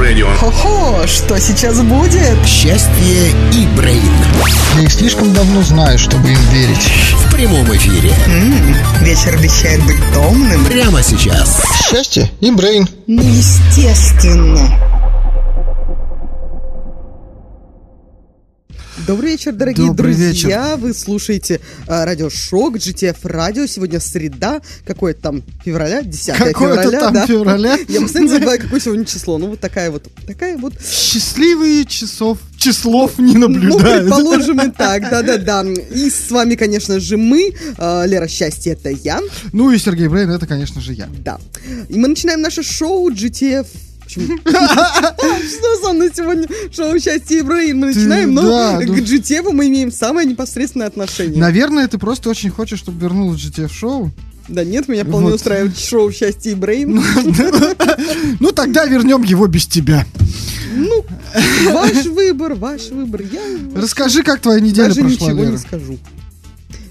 [0.00, 0.26] Radio.
[0.38, 2.46] Хо-хо, что сейчас будет?
[2.46, 4.00] Счастье и Брейн.
[4.76, 6.90] Я их слишком давно знаю, чтобы им верить.
[7.26, 8.10] В прямом эфире.
[8.26, 10.64] М-м, вечер обещает быть томным.
[10.64, 11.62] Прямо сейчас.
[11.86, 12.88] Счастье и Брейн.
[13.06, 14.60] Ну, естественно.
[19.10, 20.76] Добрый вечер, дорогие Добрый друзья.
[20.76, 23.66] Вы слушаете а, радио Шок, GTF радио.
[23.66, 27.26] Сегодня среда, какое там февраля, 10 Какое-то февраля, там да?
[27.26, 27.78] февраля.
[27.88, 29.38] Я постоянно забываю, какое сегодня число.
[29.38, 34.06] Ну, вот такая вот, такая вот Счастливые часов, числов не Ну, наблюдают.
[34.06, 35.64] предположим и так, да-да-да.
[35.64, 37.52] И с вами, конечно же, мы.
[37.78, 39.18] А, Лера Счастье, это я.
[39.52, 41.08] Ну и Сергей Брейн, это, конечно же, я.
[41.24, 41.40] Да.
[41.88, 43.66] И мы начинаем наше шоу GTF.
[44.14, 44.38] Почему?
[44.44, 48.42] Что со мной сегодня шоу «Счастье и Брейн» мы начинаем, но
[48.80, 51.38] к ну- GTF мы имеем самое непосредственное отношение.
[51.38, 54.10] Наверное, ты просто очень хочешь, чтобы вернулось GTF шоу.
[54.48, 55.34] Да нет, меня вполне Вот.
[55.36, 57.00] устраивает шоу «Счастье и Брейн».
[58.40, 60.04] Ну тогда вернем его без тебя.
[60.74, 61.04] Ну,
[61.72, 63.22] ваш выбор, ваш выбор.
[63.22, 63.40] Я
[63.76, 65.52] Расскажи, как твоя неделя даже прошла, ничего Лера.
[65.52, 65.98] не скажу.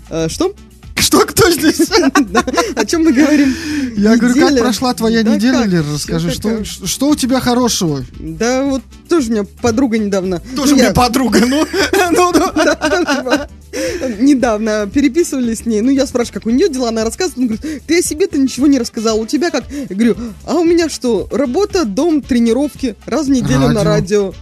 [0.10, 0.54] А, Что?
[1.02, 1.90] Что, кто здесь?
[2.76, 3.56] О чем мы говорим?
[3.96, 6.32] Я говорю, как прошла твоя неделя, Всё расскажи,
[6.86, 8.04] что, у тебя хорошего?
[8.20, 10.40] Да вот тоже у меня подруга недавно...
[10.56, 11.66] Тоже ну, мне я- подруга, ну,
[12.12, 13.40] ну, ну.
[14.20, 15.82] Недавно переписывались с ней.
[15.82, 17.38] Ну, я спрашиваю, как у нее дела, она рассказывает.
[17.38, 19.20] Она говорит, ты о себе-то ничего не рассказал.
[19.20, 19.66] У тебя как?
[19.90, 21.28] Я говорю, а у меня что?
[21.32, 22.96] Работа, дом, тренировки.
[23.06, 24.34] Раз в неделю на радио.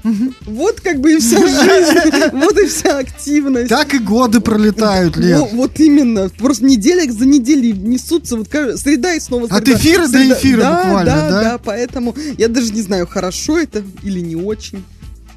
[0.45, 1.97] Вот как бы и вся жизнь.
[2.37, 3.69] Вот и вся активность.
[3.69, 5.39] Так и годы пролетают, Лер.
[5.39, 6.29] Во- Вот именно.
[6.37, 8.35] Просто неделя за неделей несутся.
[8.37, 9.77] Вот среда и снова От среда.
[9.79, 11.29] эфира до Среда- эфира да, буквально, да?
[11.29, 11.43] да?
[11.43, 14.83] Да, поэтому я даже не знаю, хорошо это или не очень.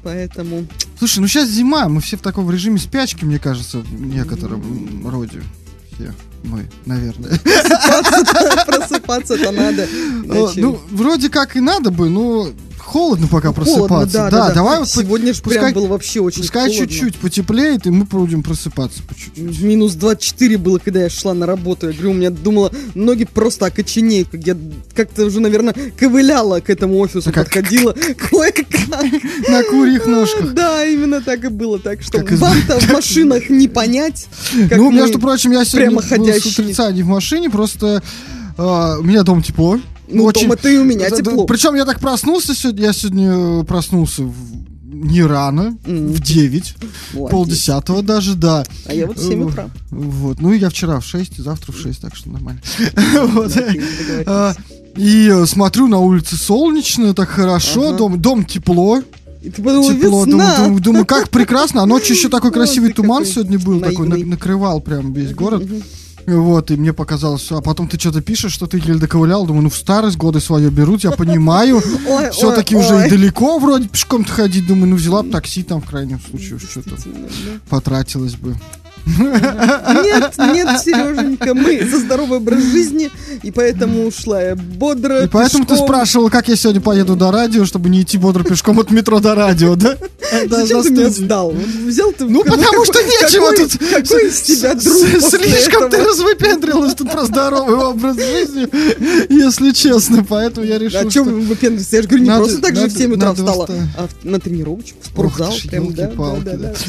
[0.03, 0.65] Поэтому...
[0.97, 5.41] Слушай, ну сейчас зима, мы все в таком режиме спячки, мне кажется, в некотором роде.
[5.93, 6.13] Все
[6.43, 7.39] мы, наверное.
[8.65, 9.87] Просыпаться-то надо.
[10.23, 12.49] Ну, вроде как и надо бы, но
[12.83, 14.17] холодно пока Холодно, просыпаться.
[14.17, 16.87] да, Да, да, давай вот Сегодня же пускай- прям было вообще очень Пускай холодно.
[16.87, 19.61] чуть-чуть потеплеет, и мы будем просыпаться по чуть-чуть.
[19.61, 21.87] Минус 24 было, когда я шла на работу.
[21.87, 24.29] Я говорю, у меня думала, ноги просто окоченеют.
[24.29, 24.57] Как я
[24.95, 27.93] как-то уже, наверное, ковыляла к этому офису, А как- подходила
[28.29, 28.67] кое-как.
[29.49, 30.53] На курьих ножках.
[30.53, 31.79] Да, именно так и было.
[31.79, 34.27] Так что вам-то в машинах не понять.
[34.53, 38.01] Ну, между прочим, я сегодня был с утреца не в машине, просто
[38.57, 39.79] а, у меня дом тепло.
[40.11, 41.45] Ну, дома-то и у меня тепло.
[41.45, 44.33] Причем я так проснулся сегодня, я сегодня проснулся в-
[44.93, 46.07] не рано, Мгм.
[46.13, 46.75] в 9,
[47.13, 47.31] Молодец.
[47.31, 48.63] полдесятого даже, да.
[48.85, 49.69] А я вот в 7 утра.
[49.89, 52.61] Вот, ну я вчера в 6, завтра в 6, так что нормально.
[53.33, 53.51] Вот.
[54.27, 54.53] А,
[54.97, 58.99] И э, смотрю, на улице солнечно, так хорошо, дом, тепло,
[59.41, 60.63] И ты подумала, тепло, думаю, весна.
[60.65, 64.07] думаю, думаю, как прекрасно, а ночью еще такой Вот красивый ты туман сегодня был, такой
[64.07, 65.63] накрывал прям весь город.
[66.27, 69.69] Вот, и мне показалось, а потом ты что-то пишешь, что ты еле доковылял, думаю, ну
[69.69, 71.81] в старость годы свое берут, я понимаю,
[72.31, 76.19] все-таки уже и далеко вроде пешком-то ходить, думаю, ну взяла бы такси там в крайнем
[76.19, 76.95] случае, что-то
[77.69, 78.55] потратилась бы.
[79.05, 83.09] Нет, нет, Сереженька, мы за здоровый образ жизни,
[83.43, 85.23] и поэтому ушла я бодро.
[85.23, 88.79] И поэтому ты спрашивал, как я сегодня поеду до радио, чтобы не идти бодро пешком
[88.79, 89.97] от метро до радио, да?
[90.49, 91.51] Зачем за ты меня сдал?
[91.85, 92.25] Взял ты.
[92.25, 93.71] Ну, потому что нечего тут.
[93.77, 98.67] Какой из тебя друг Слишком ты развыпендрилась тут про здоровый образ жизни,
[99.33, 101.33] если честно, поэтому я решил, А чем что...
[101.33, 101.93] вы выпендриваетесь?
[101.93, 104.97] Я же говорю, не просто так же в надо- 7 утра встала, а на тренировочку,
[105.01, 105.53] в спортзал.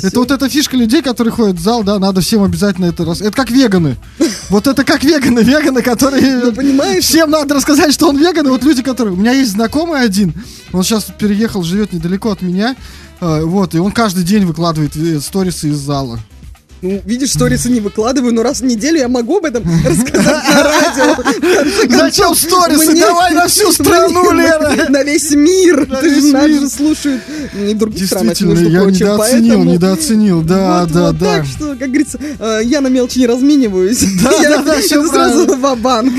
[0.02, 3.20] Это вот эта фишка людей, которые ходят в зал, да, надо всем обязательно это раз.
[3.20, 3.96] Это как веганы.
[4.50, 6.44] Вот это как веганы, веганы, которые...
[6.44, 7.04] Ну, понимаешь?
[7.04, 9.14] Всем надо рассказать, что он веган, и вот люди, которые...
[9.14, 10.34] У меня есть знакомый один,
[10.72, 12.74] он сейчас переехал, живет недалеко от меня,
[13.20, 16.18] э, вот, и он каждый день выкладывает э, сторисы из зала.
[16.82, 20.62] Ну, видишь, сторисы не выкладываю, но раз в неделю я могу об этом рассказать на
[20.64, 21.96] радио.
[21.96, 22.98] Зачем сторисы?
[22.98, 24.88] Давай на всю страну, Лера!
[24.88, 25.86] На весь мир.
[26.00, 27.22] Ты же нас же слушают
[27.54, 31.36] не Действительно, я недооценил, недооценил, да, да, да.
[31.36, 34.04] Так что, как говорится, э, я на мелочи не размениваюсь.
[34.20, 36.12] Да, да, всё сразу в банк.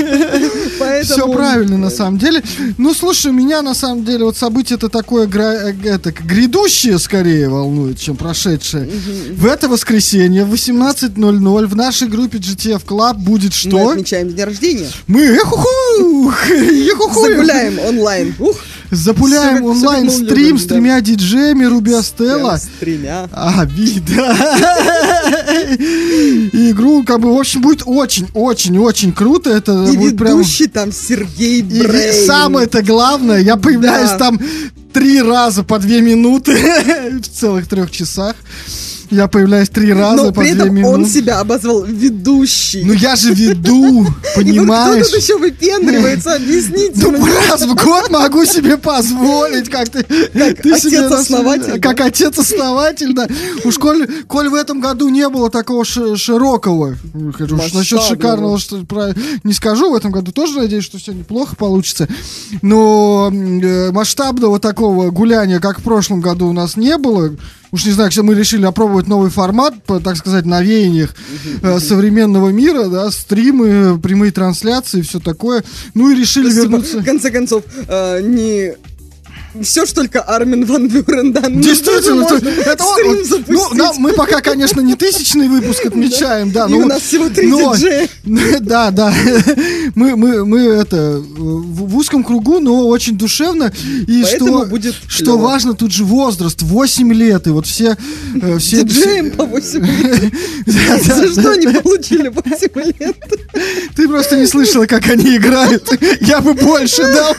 [1.04, 2.42] Все правильно, на самом деле.
[2.78, 8.00] Ну, слушай, меня на самом деле вот событие это такое э, это, грядущее скорее волнует,
[8.00, 8.90] чем прошедшее.
[9.36, 13.90] В это воскресенье в 18.00 в нашей группе GTF Club будет Мы что?
[13.90, 14.88] отмечаем день рождения.
[15.08, 15.38] Мы.
[17.36, 18.36] Загуляем онлайн.
[18.40, 18.56] Ух,
[18.92, 22.50] Запуляем мы онлайн-стрим с тремя диджеями Руби Астелла.
[22.52, 23.28] прям с тремя.
[23.32, 24.38] А, вида.
[26.54, 29.50] И игру, как бы, в общем, будет очень-очень-очень круто.
[29.50, 30.38] Это И будет прям...
[30.38, 32.28] ведущий там Сергей И Брейн.
[32.28, 34.18] самое-то главное, я появляюсь Да.
[34.20, 34.40] там
[34.94, 36.56] три раза по две минуты
[37.24, 38.36] в целых трех часах.
[39.14, 40.94] Я появляюсь три раза Но по при этом минуты.
[40.96, 42.84] он себя обозвал ведущий.
[42.84, 45.08] Ну я же веду, И вот кто понимаешь?
[45.10, 47.32] тут еще выпендривается, объясните Ну, мне.
[47.50, 51.80] раз в год могу себе позволить, как ты, ты себе отец-основатель, раз- да?
[51.80, 53.28] Как отец-основатель, да.
[53.64, 56.96] Уж коль, коль в этом году не было такого ши- широкого,
[57.38, 59.14] хочу, уж насчет шикарного что про-
[59.44, 62.08] не скажу, в этом году тоже надеюсь, что все неплохо получится,
[62.62, 67.36] но э, масштабного такого гуляния, как в прошлом году у нас не было,
[67.74, 71.16] Уж не знаю, мы решили опробовать новый формат, по, так сказать, на веяниях
[71.64, 75.64] э, современного мира, да, стримы, прямые трансляции, все такое.
[75.96, 77.00] Ну и решили есть, типа, вернуться.
[77.00, 78.76] в конце концов, э, не
[79.62, 81.44] все, что только Армин Ван Бюрен, да.
[81.48, 83.48] ну, Действительно, тоже то- это он- запустить.
[83.50, 86.68] ну, нам- мы пока, конечно, не тысячный выпуск отмечаем, да.
[86.68, 88.08] Ну, у нас всего три но- диджея.
[88.62, 89.14] Да, да.
[89.96, 93.72] Мы, мы, мы это в, узком кругу, но очень душевно.
[94.08, 97.46] И Поэтому что, будет что важно, тут же возраст, 8 лет.
[97.48, 97.96] И вот все...
[98.42, 100.34] э, все Диджеем по 8 лет.
[100.66, 103.18] За что они получили 8 лет?
[103.96, 105.88] Ты просто не слышала, как они играют.
[106.22, 107.36] Я бы больше дал.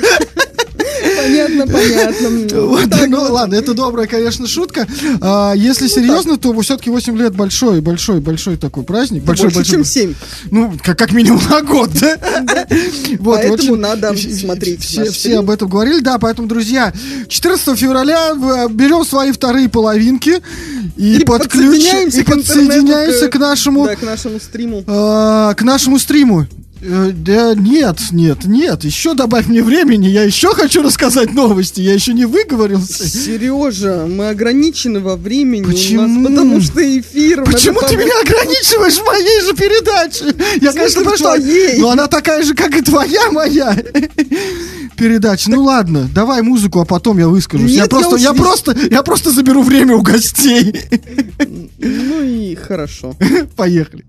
[1.16, 2.60] Понятно, понятно.
[2.66, 3.30] Вот, Так ну вот.
[3.30, 4.86] ладно, это добрая, конечно, шутка.
[5.20, 9.22] А, если серьезно, то все-таки 8 лет большой, большой, большой такой праздник.
[9.24, 9.74] Большой, Больше, большой.
[9.74, 10.14] чем 7.
[10.50, 12.16] Ну, как, как минимум на год, да?
[13.18, 16.92] Вот, Поэтому общем, надо смотреть Все, об этом говорили, да, поэтому, друзья,
[17.28, 20.40] 14 февраля э, берем свои вторые половинки
[20.96, 24.84] и, И подключ- подсоединяемся и подсоединяемся к- к нашему Да, к нашему стриму.
[24.86, 26.46] э, к нашему стриму.
[26.86, 31.94] Э, Да нет, нет, нет, еще добавь мне времени, я еще хочу рассказать новости, я
[31.94, 33.08] еще не выговорился.
[33.08, 36.06] Сережа, мы ограничены во времени Почему?
[36.06, 37.42] нас, потому что эфир.
[37.44, 40.34] Почему ты меня ограничиваешь в моей же передаче?
[40.60, 41.78] Я, конечно, твоей?
[41.78, 43.74] Но она такая же, как и твоя моя
[44.96, 45.50] передача.
[45.50, 47.70] Ну ладно, давай музыку, а потом я выскажусь.
[47.70, 50.82] Нет, я я просто, я, просто, я просто заберу время у гостей.
[51.78, 53.16] Ну и хорошо.
[53.56, 54.04] Поехали.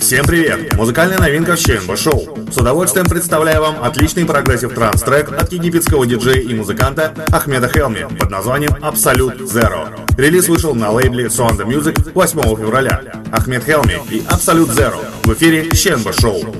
[0.00, 0.74] Всем привет!
[0.76, 2.38] Музыкальная новинка в ЧНБ Шоу.
[2.50, 8.06] С удовольствием представляю вам отличный progressive trance -трек от египетского диджея и музыканта Ахмеда Хелми
[8.18, 9.88] под названием Absolute Zero.
[10.16, 13.02] Релиз вышел на лейбле Suanda Music 8 февраля.
[13.30, 16.56] Ахмед Хелми и Absolute Zero в эфире ЧНБ Шоу.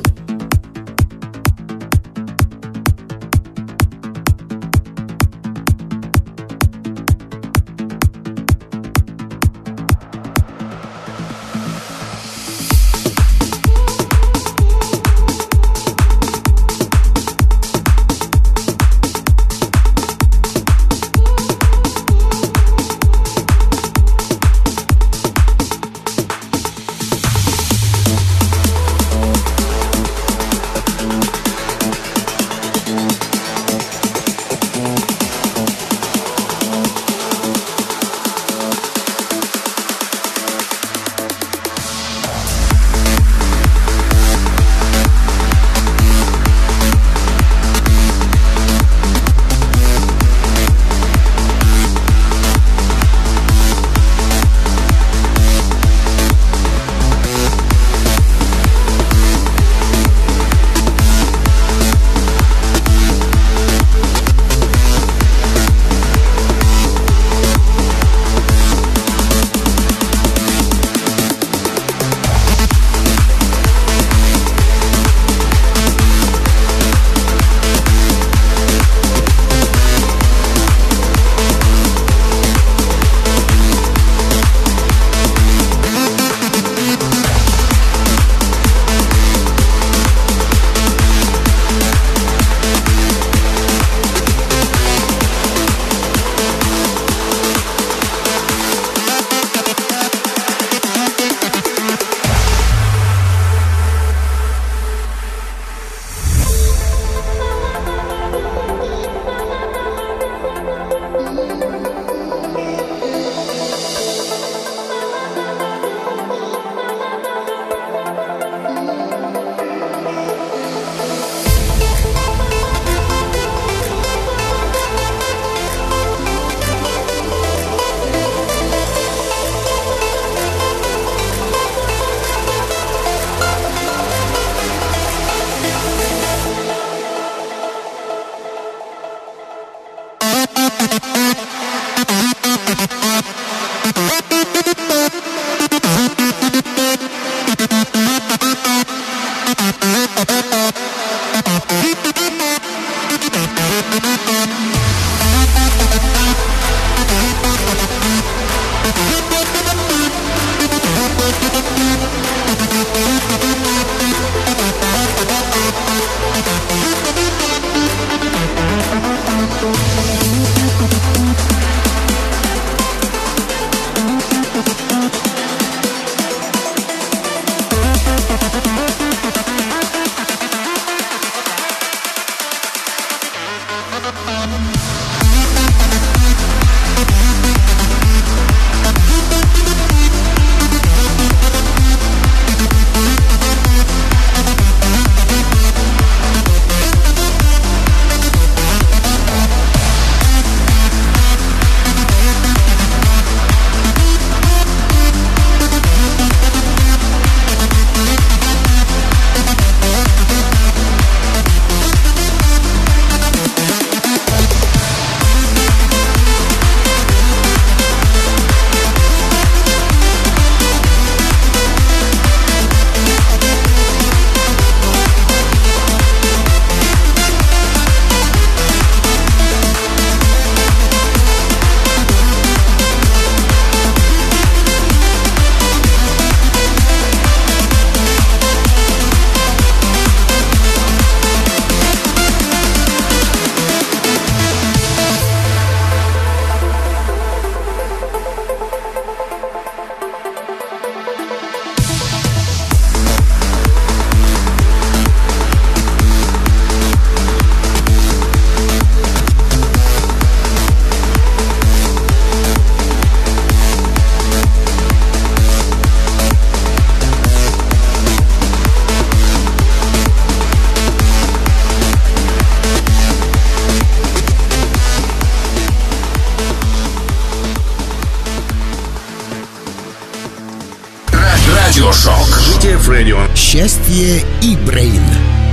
[283.61, 285.03] Счастье и Брейн.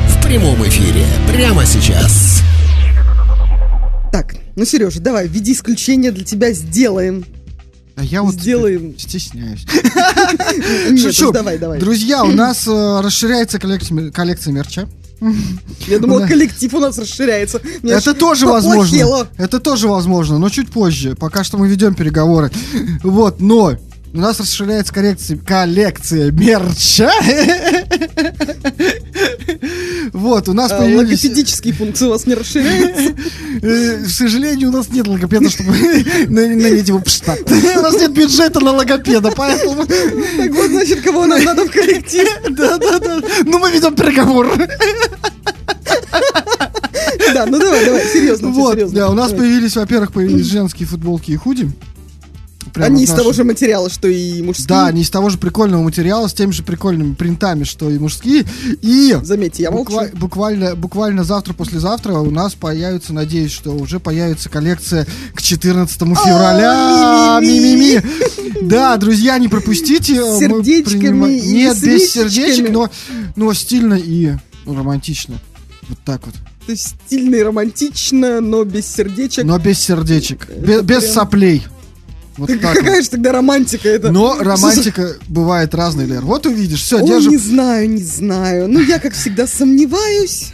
[0.07, 1.05] В прямом эфире.
[1.27, 2.41] Прямо сейчас.
[4.13, 7.25] Так, ну, Сережа, давай, введи исключение для тебя сделаем.
[7.97, 8.97] А я вот Сделаем.
[8.97, 9.65] стесняюсь.
[11.01, 11.33] Шучу.
[11.33, 11.81] давай, давай.
[11.81, 14.87] Друзья, у нас э, расширяется коллекция, мерча.
[15.85, 16.27] Я думала, Да.
[16.29, 17.59] коллектив у нас расширяется.
[17.83, 19.09] Мне Это тоже поплохело.
[19.17, 19.27] возможно.
[19.35, 21.15] Это тоже возможно, но чуть позже.
[21.15, 22.51] Пока что мы ведем переговоры.
[23.03, 23.75] Вот, но
[24.13, 27.11] у нас расширяется коллекция, коллекция мерча.
[30.13, 31.23] Вот, у нас А, появились...
[31.23, 33.13] Логопедические функции у вас не расширяются.
[33.61, 35.71] Э, К сожалению, у нас нет логопеда, чтобы
[36.27, 37.39] на- нанять его штат.
[37.49, 39.85] У нас нет бюджета на логопеда, поэтому...
[39.85, 42.27] Так вот, значит, кого нам надо в коллектив.
[42.49, 43.21] Да, да, да.
[43.45, 44.67] Ну, мы ведем переговоры.
[47.33, 51.35] Да, ну давай, давай, серьезно, Вот, да, у нас появились, во-первых, появились женские футболки и
[51.35, 51.69] худи.
[52.74, 54.67] Прямо Они из того же материала, что и мужские.
[54.67, 58.45] Да, они из того же прикольного материала, с теми же прикольными принтами, что и мужские.
[58.81, 59.91] И Заметьте, я молчу.
[59.91, 66.15] буква- буквально, буквально завтра, послезавтра у нас появится, надеюсь, что уже появится коллекция к 14
[66.15, 67.39] февраля.
[67.41, 68.01] ми-ми-ми.
[68.63, 70.13] Да, друзья, не пропустите.
[70.21, 72.89] Мы сердечками принимаем- Нет, без сердечек, но,
[73.36, 74.33] но стильно и
[74.65, 75.36] романтично.
[75.89, 76.36] Вот так вот.
[76.65, 79.45] То есть стильно и романтично, но без сердечек.
[79.45, 80.47] Но без сердечек.
[80.83, 81.65] Без, соплей.
[82.38, 82.75] Вот так вот.
[82.75, 84.12] Какая же тогда романтика это?
[84.12, 86.22] Но романтика бывает разной, Лер.
[86.22, 86.82] Вот увидишь.
[86.84, 87.32] Все, Ой, держим.
[87.32, 88.67] не знаю, не знаю.
[88.67, 90.53] Ну, я, как всегда, сомневаюсь.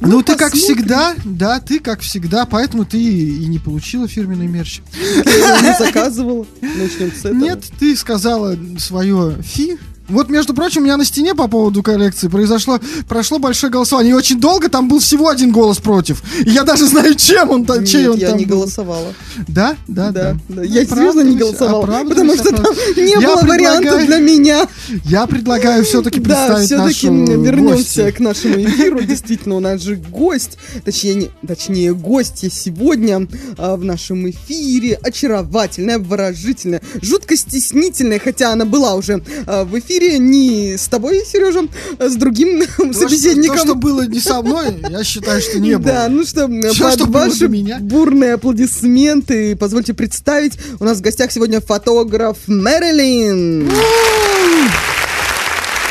[0.00, 4.80] Ну, ты как всегда, да, ты как всегда, поэтому ты и не получила фирменный мерч.
[5.24, 6.46] Я не заказывала.
[6.60, 7.34] Начнем с этого.
[7.34, 9.78] Нет, ты сказала свое фи.
[10.08, 14.10] Вот, между прочим, у меня на стене по поводу коллекции произошло, прошло большое голосование.
[14.12, 16.22] И очень долго там был всего один голос против.
[16.44, 18.56] И я даже знаю, чем он, там, чей он я там не был.
[18.58, 19.14] голосовала.
[19.48, 20.32] Да, да, да.
[20.32, 20.62] Да, да.
[20.62, 22.04] Я Ну, серьезно не оправдывайся, голосовала.
[22.08, 22.64] Потому что там
[22.96, 24.66] не Я было вариантов для меня.
[25.04, 28.14] Я предлагаю все-таки Да, представить все-таки нашу вернемся гостью.
[28.14, 29.00] к нашему эфиру.
[29.12, 34.98] Действительно, у нас же гость, точнее, не- точнее гостья сегодня а, в нашем эфире.
[35.02, 41.60] Очаровательная, обворожительная, жутко стеснительная, хотя она была уже а, в эфире не с тобой, Сережа,
[41.98, 43.56] а с другим То, что- собеседником.
[43.58, 45.92] То, что было не со мной, я считаю, что не было.
[45.92, 47.78] Да, ну что, Всё, под что ваши меня.
[47.80, 53.68] бурные аплодисменты позвольте представить, у нас в гостях сегодня фотограф Мэрилин.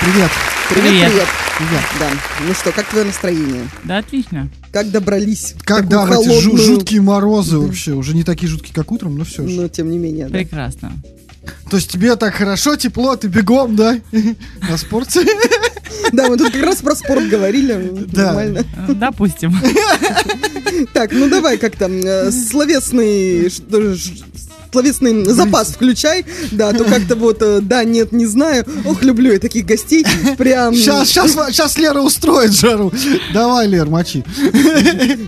[0.01, 0.29] Привет.
[0.69, 1.09] Привет, Привет.
[1.11, 1.27] привет.
[1.57, 1.81] Привет.
[1.99, 2.09] Да.
[2.47, 3.67] Ну что, как твое настроение?
[3.83, 4.49] Да, отлично.
[4.71, 5.53] Как добрались?
[5.63, 9.17] Когда в такую эти жу- холодную- жуткие морозы вообще, уже не такие жуткие, как утром,
[9.17, 9.53] но все же.
[9.61, 10.37] Но тем не менее, да.
[10.39, 10.93] Прекрасно.
[11.69, 13.99] То есть тебе так хорошо, тепло, ты бегом, да?
[14.69, 15.25] На спорте?
[16.13, 17.91] Да, мы тут как раз про спорт говорили.
[18.07, 18.27] Да.
[18.27, 18.65] Нормально.
[18.87, 19.53] Э, Допустим.
[20.93, 23.49] Так, ну давай как там, э, словесный,
[24.71, 28.65] словесный запас включай, да, то как-то вот, э, да, нет, не знаю.
[28.85, 30.05] Ох, люблю я таких гостей,
[30.37, 30.73] прям...
[30.73, 32.91] Сейчас, сейчас, сейчас Лера устроит жару.
[33.33, 34.23] Давай, Лер, мочи.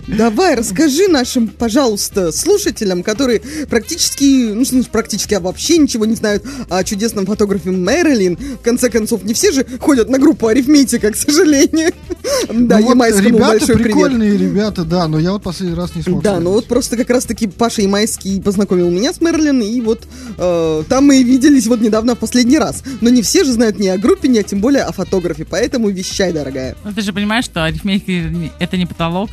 [0.08, 6.16] Давай, расскажи нашим, пожалуйста, слушателям, которые практически, ну что значит практически, а вообще ничего не
[6.16, 8.36] знают о чудесном фотографе Мэрилин.
[8.36, 11.92] В конце концов, не все же ходят на группу арифметика, к сожалению.
[12.48, 13.82] Да, Ну вот Ямайскому большой привет.
[13.82, 16.22] прикольные ребята, да, но я вот последний раз не смог.
[16.22, 20.06] Да, ну вот просто как раз-таки Паша Ямайский познакомил меня с Мерлин, и вот
[20.38, 22.82] э, там мы и виделись вот недавно в последний раз.
[23.00, 25.88] Но не все же знают ни о группе, ни а тем более о фотографе, поэтому
[25.90, 26.76] вещай, дорогая.
[26.84, 28.28] Ну, ты же понимаешь, что арифметика
[28.58, 29.30] это не потолок.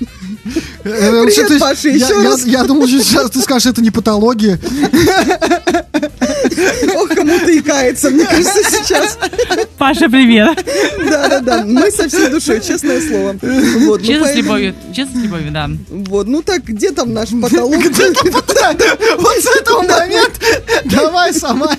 [0.00, 0.04] Э,
[0.82, 2.44] Привет, что ты- Паша, я- еще раз.
[2.44, 4.58] Я думал, что сейчас ты скажешь, это не патология.
[6.94, 9.18] Ох, кому-то и кается, мне кажется, сейчас.
[9.78, 10.64] Паша, привет.
[10.98, 13.36] Да-да-да, мы со всей душой, честное слово.
[13.86, 14.74] Вот, ну, Честно с поэтому- любовью.
[14.94, 15.70] Честно с любовью, да.
[15.88, 17.82] Вот, ну так, где там наш потолок?
[17.82, 20.40] Вот с этого момента
[20.84, 21.70] давай сама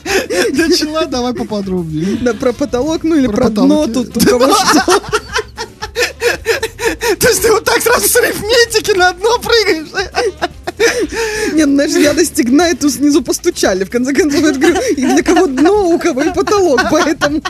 [0.52, 2.18] начала, давай поподробнее.
[2.22, 5.02] Да, про потолок, ну или Про дно, тут у кого что.
[7.20, 9.88] То есть ты вот так сразу с арифметики на дно прыгаешь?
[11.54, 13.84] Нет, ну, знаешь, я достигна, и тут снизу постучали.
[13.84, 17.42] В конце концов, я же говорю, и для кого дно, у кого и потолок, поэтому...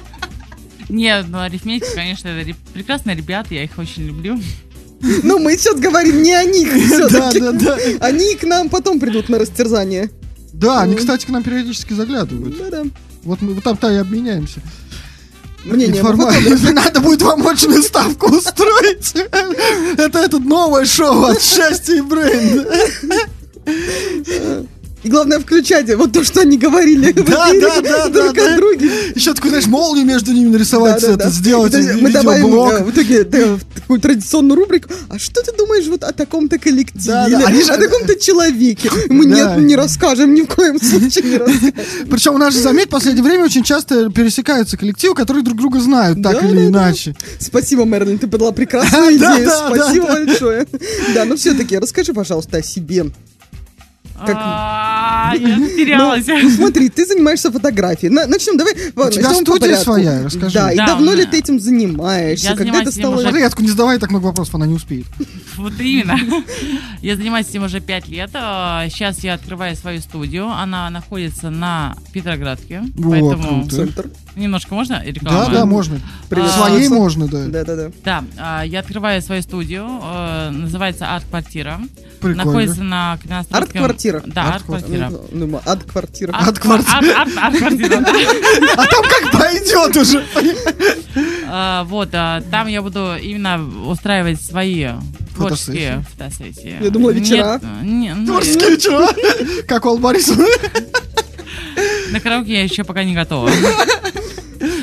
[0.89, 4.39] Нет, ну арифметика, конечно, это ре- прекрасные ребята, я их очень люблю.
[5.23, 7.39] Ну, мы сейчас говорим не о них Да, все-таки.
[7.41, 7.77] да, да.
[7.99, 10.09] Они к нам потом придут на растерзание.
[10.53, 12.57] Да, они, кстати, к нам периодически заглядывают.
[12.57, 12.83] Да-да.
[13.23, 14.61] Вот мы вот там-то и обменяемся.
[15.65, 16.73] Мнение по Информацией.
[16.73, 19.13] Надо будет вам очную ставку устроить.
[19.97, 22.65] Это это новое шоу от счастья и брейн.
[25.03, 27.23] И главное включать вот то, что они говорили Да,
[27.61, 28.55] да, да, друг да, о да.
[28.57, 28.89] друге.
[29.15, 31.29] Еще такую, знаешь, молнию между ними нарисовать, Да, да, это, да.
[31.29, 34.89] сделать есть Мы добавим э, в итоге да, в такую традиционную рубрику.
[35.09, 37.03] А что ты думаешь вот о таком-то коллективе?
[37.05, 38.89] Да, да, они же- о таком-то человеке?
[39.09, 39.55] Мы Да.
[39.55, 41.73] нет, не расскажем, ни в коем случае не расскажем.
[42.09, 45.79] Причем у нас же, заметь, в последнее время очень часто пересекаются коллективы, которые друг друга
[45.79, 46.67] знают, так Да, или да, да.
[46.67, 47.15] иначе.
[47.39, 49.47] Спасибо, Мерлин, ты подала прекрасную Да, идею.
[49.49, 50.25] да, Спасибо да, да.
[50.25, 50.67] большое.
[51.13, 53.05] Да, но все-таки расскажи, пожалуйста, о себе.
[54.17, 56.27] Как- А, Я потерялась.
[56.27, 58.09] Ну, смотри, ты занимаешься фотографией.
[58.11, 58.73] На- Начнем, давай.
[58.73, 60.53] У тебя студия своя, расскажи.
[60.53, 62.45] Да, и Да, давно ли ты этим занимаешься?
[62.45, 63.15] Я Когда занимаюсь это стало...
[63.15, 65.05] уже- Марьятку не задавай так много вопросов, она не успеет.
[65.57, 66.17] Вот именно.
[67.01, 68.31] Я занимаюсь этим уже пять лет.
[68.33, 70.47] А, Сейчас я открываю свою студию.
[70.49, 72.79] Она находится на Петроградке.
[72.97, 73.75] О, Поэтому круто.
[73.75, 74.09] Центр.
[74.35, 75.49] Немножко можно Да, реклама?
[75.53, 75.99] да, можно.
[76.29, 76.51] Привет.
[76.51, 77.45] Своей А, можно, да.
[77.47, 77.91] Да-да-да.
[78.03, 79.87] Да, а, я открываю свою студию.
[80.03, 81.79] э, Называется Арт-квартира.
[82.19, 82.45] Прикольно.
[82.45, 83.63] Находится на Каменноостровском...
[83.83, 84.23] Арт-квартира?
[84.25, 85.05] Да, Арт-квартира.
[85.05, 85.29] арт-квартира.
[85.31, 86.31] Ну, ну, Арт-квартира.
[86.31, 87.99] арт- арт- Арт-квартира.
[87.99, 88.13] да.
[88.77, 90.23] А там как пойдет уже.
[91.47, 94.87] А, Вот, а, там я буду именно устраивать свои
[95.35, 96.77] творческие фотосессии.
[96.81, 97.59] Я думала, вечера.
[97.83, 99.07] Ну, Творческие вечера.
[99.67, 100.45] Как у Борисовны.
[102.11, 103.49] На караоке я еще пока не готова.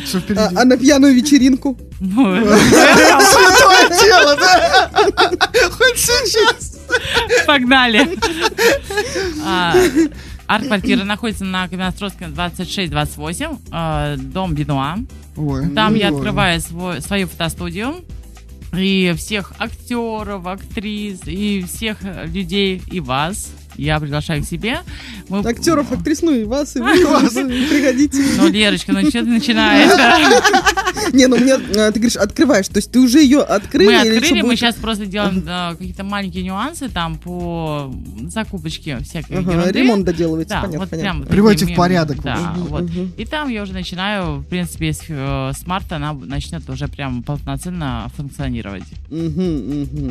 [0.07, 0.41] Что А, впереди?
[0.57, 1.79] а на пьяную вечеринку?
[2.01, 4.91] Святое дело, да?
[5.71, 6.79] Хоть сейчас.
[7.47, 8.19] Погнали.
[9.45, 9.75] А,
[10.47, 14.97] Арт-квартира находится на Каменноостровском 26-28, а, дом Бенуа.
[15.75, 18.05] Там я открываю свою фотостудию.
[18.77, 23.51] И всех актеров, актрис, и всех людей, и вас
[23.85, 24.81] я приглашаю к себе.
[25.29, 28.23] Мы- Актеров, актрис, ну и вас, и вы, вас, приходите.
[28.37, 29.91] Ну, Лерочка, ну что ты начинаешь?
[31.13, 33.87] Не, ну мне, а, ты говоришь, открываешь, то есть ты уже ее открыли?
[33.89, 37.93] Мы открыли, мы сейчас просто делаем да, какие-то маленькие нюансы там по
[38.29, 39.73] закупочке всякой ерунды.
[39.73, 42.91] ремонт доделываете, понятно, Приводите в порядок, Да, вот.
[43.17, 48.11] И там я уже начинаю, в принципе, с, э, марта она начнет уже прям полноценно
[48.17, 48.85] функционировать.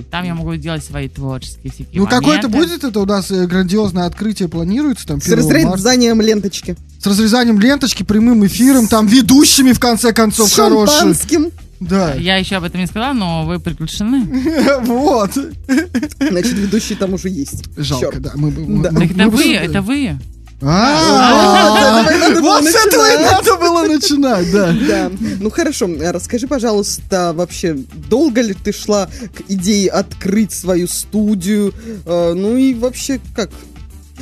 [0.10, 2.48] Там я могу делать свои творческие всякие Ну, моменты.
[2.48, 5.72] будет это у нас э, грандиозное открытие планируется там С 1 марта?
[5.72, 6.78] разрезанием ленточки.
[7.02, 10.98] С разрезанием ленточки, прямым эфиром, там ведущими в конце концов С хорошие.
[10.98, 11.50] шампанским.
[11.82, 12.14] Да.
[12.16, 14.26] Я еще об этом не сказала, но вы приглашены.
[14.86, 15.32] Вот.
[15.34, 17.66] Значит, ведущий там уже есть.
[17.78, 18.32] Жалко, да.
[18.36, 18.92] Мы, мы- Да.
[18.92, 20.18] мы- Так это вы, это вы.
[20.62, 23.32] А, Вот с этого и надо было Вот с этого и начинать.
[23.32, 24.76] надо было начинать, да.
[24.88, 25.12] Да.
[25.40, 27.78] Ну хорошо, а расскажи, пожалуйста, вообще,
[28.10, 31.74] долго ли ты шла к идее открыть свою студию?
[32.06, 33.50] Ну и вообще, как?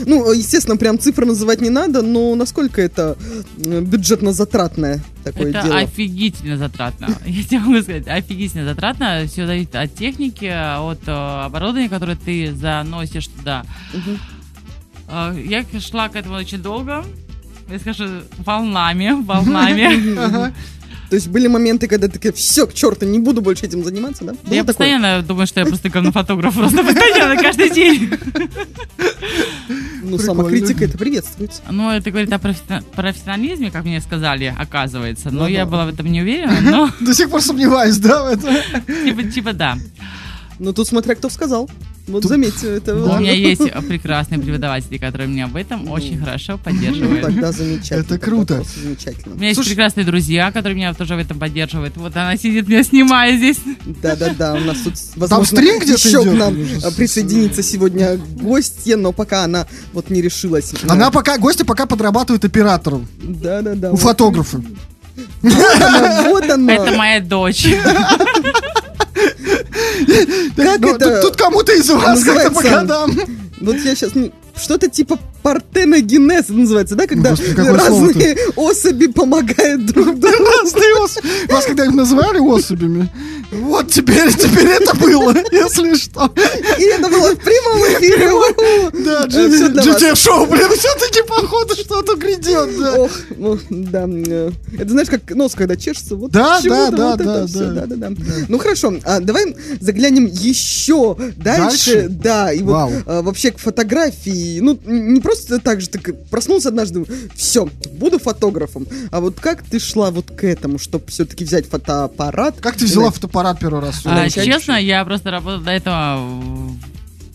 [0.05, 3.17] Ну, естественно, прям цифры называть не надо, но насколько это
[3.57, 5.77] э, бюджетно-затратное такое это дело?
[5.79, 7.07] офигительно затратно.
[7.25, 9.23] Я тебе могу сказать, офигительно затратно.
[9.25, 11.11] Все зависит от техники, от э,
[11.45, 13.63] оборудования, которое ты заносишь туда.
[13.91, 14.19] Мгм.
[15.07, 17.03] Э, Я шла к этому очень долго.
[17.69, 18.05] Я скажу,
[18.37, 20.53] волнами, волнами.
[21.09, 24.25] То есть были моменты, когда ты такая, все, к черту, не буду больше этим заниматься,
[24.25, 24.33] да?
[24.33, 24.65] Было Я такое?
[24.65, 26.53] постоянно думаю, что я просто говнофотограф.
[26.53, 28.09] Просто постоянно, каждый день.
[30.03, 31.61] Ну, самокритика это приветствуется.
[31.69, 35.29] Ну, это говорит о профессионализме, как мне сказали, оказывается.
[35.31, 38.27] Но Ну я была в этом не уверена, но До сих пор сомневаюсь, да, в
[38.27, 38.55] этом?
[39.05, 39.77] типа, типа да.
[40.59, 41.69] Ну, тут смотря кто сказал.
[42.07, 42.95] Вот заметьте, это...
[42.95, 47.21] У вот- меня есть прекрасные преподаватели, которые меня в этом очень хорошо Ну, поддерживают.
[47.21, 47.99] Тогда замечательно.
[47.99, 48.63] Это круто.
[48.81, 49.35] Замечательно.
[49.35, 51.97] У меня есть прекрасные друзья, которые меня тоже в этом поддерживают.
[51.97, 53.57] Вот она сидит, меня снимает здесь.
[54.01, 59.11] Да-да-да, у нас тут, возможно, стрим где-то еще к нам с- присоединится сегодня гостья, но
[59.11, 60.73] пока она вот не решилась.
[60.87, 63.07] Она пока, гости пока подрабатывают оператором.
[63.21, 63.89] Да-да-да.
[63.89, 64.61] У вот фотографа.
[65.43, 66.73] она, Вот она.
[66.73, 67.65] Это моя дочь.
[70.55, 73.11] Как Ну, это Тут, кому-то из вас как-то по годам.
[73.59, 74.11] Вот я сейчас...
[74.61, 77.07] Что-то типа партеногенез называется, да?
[77.07, 80.35] Когда Господи, разные особи помогают друг другу.
[80.61, 83.09] Разные ос- Вас когда-нибудь называли особями?
[83.51, 86.29] Вот теперь, теперь это было, если что.
[86.77, 88.29] И это было в прямом эфире.
[89.05, 89.25] Да.
[89.25, 92.93] GT-шоу, блин, все-таки походу что-то грядет, да.
[92.99, 94.05] Ох, ну, да.
[94.07, 96.15] э, Это знаешь, как нос, когда чешется.
[96.15, 97.85] Вот Да, да, да, да, да.
[97.85, 98.11] да, да.
[98.49, 102.07] Ну хорошо, а давай заглянем еще дальше.
[102.09, 104.46] Да, и вот а, вообще к фотографии.
[104.61, 107.05] Ну, не просто так же, так проснулся однажды,
[107.35, 108.87] все, буду фотографом.
[109.11, 112.59] А вот как ты шла вот к этому, чтобы все-таки взять фотоаппарат?
[112.59, 114.01] Как ты взяла фотоаппарат первый раз?
[114.05, 116.19] А, Честно, я просто работала до этого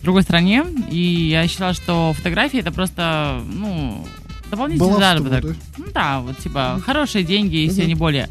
[0.01, 4.05] в другой стране, и я считала, что фотография это просто, ну,
[4.51, 5.55] дополнительный Баловство, заработок.
[5.77, 7.87] Ну да, вот типа хорошие деньги, если Мгм.
[7.87, 8.29] не более.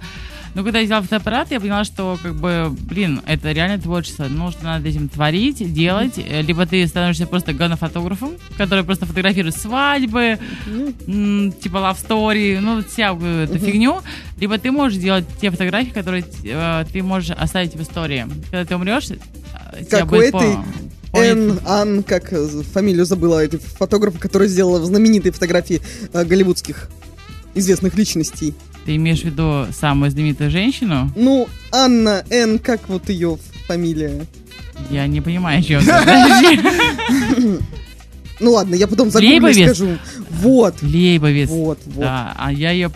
[0.55, 4.25] Но когда я взяла фотоаппарат, я поняла, что, как бы, блин, это реально творчество.
[4.25, 6.15] Нужно над этим творить, делать.
[6.19, 10.38] Э, Либо ты становишься просто говнофотографом, который просто фотографирует свадьбы,
[11.07, 14.01] м, типа love story, ну, вот всякую эту фигню.
[14.38, 18.27] Либо ты можешь делать те фотографии, которые э, ты можешь оставить в истории.
[18.51, 20.59] Когда ты умрешь, э, тебя Как у будет помнить.
[21.15, 25.81] Эн, Ан, как э, фамилию забыла, этой фотографа, которая сделала знаменитые фотографии
[26.12, 26.88] э, голливудских
[27.55, 28.55] известных личностей.
[28.85, 31.11] Ты имеешь в виду самую знаменитую женщину?
[31.14, 34.27] Ну, Анна Н, как вот ее фамилия?
[34.90, 37.59] Я не понимаю, о чем ты.
[38.40, 39.99] Ну ладно, я потом загуглю и скажу.
[40.31, 41.49] Вот, Лейбовец.
[41.49, 42.01] вот, вот.
[42.01, 42.90] Да, а я ее...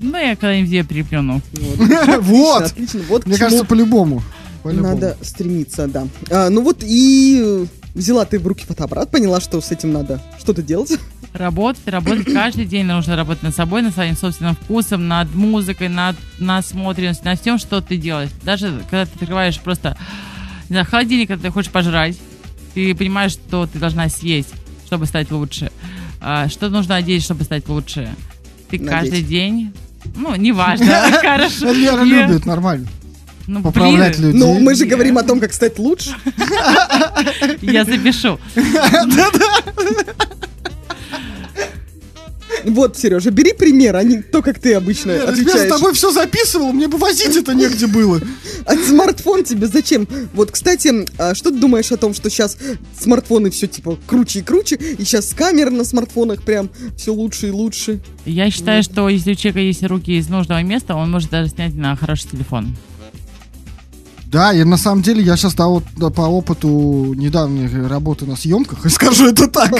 [0.00, 1.42] Ну, я когда-нибудь ее переплюну.
[1.52, 2.62] Вот, Вот.
[2.62, 4.22] отлично, вот Мне кажется, по-любому.
[4.64, 6.06] Надо стремиться, да.
[6.30, 10.62] А, ну вот и взяла ты в руки фотоаппарат, поняла, что с этим надо что-то
[10.62, 10.98] делать.
[11.32, 12.86] Работать, работать каждый день.
[12.86, 17.80] Нужно работать над собой, над своим собственным вкусом, над музыкой, над насмотренностью, над всем, что
[17.80, 18.30] ты делаешь.
[18.42, 19.96] Даже когда ты открываешь просто
[20.68, 22.18] не знаю, холодильник, когда ты хочешь пожрать,
[22.74, 24.52] ты понимаешь, что ты должна съесть,
[24.86, 25.70] чтобы стать лучше.
[26.20, 28.08] А, Что нужно одеть, чтобы стать лучше.
[28.68, 28.90] Ты Надеть.
[28.90, 29.72] каждый день...
[30.16, 30.86] Ну, неважно,
[31.20, 31.72] хорошо.
[31.72, 32.86] Лера любит, нормально.
[33.46, 34.40] Ну, Поправлять блин, людей.
[34.40, 36.14] Ну, мы же говорим о том, как стать лучше.
[37.62, 38.38] Я запишу.
[42.64, 45.68] Вот, Сережа, бери пример, а не то, как ты обычно Лера, я с отвечаешь.
[45.68, 48.20] тобой все записывал, мне бы возить это негде было.
[48.64, 50.08] А смартфон тебе зачем?
[50.32, 52.56] Вот, кстати, а что ты думаешь о том, что сейчас
[52.98, 57.50] смартфоны все типа круче и круче, и сейчас камеры на смартфонах прям все лучше и
[57.50, 58.00] лучше?
[58.24, 61.74] Я считаю, что если у человека есть руки из нужного места, он может даже снять
[61.74, 62.74] на хороший телефон.
[64.30, 68.36] Да, и на самом деле я сейчас да, вот, да, по опыту недавней работы на
[68.36, 69.70] съемках, и скажу это так,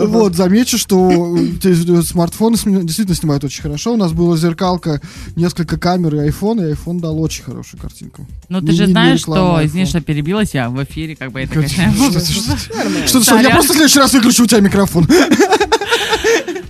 [0.00, 3.92] вот, замечу, что те смартфоны см- действительно снимают очень хорошо.
[3.92, 5.00] У нас была зеркалка,
[5.36, 8.26] несколько камер и iPhone, и iPhone дал очень хорошую картинку.
[8.48, 11.92] Ну, ты же знаешь, что, извини, что перебилась я в эфире, как бы это, конечно...
[12.06, 15.06] Что, что, что, что, что, я просто в следующий раз выключу у тебя микрофон.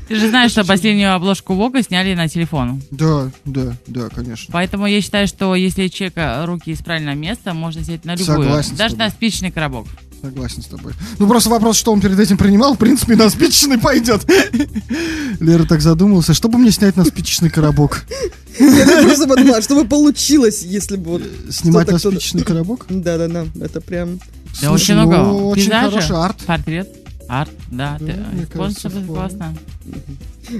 [0.08, 2.80] Ты же знаешь, что последнюю обложку Вога сняли на телефон.
[2.90, 4.52] Да, да, да, конечно.
[4.52, 8.44] Поэтому я считаю, что если человека руки из правильного места, можно снять на любую.
[8.44, 9.06] Согласен с даже тобой.
[9.06, 9.86] на спичечный коробок.
[10.22, 10.92] Согласен с тобой.
[11.18, 14.24] Ну, просто вопрос, что он перед этим принимал, в принципе, на спичечный пойдет.
[15.40, 18.06] Лера так задумался, что бы мне снять на спичечный коробок?
[18.58, 21.22] Я так просто подумала, что бы получилось, если бы вот...
[21.50, 22.86] Снимать на спичечный коробок?
[22.88, 24.20] Да-да-да, это прям...
[24.62, 25.28] Да очень ну, много.
[25.28, 26.38] очень хороший арт.
[26.46, 27.05] Портрет.
[27.28, 27.96] Арт, да.
[28.00, 29.54] Да, ты- используешь, кажется, классно.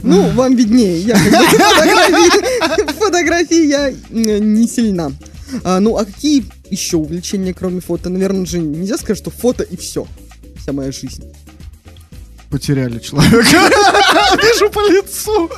[0.03, 1.17] Ну, вам виднее, я
[2.99, 5.13] фотографии я э, не сильна.
[5.63, 8.11] А, ну, а какие еще увлечения, кроме фото?
[8.11, 10.07] Наверное же нельзя сказать, что фото и все.
[10.61, 11.23] Вся моя жизнь.
[12.57, 13.37] Потеряли человека.
[14.43, 15.51] Вижу по лицу.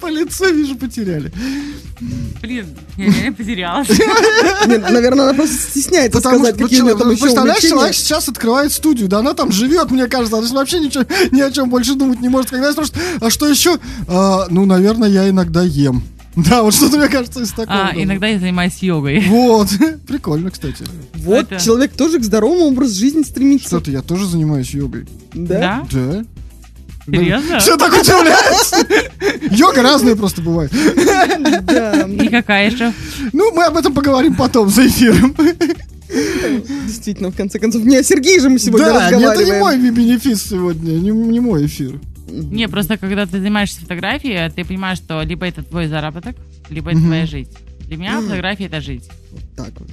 [0.00, 1.32] По лицу вижу, потеряли.
[2.40, 3.88] Блин, я потерялась.
[4.66, 7.62] Наверное, она просто стесняется Потому сказать, что, ну, какие у нее человек- там еще представляешь,
[7.62, 11.50] человек сейчас открывает студию, да она там живет, мне кажется, она вообще ничего, ни о
[11.50, 12.50] чем больше думать не может.
[12.50, 13.78] Когда я спрашиваю, а что еще?
[14.06, 16.04] А, ну, наверное, я иногда ем.
[16.36, 17.88] Да, вот что-то, мне кажется, из такого.
[17.88, 18.02] А, да.
[18.02, 19.20] иногда я занимаюсь йогой.
[19.28, 19.68] Вот,
[20.06, 20.84] прикольно, кстати.
[21.14, 23.64] Вот, Это- человек тоже к здоровому образу жизни стремится.
[23.66, 25.06] Кстати, я тоже занимаюсь йогой.
[25.34, 25.86] Да?
[25.90, 26.24] Да?
[27.06, 27.16] Да.
[27.18, 27.58] Серьезно?
[27.58, 28.76] Все так удивляется?
[29.50, 30.70] Йога разная просто бывает.
[31.64, 32.92] Да, И какая еще?
[33.32, 35.34] Ну, мы об этом поговорим потом за эфиром.
[36.86, 37.84] действительно, в конце концов.
[37.84, 39.60] Не о Сергее же мы сегодня Да, нет, это не разговариваем.
[39.82, 41.98] мой бенефис сегодня, не, не мой эфир.
[42.30, 46.36] Не, просто когда ты занимаешься фотографией, ты понимаешь, что либо это твой заработок,
[46.68, 47.52] либо это твоя жизнь.
[47.80, 49.08] Для меня фотография это жить.
[49.56, 49.90] Так вот.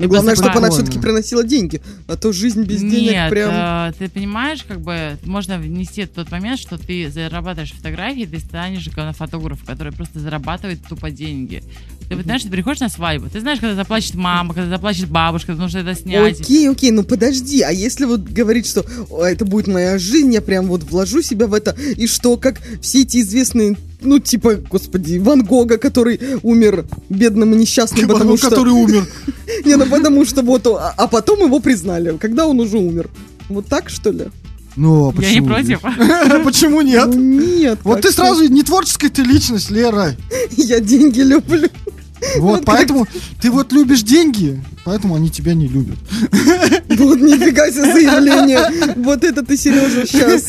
[0.00, 1.80] Ну, главное, чтобы она все-таки приносила деньги.
[2.08, 3.50] А то жизнь без денег Нет, прям...
[3.52, 8.88] э, ты понимаешь, как бы можно внести тот момент, что ты зарабатываешь фотографии, ты станешь
[9.16, 11.62] фотографом, который просто зарабатывает тупо деньги.
[12.08, 15.52] Ты вот знаешь, ты приходишь на свадьбу, ты знаешь, когда заплачет мама, когда заплачет бабушка,
[15.52, 16.40] нужно это снять.
[16.40, 20.40] Окей, окей, ну подожди, а если вот говорить, что «О, это будет моя жизнь, я
[20.40, 25.18] прям вот вложу себя в это, и что, как все эти известные, ну, типа, господи,
[25.18, 28.50] Ван Гога, который умер бедным и несчастным, потому что...
[28.50, 29.06] который умер.
[29.64, 33.08] Не, ну потому что вот, а, а потом его признали, когда он уже умер.
[33.48, 34.26] Вот так, что ли?
[34.76, 35.80] Ну, а Я не почему против.
[36.44, 37.06] Почему нет?
[37.08, 37.80] Ну, нет.
[37.82, 40.16] Вот ты сразу не творческая ты личность, Лера.
[40.52, 41.68] Я деньги люблю.
[42.38, 43.06] Вот, поэтому
[43.40, 45.98] ты вот любишь деньги, поэтому они тебя не любят.
[46.30, 48.94] Вот нифига себе заявление.
[48.96, 50.48] Вот это ты, Сережа, сейчас.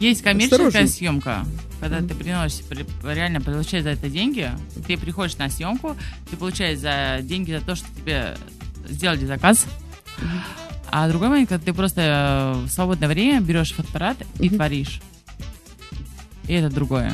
[0.00, 0.88] Есть коммерческая Осторожно.
[0.88, 1.46] съемка,
[1.80, 4.50] когда ты приносишь, при- реально получаешь за это деньги,
[4.86, 5.96] ты приходишь на съемку,
[6.30, 8.36] ты получаешь за деньги за то, что тебе
[8.88, 9.66] сделали заказ.
[10.90, 15.00] А другой момент, когда ты просто э, в свободное время берешь фотоаппарат и творишь.
[16.46, 17.12] И это другое.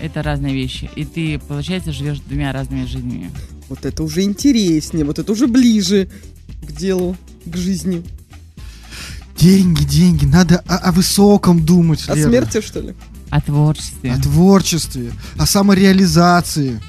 [0.00, 0.88] это разные вещи.
[0.96, 3.30] И ты, получается, живешь двумя разными жизнями.
[3.68, 6.08] Вот это уже интереснее, вот это уже ближе
[6.62, 8.02] к делу, к жизни.
[9.36, 12.08] Деньги, деньги, надо о, о высоком думать.
[12.08, 12.28] О Лера.
[12.28, 12.94] смерти, что ли?
[13.30, 14.12] О творчестве.
[14.12, 16.80] О творчестве, о самореализации.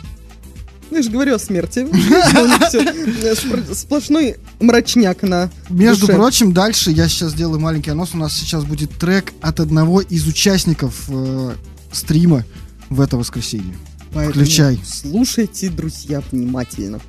[0.89, 1.88] Ну, я же говорю о смерти.
[3.73, 8.10] Сплошной мрачняк на Между прочим, дальше я сейчас сделаю маленький анонс.
[8.13, 11.56] У нас сейчас будет трек от одного из участников э,
[11.93, 12.43] стрима
[12.89, 13.75] в это воскресенье.
[14.12, 14.82] Включай.
[14.86, 16.99] Слушайте, друзья, внимательно.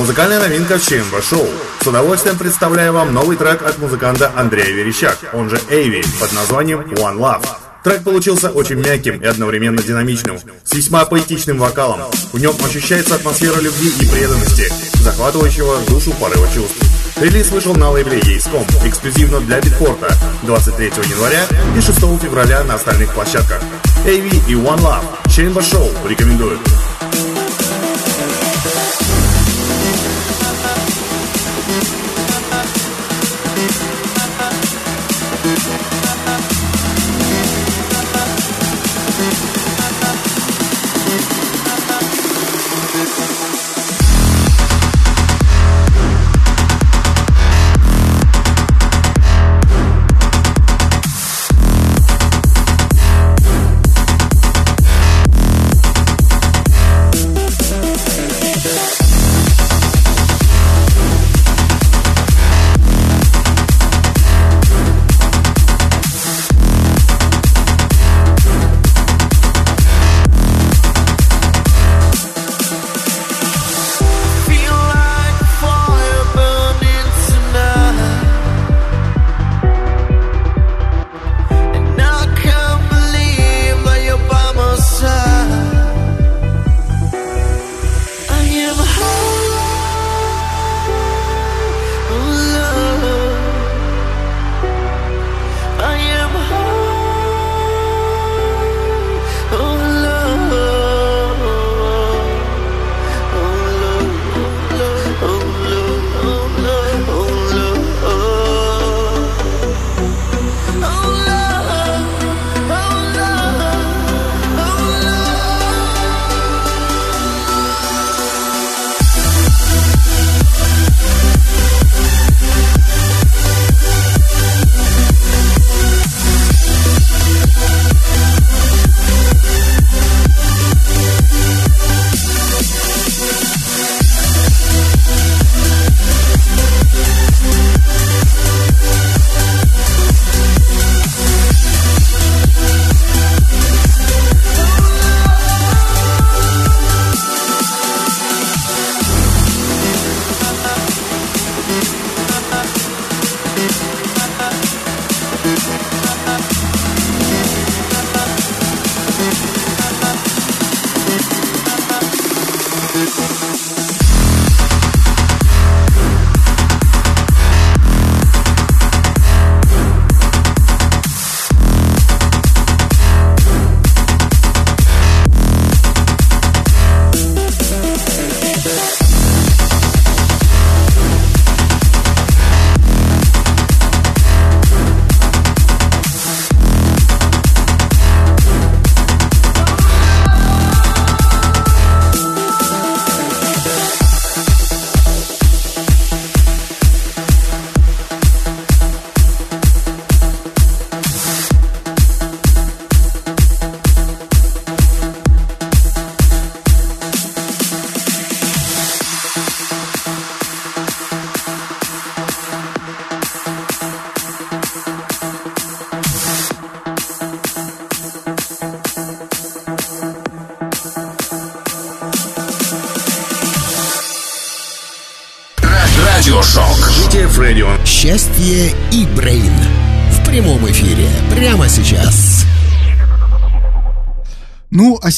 [0.00, 1.46] Музыкальная новинка в ЧМВ Шоу.
[1.82, 6.80] С удовольствием представляю вам новый трек от музыканта Андрея Верещак, он же Эйви, под названием
[6.80, 7.46] One Love.
[7.84, 12.00] Трек получился очень мягким и одновременно динамичным, с весьма поэтичным вокалом.
[12.32, 16.78] В нем ощущается атмосфера любви и преданности, захватывающего душу порыва чувств.
[17.20, 21.44] Релиз вышел на лейбле Ейском, эксклюзивно для Битпорта, 23 января
[21.76, 23.60] и 6 февраля на остальных площадках.
[24.06, 25.04] Эйви и One Love.
[25.28, 26.58] Чейнба Шоу рекомендуют.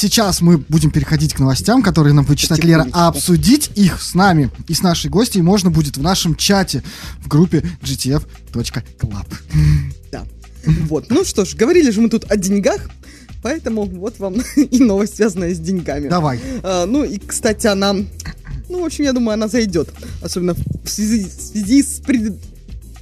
[0.03, 4.15] Сейчас мы будем переходить к новостям, которые нам будет читать Лера, а обсудить их с
[4.15, 6.83] нами и с нашей гостьей можно будет в нашем чате
[7.19, 9.27] в группе gtf.club.
[10.11, 10.25] Да.
[10.89, 11.09] Вот.
[11.09, 12.89] Ну что ж, говорили же мы тут о деньгах,
[13.41, 16.09] поэтому вот вам и новость, связанная с деньгами.
[16.09, 16.41] Давай.
[16.63, 17.93] А, ну и, кстати, она...
[18.69, 19.89] Ну, в общем, я думаю, она зайдет.
[20.21, 22.39] Особенно в связи, в связи с, пред-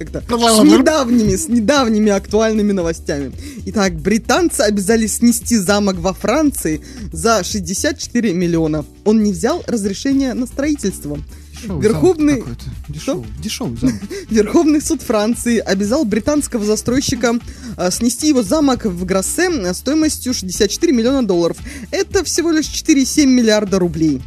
[0.04, 3.32] как-то, с недавними, с недавними актуальными новостями.
[3.66, 6.80] Итак, британцы обязали снести замок во Франции
[7.12, 8.84] за 64 миллиона.
[9.04, 11.18] Он не взял разрешение на строительство.
[11.62, 12.44] Дешевый Верховный-.
[12.88, 13.94] Дешевый, дешевый замок.
[14.30, 17.38] Верховный суд Франции обязал британского застройщика
[17.76, 21.56] а, снести его замок в Гроссе а, стоимостью 64 миллиона долларов.
[21.90, 24.20] Это всего лишь 4,7 миллиарда рублей.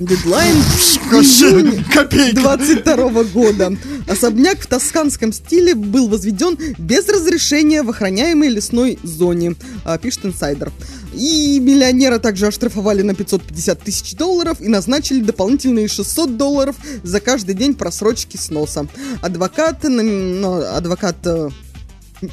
[0.00, 2.40] Дедлайн в июне Копейка.
[2.40, 3.76] 22 года.
[4.08, 9.54] Особняк в тосканском стиле был возведен без разрешения в охраняемой лесной зоне,
[9.84, 10.72] а, пишет инсайдер.
[11.12, 17.54] И миллионера также оштрафовали на 550 тысяч долларов и назначили дополнительные 600 долларов за каждый
[17.54, 18.88] день просрочки сноса.
[19.22, 21.50] Адвокат, адвокат э,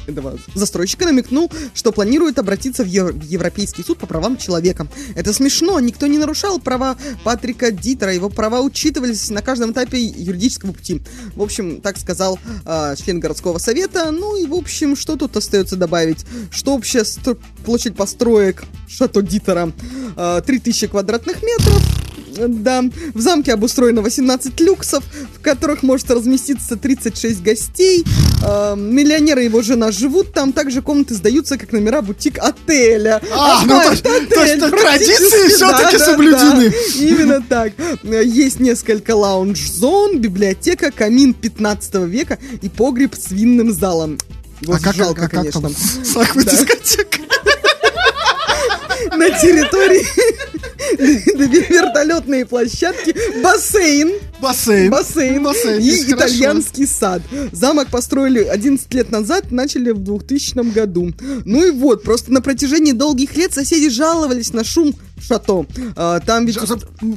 [0.06, 4.86] этого застройщика намекнул, что планирует обратиться в, Ев- в Европейский суд по правам человека.
[5.14, 10.72] Это смешно, никто не нарушал права Патрика Дитера, его права учитывались на каждом этапе юридического
[10.72, 11.02] пути.
[11.34, 14.10] В общем, так сказал а, член городского совета.
[14.10, 16.24] Ну и, в общем, что тут остается добавить?
[16.50, 17.04] Что общая
[17.64, 19.72] площадь построек Шато Дитера?
[20.16, 22.11] А, 3000 квадратных метров.
[22.36, 22.82] Да,
[23.14, 25.04] в замке обустроено 18 люксов,
[25.36, 28.04] в которых может разместиться 36 гостей.
[28.44, 30.52] А, миллионер и его жена живут там.
[30.52, 33.20] Также комнаты сдаются как номера бутик-отеля.
[33.34, 36.70] А, ну, Асфальт то- то есть отель, традиции всё-таки да, соблюдены.
[36.70, 36.76] да.
[37.04, 37.72] Именно так.
[38.02, 44.18] Есть несколько лаунж-зон, библиотека, камин 15 века и погреб с винным залом.
[44.62, 45.60] Вот А как, жалко, а как конечно.
[45.62, 45.72] там?
[45.74, 46.50] с аква Да.
[46.52, 47.18] дискотека?
[49.16, 50.06] На территории
[51.68, 54.90] вертолетные площадки, бассейн, Бассейн.
[54.90, 56.16] бассейн, Бассейн, и хорошо.
[56.16, 57.22] итальянский сад.
[57.52, 61.12] Замок построили 11 лет назад, начали в 2000 году.
[61.44, 65.66] Ну и вот, просто на протяжении долгих лет соседи жаловались на шум шато.
[65.96, 66.58] А, Там ведь
[67.00, 67.16] ну,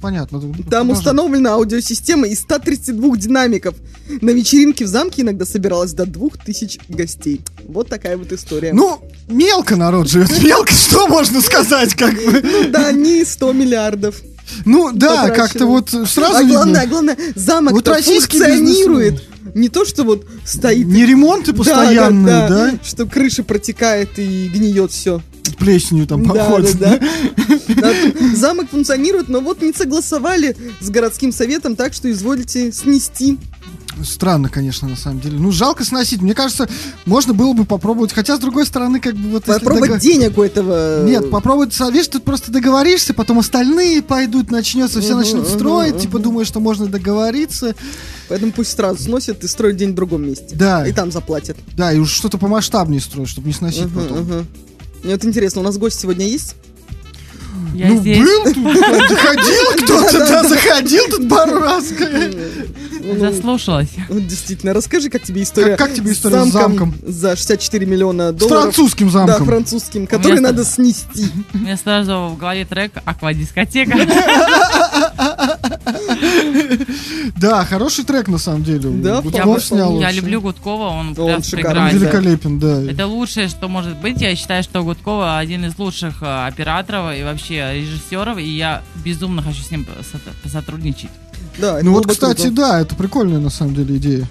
[0.00, 0.40] Понятно.
[0.40, 0.92] Там Продолжай.
[0.92, 3.74] установлена аудиосистема из 132 динамиков.
[4.20, 7.40] На вечеринке в замке иногда собиралось до 2000 гостей.
[7.68, 8.72] Вот такая вот история.
[8.72, 10.42] Ну, мелко народ живет.
[10.42, 12.42] Мелко, что можно сказать, как бы.
[12.42, 14.16] Ну да, не 100 миллиардов.
[14.64, 16.86] Ну, да, как-то вот сразу а главное, видно.
[16.86, 19.22] главное, замок Вот функционирует.
[19.54, 20.86] Не то, что вот стоит...
[20.86, 22.70] Не ремонты Да, постоянные, да, да?
[22.72, 25.22] да, Что крыша протекает и гниет все.
[25.58, 26.78] Плесенью там Да, да, походит.
[26.78, 27.00] да.
[27.68, 27.92] Да,
[28.34, 33.38] Замок функционирует, но вот не согласовали с городским советом, так что изволите снести.
[34.04, 35.38] Странно, конечно, на самом деле.
[35.38, 36.20] Ну, жалко сносить.
[36.20, 36.68] Мне кажется,
[37.04, 38.12] можно было бы попробовать.
[38.12, 39.44] Хотя, с другой стороны, как бы вот...
[39.44, 41.04] Попробовать дого- денег у этого...
[41.04, 46.46] Нет, попробовать совет, тут просто договоришься, потом остальные пойдут, начнется, все начнут строить, типа думаешь,
[46.48, 47.74] что можно договориться.
[48.28, 50.54] Поэтому пусть сразу сносят и строят день в другом месте.
[50.54, 50.86] Да.
[50.86, 51.56] И там заплатят.
[51.76, 54.46] Да, и уж что-то помасштабнее строить, чтобы не сносить потом.
[55.02, 56.56] Мне вот интересно, у нас гость сегодня есть?
[57.74, 58.54] Я ну, здесь был тут,
[59.08, 61.84] заходил кто-то, да, заходил тут пару раз.
[63.18, 63.88] заслушалась.
[64.08, 65.76] Вот действительно, расскажи, как тебе история.
[65.76, 66.94] Как- тебе история с замком?
[67.02, 68.62] За 64 миллиона С долларов.
[68.62, 69.46] французским Да, замком.
[69.46, 71.26] французским, который надо снести.
[71.54, 73.96] У меня сразу в голове трек «Аквадискотека».
[77.36, 78.90] Да, хороший трек на самом деле.
[78.90, 80.00] Да, он снял.
[80.00, 81.98] Я люблю Гудкова, он прям прекрасен.
[81.98, 82.82] великолепен, да.
[82.82, 84.20] Это лучшее, что может быть.
[84.20, 89.42] Я считаю, что Гудкова один из лучших э, операторов и вообще режиссеров, и я безумно
[89.42, 89.86] хочу с ним
[90.42, 91.10] посотрудничать.
[91.58, 94.26] Да, Ну вот, кстати, да, это прикольная на самом деле идея.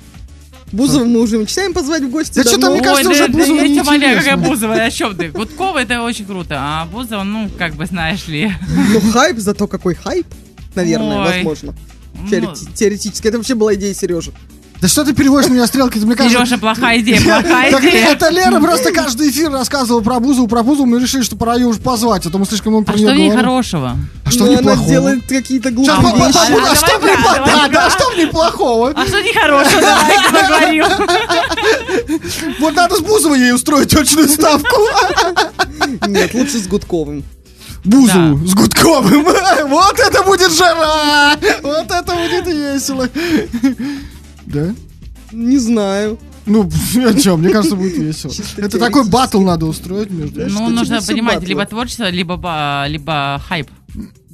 [0.71, 2.35] Бузова мы уже мечтаем позвать в гости.
[2.35, 4.37] Да что-то мне кажется, уже да, да, Бузова я тебя умоляю, какая.
[4.37, 5.29] Бузова, о чем ты?
[5.29, 8.51] Гудкова это очень круто, а Бузова, ну, как бы, знаешь ли.
[8.67, 10.25] Ну, хайп, зато какой хайп,
[10.75, 11.33] наверное, Ой.
[11.43, 11.73] возможно.
[12.13, 13.27] ну, Теорети- Теоретически.
[13.27, 14.31] Это вообще была идея Сережи.
[14.81, 15.97] Да что ты переводишь на меня стрелки?
[15.99, 16.37] Ты мне кажется...
[16.37, 18.07] Сережа, плохая идея, плохая Так идея.
[18.09, 21.67] это Лера просто каждый эфир рассказывала про Бузову, про Бузову, мы решили, что пора ее
[21.67, 23.45] уже позвать, а то мы слишком много А про что нее в ней говорим.
[23.45, 23.95] хорошего?
[24.25, 24.89] А что в ней она плохого?
[24.89, 26.37] делает какие-то глупые вещи.
[26.37, 27.45] а, а что в ней плохого?
[27.45, 27.89] Да, правда.
[27.89, 28.89] что в ней плохого?
[28.95, 29.81] А что нехорошего?
[29.81, 30.85] Давай поговорим.
[32.59, 34.75] Вот надо с Бузовой ей устроить точную ставку.
[36.07, 37.23] Нет, лучше с Гудковым.
[37.85, 39.25] Бузову с Гудковым.
[39.69, 41.37] Вот это будет жара!
[41.63, 43.09] Вот это будет весело.
[44.45, 44.73] Да?
[45.31, 46.19] Не знаю.
[46.45, 46.69] Ну,
[47.05, 47.39] о чем?
[47.41, 48.33] Мне кажется, будет весело.
[48.33, 53.41] Чисто Это такой батл надо устроить между Ну, нужно понимать, либо творчество, либо ба- либо
[53.47, 53.69] хайп.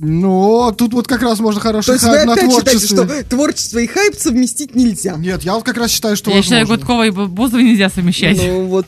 [0.04, 3.22] Ну, тут вот как раз можно То вы хайп на опять считаете, творчестве.
[3.22, 5.16] что творчество и хайп совместить нельзя?
[5.16, 6.82] Нет, я вот как раз считаю, что Я считаю, возможно.
[6.82, 8.38] Гудкова и Бузову нельзя совмещать.
[8.38, 8.88] Ну вот.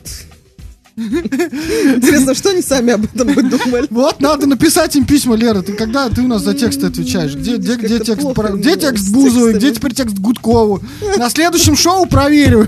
[0.96, 3.88] Интересно, что они сами об этом думали?
[3.90, 5.62] Вот надо написать им письма, Лера.
[5.62, 7.36] Ты когда ты у нас за тексты отвечаешь?
[7.36, 10.82] Где, где, где текст, где текст Бузовой, где теперь текст Гудкову?
[11.18, 12.68] На следующем шоу проверю.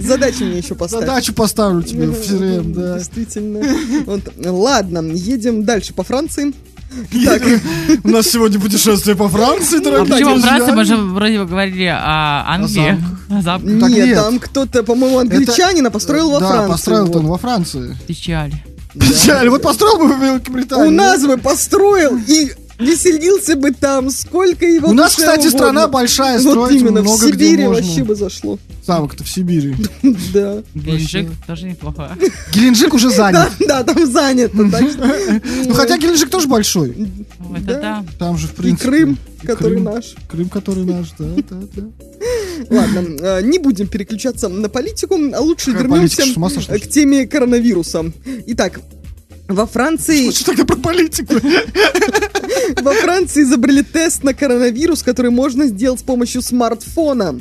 [0.00, 1.00] Задачу мне еще поставь.
[1.00, 2.98] Задачу поставлю тебе в CRM, да.
[2.98, 3.60] Действительно.
[4.44, 6.52] Ладно, едем дальше по Франции.
[8.04, 10.48] У нас сегодня путешествие по Франции, А дорогие почему друзья.
[10.56, 10.74] Франция?
[10.74, 12.98] Мы же вроде бы говорили о Англии.
[13.30, 13.80] О замках.
[13.80, 14.16] Так нет, нет.
[14.18, 16.70] там кто-то, по-моему, англичанин, а построил во Да, Франции.
[16.72, 17.16] построил вот.
[17.16, 17.96] он во Франции.
[18.08, 18.52] Печаль.
[18.94, 19.48] Печаль.
[19.50, 20.88] Вот построил бы в Великобритании.
[20.88, 25.58] У нас бы построил и веселился бы там, сколько его У нас, кстати, угодно.
[25.58, 27.86] страна большая, Вот строить именно, много в где Сибири можно.
[27.86, 28.58] вообще бы зашло.
[28.86, 29.74] Замок-то в Сибири.
[30.32, 30.62] Да.
[30.74, 32.16] Геленджик тоже неплохо.
[32.52, 33.50] Геленджик уже занят.
[33.66, 34.70] Да, там занято.
[34.70, 36.94] так что, Ну, хотя Геленджик тоже большой.
[37.38, 38.04] Ну, Это Да.
[38.18, 38.88] Там же, в И принципе...
[38.88, 39.84] Крым, и который Крым.
[39.84, 40.14] наш.
[40.28, 41.82] Крым, который наш, да, да, да.
[42.68, 46.22] Ладно, э, не будем переключаться на политику, а лучше вернемся
[46.78, 48.12] к теме коронавируса.
[48.48, 48.80] Итак,
[49.54, 51.34] во Франции, Что тогда про политику?
[52.82, 57.40] во Франции изобрели тест на коронавирус, который можно сделать с помощью смартфона.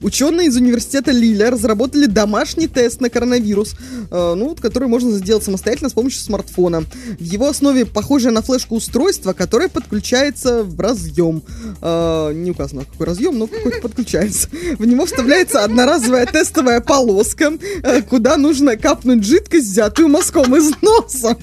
[0.00, 3.74] Ученые из университета Лиля разработали домашний тест на коронавирус,
[4.10, 6.82] э, ну, который можно сделать самостоятельно с помощью смартфона.
[7.18, 11.42] В его основе похожее на флешку устройство, которое подключается в разъем.
[11.80, 14.48] Э, не указано, какой разъем, но какой-то подключается.
[14.78, 21.36] В него вставляется одноразовая тестовая полоска, э, куда нужно капнуть жидкость, взятую мазком из носа.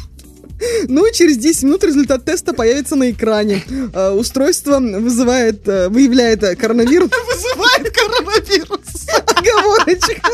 [0.87, 3.63] Ну через 10 минут результат теста появится на экране.
[3.93, 7.11] Э, устройство вызывает, э, выявляет э, коронавирус.
[7.27, 9.07] Вызывает коронавирус.
[9.25, 10.31] Оговорочка.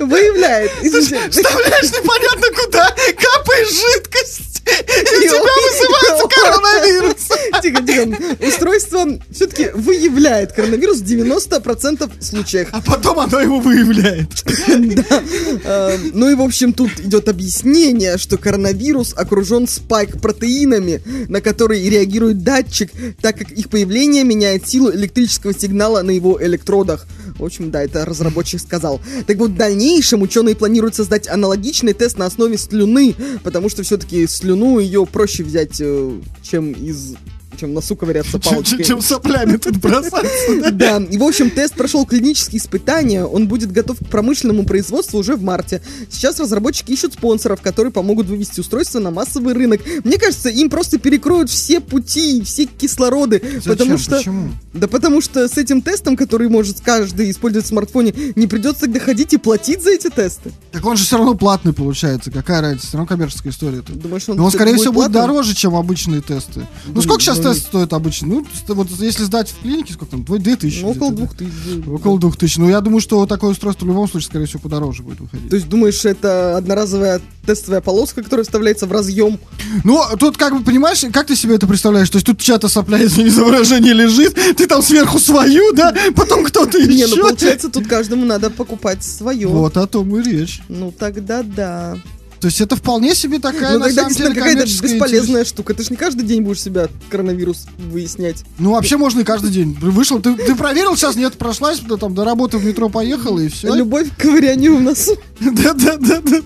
[0.00, 0.70] Выявляет.
[0.80, 7.28] Вставляешь непонятно куда, капаешь жидкость, и у Ё- тебя вызывается коронавирус.
[7.62, 8.46] Тихо, тихо.
[8.46, 12.68] Устройство все-таки выявляет коронавирус в 90% случаях.
[12.72, 14.28] А потом оно его выявляет.
[14.68, 15.22] Да.
[15.64, 22.42] Э, Ну и, в общем, тут идет объяснение, что коронавирус окружен спайк-протеинами, на которые реагирует
[22.42, 22.90] датчик,
[23.20, 27.06] так как их появление меняет силу электрического сигнала на его электродах.
[27.38, 29.00] В общем, да, это разработчик сказал.
[29.26, 33.14] Так вот, в дальнейшем ученые планируют создать аналогичный тест на основе слюны,
[33.44, 34.26] потому что все-таки
[34.58, 37.14] слюну ее проще взять, э, чем из
[37.56, 38.84] чем носу ковыряться чем- палочкой.
[38.84, 40.70] чем соплями тут бросаться.
[40.72, 45.36] Да, и в общем тест прошел клинические испытания, он будет готов к промышленному производству уже
[45.36, 45.82] в марте.
[46.10, 49.80] Сейчас разработчики ищут спонсоров, которые помогут вывести устройство на массовый рынок.
[50.04, 54.18] Мне кажется, им просто перекроют все пути, все кислороды, потому что...
[54.18, 54.50] Почему?
[54.72, 59.00] Да потому что с этим тестом, который может каждый использовать в смартфоне, не придется тогда
[59.00, 60.52] ходить и платить за эти тесты.
[60.72, 62.30] Так он же все равно платный получается.
[62.30, 62.86] Какая разница?
[62.86, 63.78] Все равно коммерческая история.
[63.78, 63.94] -то.
[63.94, 66.66] Думаешь, он, скорее всего, будет дороже, чем обычные тесты.
[66.86, 68.28] Ну, сколько сейчас тест стоит обычно?
[68.28, 70.24] Ну, вот если сдать в клинике, сколько там?
[70.24, 70.80] Две тысячи.
[70.82, 71.84] Ну, около где-то, двух тысяч.
[71.84, 71.92] да?
[71.92, 72.56] Около двух тысяч.
[72.58, 75.48] Ну, я думаю, что такое устройство в любом случае, скорее всего, подороже будет выходить.
[75.50, 79.38] То есть думаешь, это одноразовая тестовая полоска, которая вставляется в разъем?
[79.84, 82.10] Ну, тут как бы, понимаешь, как ты себе это представляешь?
[82.10, 86.44] То есть тут чья-то сопля, извини за выражение, лежит, ты там сверху свою, да, потом
[86.44, 87.16] кто-то Не, еще.
[87.16, 89.46] ну получается, тут каждому надо покупать свое.
[89.48, 90.60] Вот о том и речь.
[90.68, 91.96] Ну тогда да.
[92.40, 95.74] То есть это вполне себе такая, ну на тогда самом деле, какая-то бесполезная штука.
[95.74, 98.36] Ты ж не каждый день будешь себя коронавирус выяснять.
[98.38, 98.54] интерес.
[98.58, 99.76] Ну, вообще можно и каждый день.
[99.80, 103.48] Вышел, ты, ты проверил сейчас, нет, прошлась, да, там, до работы в метро поехала, и
[103.48, 103.74] все.
[103.74, 105.16] Любовь к ковырянию в носу.
[105.40, 106.42] Да-да-да-да.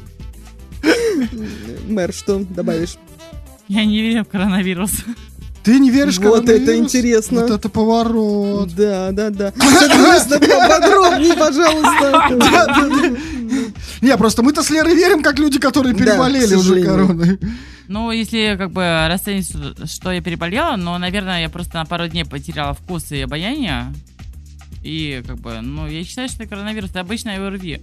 [1.88, 2.96] Мэр, что добавишь?
[3.68, 4.92] Я не верю в коронавирус.
[5.62, 7.42] Ты не веришь в Вот это интересно.
[7.42, 8.74] Вот это поворот.
[8.74, 9.52] Да, да, да.
[9.52, 13.16] Поподробнее, пожалуйста.
[14.02, 17.38] Не, просто мы-то с Лерой верим, как люди, которые Да, переболели к уже короной.
[17.88, 19.54] Ну, если как бы расценить,
[19.90, 23.92] что я переболела, но, наверное, я просто на пару дней потеряла вкус и обаяние.
[24.82, 27.80] И как бы, ну, я считаю, что коронавирус это обычная ОРВИ.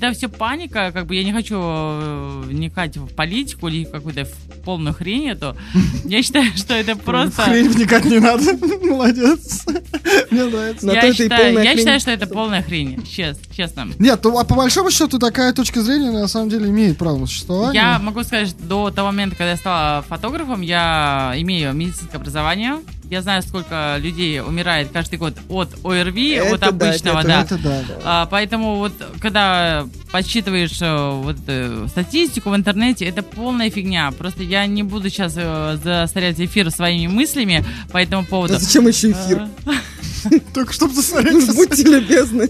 [0.00, 4.28] Это все паника, как бы я не хочу э, вникать в политику или какую-то
[4.64, 5.56] полную хрень эту.
[6.04, 7.42] Я считаю, что это просто...
[7.42, 8.44] хрень вникать не надо.
[8.82, 9.66] Молодец.
[10.30, 10.86] Мне нравится.
[10.86, 13.88] На Я, считаю, я считаю, что это полная хрень, чес- честно.
[13.98, 17.82] Нет, а по большому счету такая точка зрения на самом деле имеет право на существование.
[17.82, 22.76] Я могу сказать, что до того момента, когда я стала фотографом, я имею медицинское образование.
[23.10, 27.40] Я знаю, сколько людей умирает каждый год от ОРВИ, Это от да, обычного, это- да.
[27.42, 27.82] Это да.
[28.04, 34.10] А, поэтому вот, когда подсчитываешь э, вот, э, статистику в интернете, это полная фигня.
[34.12, 38.54] Просто я не буду сейчас э, засорять эфир своими мыслями по этому поводу.
[38.54, 39.48] А зачем еще эфир?
[40.54, 41.54] Только чтобы Ну, засорить.
[41.54, 42.48] Будьте любезны,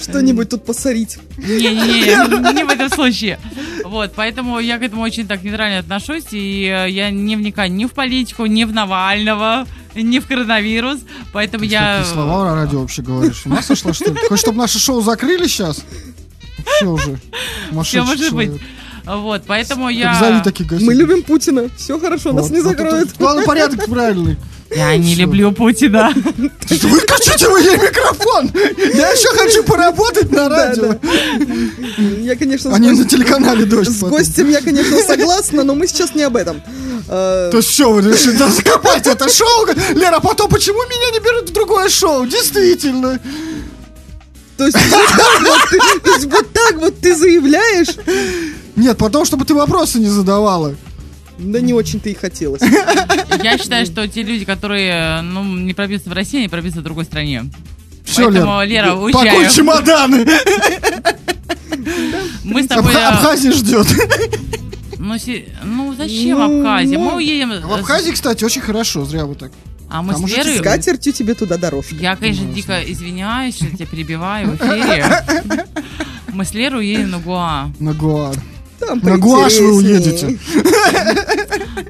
[0.00, 1.18] что-нибудь тут посорить.
[1.36, 3.38] Не-не-не, не в этом случае.
[3.84, 7.92] Вот, поэтому я к этому очень так нейтрально отношусь, и я не вникаю ни в
[7.92, 11.00] политику, ни в Навального, ни в коронавирус,
[11.32, 11.98] поэтому я...
[11.98, 13.42] Какие слова на радио вообще говоришь?
[13.44, 14.14] У нас сошла, что ли?
[14.14, 15.84] Ты хочешь, чтобы наше шоу закрыли сейчас?
[16.66, 17.18] Все уже.
[17.84, 18.52] Все может быть.
[19.04, 20.14] Вот, поэтому я...
[20.18, 20.86] зови таких гостей.
[20.86, 21.68] Мы любим Путина.
[21.76, 23.10] Все хорошо, нас не закроют.
[23.18, 24.36] Главное, порядок правильный.
[24.74, 26.12] Я не люблю Путина.
[26.14, 28.50] Выключите вы ей микрофон!
[28.94, 30.96] Я еще хочу поработать на радио.
[32.20, 33.90] я, конечно, Они на телеканале «Дождь».
[33.90, 34.10] с потом.
[34.10, 36.62] гостем я, конечно, согласна, но мы сейчас не об этом.
[37.08, 39.66] Э, То есть все, вы решили закопать это шоу?
[39.96, 42.24] Лера, а потом почему меня не берут в другое шоу?
[42.26, 43.18] Действительно.
[44.60, 47.88] То есть вот так вот ты- то есть вот так вот ты заявляешь?
[48.76, 50.74] Нет, потом, чтобы ты вопросы не задавала.
[51.38, 52.60] Да не очень-то и хотелось.
[53.42, 57.06] Я считаю, что те люди, которые ну, не пробьются в России, они пробьются в другой
[57.06, 57.44] стране.
[58.04, 59.50] Все, Поэтому, Лера, Пакуй уезжаем.
[59.50, 60.26] чемоданы.
[62.44, 62.92] Мы с тобой...
[62.92, 63.86] Абха- э, Абхазия ждет.
[64.98, 66.98] Ну, си- ну, зачем Ну, Абхазия?
[66.98, 67.52] ну, Мы уедем...
[67.66, 69.52] В Абхазии, кстати, очень хорошо, зря вы так.
[69.90, 70.58] А мы Там с уже Лерой...
[70.58, 71.96] С катертью тебе туда дорожка.
[71.96, 75.04] Я, конечно, дико извиняюсь, что тебя перебиваю в эфире.
[76.32, 77.72] Мы с Лерой уедем на Гуа.
[77.80, 77.92] На.
[78.78, 80.38] Там На Гуаш вы уедете.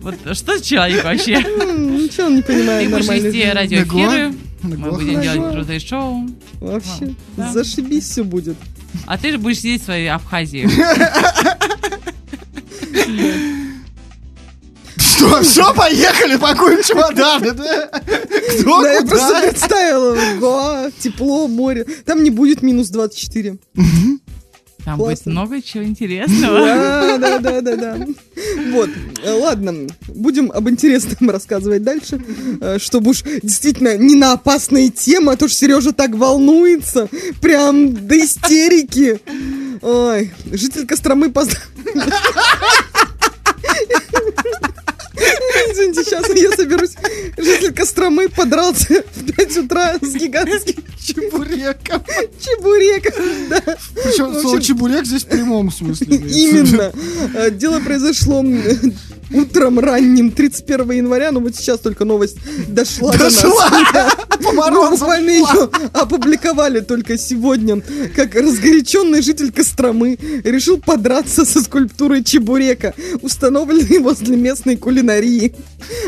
[0.00, 1.36] Вот что с человек вообще?
[1.36, 3.26] Ничего он не Ты понимает будешь нормально.
[3.28, 6.26] вести На радиоэфиры, мы будем делать крутые шоу.
[6.60, 8.56] Вообще, зашибись все будет.
[9.06, 10.66] А ты же будешь сидеть в своей Абхазии.
[15.30, 17.86] Что, все, поехали, пакуем чемоданы, да?
[18.60, 20.18] Кто Да, я просто представила.
[20.38, 21.86] Гоа, тепло, море.
[22.04, 23.56] Там не будет минус 24.
[24.84, 25.32] Там будет Классно.
[25.32, 26.58] много чего интересного.
[26.58, 28.06] Да, да, да, да, да.
[28.72, 28.88] Вот,
[29.22, 32.18] э, ладно, будем об интересном рассказывать дальше,
[32.60, 37.08] э, чтобы уж действительно не на опасные темы, а то ж Сережа так волнуется,
[37.42, 39.20] прям до истерики.
[39.82, 41.66] Ой, житель Костромы поздравил.
[45.72, 46.94] Извините, сейчас я соберусь.
[47.36, 52.02] Житель Костромы подрался в 5 утра с гигантским Чебуреком.
[52.40, 53.48] чебуреком.
[53.48, 53.60] Да.
[53.94, 56.16] Причем слово чебурек здесь в прямом смысле.
[56.16, 56.92] Именно.
[57.50, 58.44] Дело произошло
[59.32, 62.36] утром ранним 31 января, но вот сейчас только новость
[62.68, 63.34] дошла, до нас.
[63.34, 63.70] Дошла!
[64.40, 67.82] По Мы морозам буквально ее опубликовали только сегодня,
[68.16, 75.54] как разгоряченный житель Костромы решил подраться со скульптурой Чебурека, установленной возле местной кулинарии.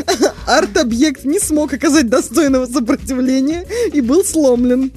[0.47, 4.91] Арт-объект не смог оказать достойного сопротивления и был сломлен.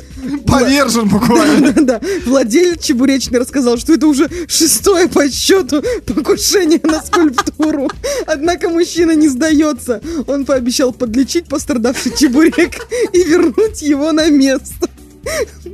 [0.47, 1.75] Повержен буквально.
[1.87, 7.89] Да, владелец чебуречный рассказал, что это уже шестое по счету покушение на скульптуру.
[8.27, 10.01] Однако мужчина не сдается.
[10.27, 14.89] Он пообещал подлечить пострадавший чебурек и вернуть его на место.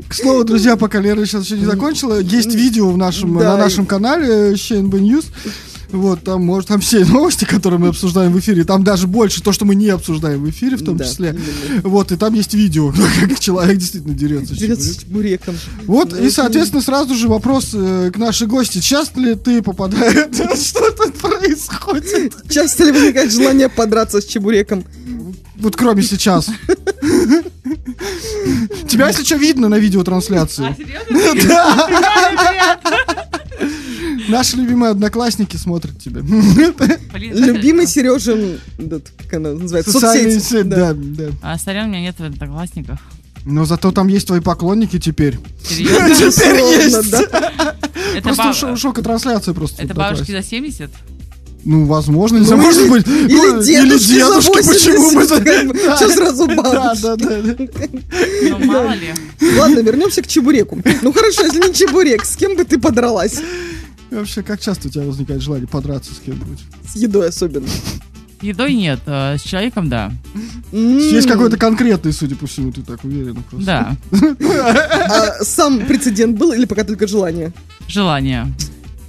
[0.09, 3.53] К слову, друзья, пока Лера сейчас еще не закончила, есть видео в нашем, Да.
[3.53, 5.27] на нашем канале ЩНБ News.
[5.93, 9.53] Вот, там, может, там все новости, которые мы обсуждаем в эфире, там даже больше то,
[9.53, 11.31] что мы не обсуждаем в эфире, в том Да, числе.
[11.31, 11.81] именно.
[11.89, 12.93] Вот, и там есть видео,
[13.29, 14.55] как человек действительно дерется.
[14.55, 15.55] Дерется с чебуреком.
[15.87, 18.81] Вот, Да, и, соответственно, сразу же вопрос э, к нашей гости.
[18.81, 20.29] Часто ли ты попадаешь?
[20.67, 22.35] Что тут происходит?
[22.49, 24.85] Часто ли возникает желание подраться с чебуреком?
[25.57, 26.47] Вот кроме сейчас.
[28.89, 30.75] Тебя, если что, видно на видеотрансляции.
[30.77, 31.53] серьезно?
[34.29, 36.21] Наши любимые одноклассники смотрят тебя.
[37.13, 40.49] Любимый Сережин, да, как она называется, Социальные соцсеть.
[40.51, 40.93] сети, да.
[40.93, 41.25] да, да.
[41.43, 42.99] А сорян, у меня нет в одноклассниках.
[43.45, 45.39] Но зато там есть твои поклонники теперь.
[45.65, 47.03] Серьезно?
[47.11, 47.75] Да.
[48.15, 49.83] Это Просто шо- шока-трансляция просто.
[49.83, 50.91] Это бабушки за 70?
[51.65, 53.07] Ну, возможно, Ну, знаю, может или- быть.
[53.09, 55.27] Или ну, дедушки, за дедушки, 80, почему мы...
[55.75, 55.97] Да.
[55.97, 57.03] Что сразу бабушки?
[57.03, 57.17] да, да.
[57.17, 57.65] да.
[58.51, 59.15] Ну, мало ли.
[59.59, 60.79] Ладно, вернемся к чебуреку.
[61.03, 63.41] Ну хорошо, если не чебурек, с кем бы ты подралась?
[64.13, 66.59] Вообще, как часто у тебя возникает желание подраться с кем-нибудь?
[66.87, 67.67] С едой особенно.
[68.43, 70.13] Едой нет, а с человеком да.
[70.73, 73.67] Есть какой-то конкретный, судя по всему, ты так уверена просто.
[73.67, 73.97] Да.
[75.09, 77.53] А сам прецедент был или пока только желание?
[77.89, 78.53] Желание.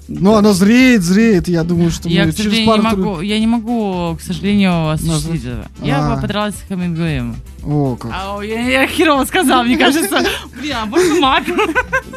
[0.09, 2.97] Ну, оно зреет, зреет, я думаю, что Я, мы к через сожалению, не пару...
[2.97, 5.11] могу, я не могу, к сожалению, Назвать.
[5.17, 5.67] осуществить это.
[5.81, 6.15] Я А.
[6.15, 7.35] бы подралась с Хемингуэем.
[7.65, 8.11] О, как.
[8.13, 10.21] Ау, я, я херово сказала, мне кажется.
[10.59, 11.43] Блин, а можно мат?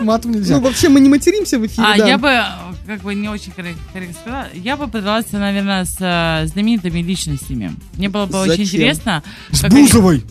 [0.01, 0.57] Матом нельзя.
[0.57, 2.07] Ну, вообще, мы не материмся в эфире, А, да.
[2.09, 2.43] я бы,
[2.87, 7.73] как бы не очень коррек- корректно сказала, я бы подралась, наверное, с э, знаменитыми личностями.
[7.97, 9.23] Мне было бы очень интересно.
[9.53, 10.25] С они- Бузовой.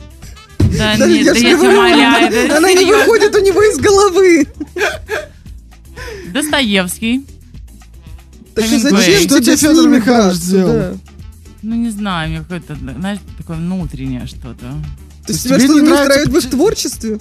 [0.60, 4.48] Да, Да, нет, я да я тебя умоляю, Она не выходит у него из головы.
[6.34, 7.26] Достоевский.
[8.56, 11.00] Так и зачем Что тебе Федор Михайлович сделал?
[11.62, 14.66] Ну, не знаю, мне какое-то, знаешь, такое внутреннее что-то.
[15.26, 17.20] То есть тебе что-то не нравится устраивает в творчестве?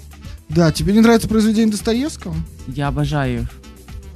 [0.51, 2.37] Да, тебе не нравится произведение Достоевского?
[2.66, 3.49] Я обожаю их.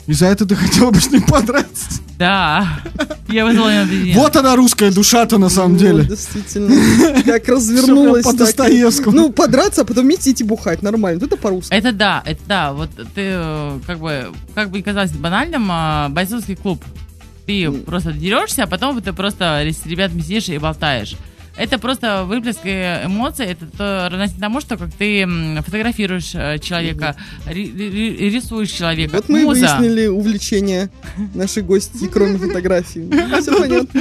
[0.07, 2.01] И за это ты хотела бы с ним подраться?
[2.19, 2.81] Да.
[3.29, 4.14] Я вызвала на.
[4.14, 6.05] Вот она, русская душа-то на самом Вот, деле.
[6.05, 7.23] действительно.
[7.23, 8.25] Как развернулась.
[8.25, 8.33] По.
[8.33, 9.14] Достоевскому.
[9.14, 10.83] Ну, подраться, а потом вместе идти бухать.
[10.83, 11.25] Нормально.
[11.25, 11.73] Это по-русски.
[11.73, 12.73] Это да, это да.
[12.73, 16.83] Вот ты, э, как бы, как бы казалось банальным, а, бойцовский клуб.
[17.49, 21.16] Ты просто дерешься, а потом ты просто с ребятами сидишь и болтаешь.
[21.59, 23.46] Это просто выплеск эмоций.
[23.46, 25.26] Это то, равносильно тому, что как ты
[25.64, 29.16] фотографируешь э, человека, ри- ри- рисуешь человека.
[29.16, 29.61] Вот мы и Муза.
[29.78, 30.90] выяснили увлечение
[31.34, 33.09] нашей гости, кроме фотографий.
[33.40, 34.00] Все понятно.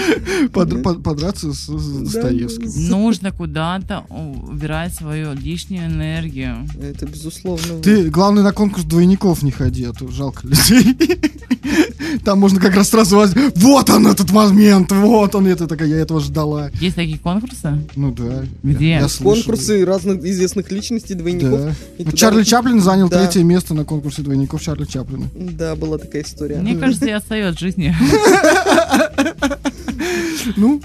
[0.54, 2.90] Под- под- Подраться с Достоевским.
[2.90, 6.68] Нужно куда-то убирать свою лишнюю энергию.
[6.82, 7.82] Это безусловно.
[7.82, 10.96] Ты, главное, на конкурс двойников не ходи, а то жалко людей.
[12.24, 13.24] Там можно как раз сразу...
[13.56, 16.70] Вот он этот момент, вот он, это такая, я этого ждала.
[16.80, 17.47] Есть такие конкурсы?
[17.96, 18.46] Ну да.
[18.64, 18.90] Где?
[18.92, 19.44] Я- я слышал.
[19.44, 21.60] Конкурсы разных известных личностей, двойников.
[21.60, 21.74] Да.
[22.00, 23.20] Ну, туда- Чарли Чаплин занял Да.
[23.20, 25.28] третье место на конкурсе двойников Чарли Чаплина.
[25.36, 26.58] Да, была такая история.
[26.58, 27.96] Мне кажется, я отстаю от жизни.
[30.56, 30.82] Ну,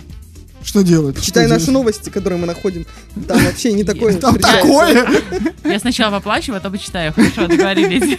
[0.64, 1.20] что делать?
[1.22, 1.80] Читай Что наши делать?
[1.80, 2.86] новости, которые мы находим.
[3.28, 4.14] Там вообще не такое.
[4.18, 5.06] Там такое!
[5.64, 7.12] Я сначала поплачу, а потом почитаю.
[7.12, 8.18] Хорошо, договорились.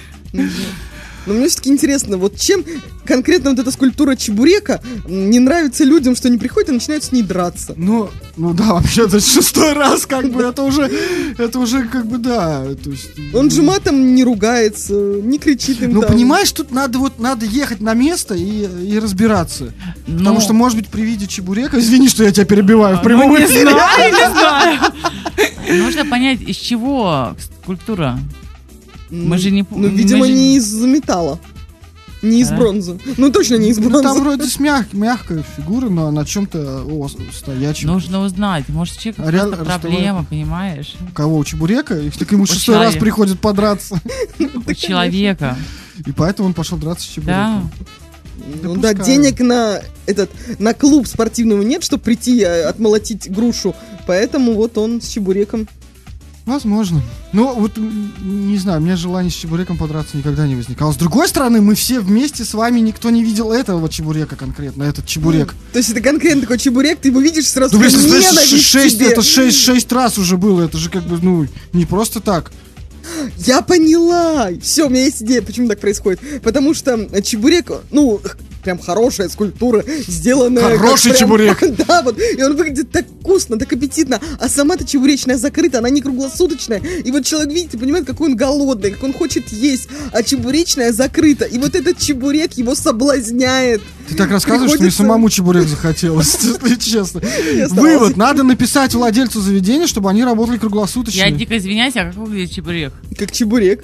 [1.26, 2.64] Но мне все-таки интересно, вот чем
[3.06, 7.22] конкретно вот эта скульптура чебурека не нравится людям, что они приходят и начинают с ней
[7.22, 7.74] драться.
[7.78, 10.90] Ну, ну да, вообще, это шестой раз, как бы, это уже,
[11.38, 13.10] это уже, как бы, да, то есть...
[13.34, 17.82] Он же матом не ругается, не кричит им Ну, понимаешь, тут надо вот, надо ехать
[17.82, 19.74] на место и, и разбираться.
[20.06, 23.30] Потому Ну, что, может быть, при виде чебурека, извини, что я тебя перебиваю в прямом
[23.32, 23.72] ну, не эфире.
[23.72, 24.80] знаю, не знаю.
[25.84, 28.20] Нужно понять, из чего скульптура.
[29.10, 31.40] Ну, мы же не- Ну, видимо, же- не из металла.
[32.22, 32.56] Не из Да?
[32.58, 32.98] бронзы.
[33.18, 34.04] Ну, точно не из Ну, бронзы.
[34.08, 36.86] там вроде с мяг- мягкая фигура, но на чем-то
[37.34, 37.90] стоячем.
[37.90, 38.70] Нужно узнать.
[38.70, 40.96] Может, у человека А реально проблема, понимаешь?
[41.10, 41.38] У кого?
[41.38, 42.00] У чебурека?
[42.00, 44.00] И так ему шестой раз приходит подраться.
[44.66, 45.58] У человека.
[46.06, 47.62] И поэтому он пошел драться с Да.
[47.66, 47.72] чебуреком.
[48.64, 53.76] Ну да, денег на этот на клуб спортивного нет, чтобы прийти э, отмолотить грушу.
[54.08, 55.68] Поэтому вот он с чебуреком.
[56.46, 57.02] Возможно.
[57.32, 60.92] Ну, вот, не знаю, у меня желание с чебуреком подраться никогда не возникало.
[60.92, 65.06] С другой стороны, мы все вместе с вами, никто не видел этого чебурека конкретно, этот
[65.06, 65.54] чебурек.
[65.72, 68.98] То есть это конкретно такой чебурек, ты его видишь сразу Ну, если знаешь, ненависть шесть,
[68.98, 69.12] тебе.
[69.12, 72.52] это шесть, шесть раз уже было, это же как бы, ну, не просто так.
[73.38, 74.50] Я поняла!
[74.62, 76.20] Все, у меня есть идея, почему так происходит.
[76.42, 78.22] Потому что чебурек, ну,
[78.64, 80.78] прям хорошая скульптура, сделанная...
[80.78, 81.64] Хороший прям- чебурек.
[81.88, 82.18] Да, вот.
[82.20, 84.20] И он выглядит так вкусно, так аппетитно.
[84.40, 86.80] А сама-то чебуречная закрыта, она не круглосуточная.
[86.80, 89.88] И вот человек, видите, понимает, какой он голодный, как он хочет есть.
[90.12, 91.46] А чебуречная закрыта.
[91.46, 93.82] И вот этот чебурек его соблазняет.
[94.08, 97.22] Ты так рассказываешь, что мне Приходится- самому чебурек захотелось, если честно.
[97.70, 101.20] Вывод, надо написать владельцу заведения, чтобы они работали круглосуточно.
[101.20, 102.94] Я дико извиняюсь, а как выглядит чебурек?
[103.18, 103.84] Как чебурек.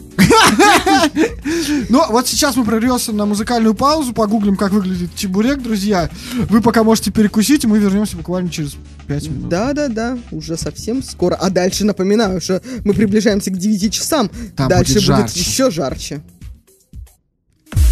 [1.90, 6.10] Ну, вот сейчас мы прервемся на музыкальную паузу, погуглим, как выглядит чебурек, друзья.
[6.50, 8.76] Вы пока можете перекусить, и мы вернемся буквально через
[9.08, 9.50] 5 минут.
[9.50, 11.36] Да-да-да, уже совсем скоро.
[11.36, 14.30] А дальше, напоминаю, что мы приближаемся к 9 часам.
[14.56, 16.22] Там дальше будет будет, еще жарче.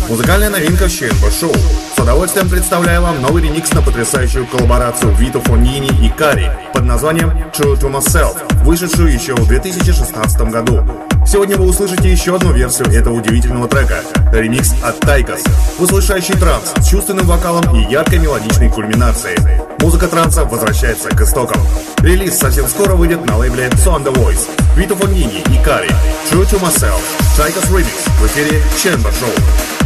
[0.09, 1.53] Музыкальная новинка в ЧНБ Шоу.
[1.95, 7.29] С удовольствием представляю вам новый ремикс на потрясающую коллаборацию Вито Фонини и Кари под названием
[7.53, 11.06] True to Myself, вышедшую еще в 2016 году.
[11.27, 14.01] Сегодня вы услышите еще одну версию этого удивительного трека.
[14.31, 15.43] Ремикс от Тайкас,
[15.77, 19.37] услышащий транс с чувственным вокалом и яркой мелодичной кульминацией.
[19.81, 21.61] Музыка транса возвращается к истокам.
[21.97, 24.47] Релиз совсем скоро выйдет на лейбле So The Voice.
[24.77, 25.89] Вито Фонини и Кари.
[26.31, 27.01] True to Myself.
[27.35, 29.76] Тайкас Remix в эфире Ченба Шоу.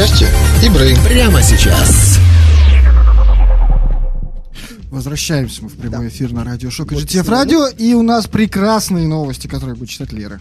[0.00, 0.06] Эфире.
[0.06, 0.28] Счастье
[0.64, 0.96] и Брейн.
[1.04, 2.18] Прямо сейчас.
[4.90, 7.68] Возвращаемся мы в прямой эфир на радио Шок и GTF Радио.
[7.68, 10.40] И у нас прекрасные новости, которые будет читать Лера.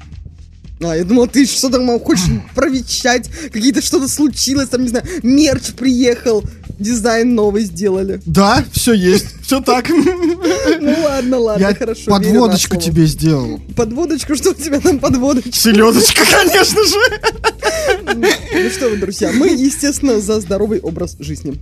[0.82, 5.06] А, я думал, ты что там мол, хочешь провещать, какие-то что-то случилось, там, не знаю,
[5.24, 6.42] мерч приехал,
[6.80, 8.22] дизайн новый сделали.
[8.26, 9.90] Да, все есть, все так.
[9.90, 12.10] Ну ладно, ладно, Я хорошо.
[12.10, 13.60] подводочку тебе сделал.
[13.76, 15.52] Подводочку, что у тебя там подводочка?
[15.52, 16.96] Селедочка, конечно же.
[18.20, 21.60] Ну что вы, друзья, мы, естественно, за здоровый образ жизни.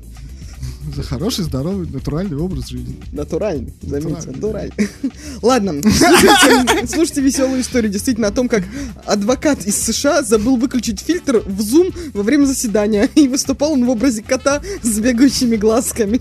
[0.98, 3.00] За хороший, здоровый, натуральный образ жизни.
[3.12, 4.90] Натуральный, заметьте, Натуральный.
[5.44, 8.64] Ладно, слушайте, слушайте веселую историю действительно о том, как
[9.06, 13.90] адвокат из США забыл выключить фильтр в Zoom во время заседания, и выступал он в
[13.92, 16.20] образе кота с бегающими глазками.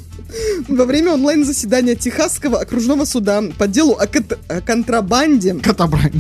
[0.68, 6.12] Во время онлайн-заседания Техасского окружного суда по делу о, кот- о контрабанде Котобрань.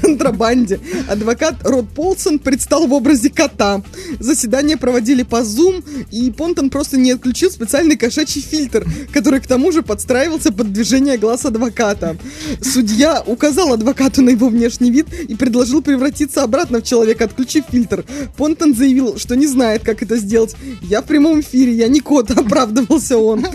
[0.00, 0.78] контрабанде.
[1.08, 3.82] Адвокат Род Полсон предстал в образе кота.
[4.20, 5.82] Заседание проводили по Zoom,
[6.12, 11.18] и Понтон просто не отключил специальный кошачий фильтр, который к тому же подстраивался под движение
[11.18, 12.16] глаз адвоката.
[12.62, 18.04] Судья указал адвокату на его внешний вид и предложил превратиться обратно в человека, отключив фильтр.
[18.36, 20.56] Понтон заявил, что не знает, как это сделать.
[20.82, 23.46] Я в прямом эфире, я не кот, оправдывался он.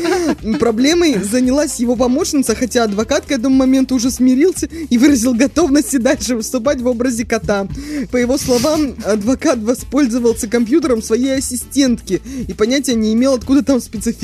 [0.60, 5.98] Проблемой занялась его помощница, хотя адвокат к этому моменту уже смирился и выразил готовность и
[5.98, 7.68] дальше выступать в образе кота.
[8.12, 13.80] По его словам, адвокат воспользовался компьютером своей ассистентки и понятия не имел, откуда там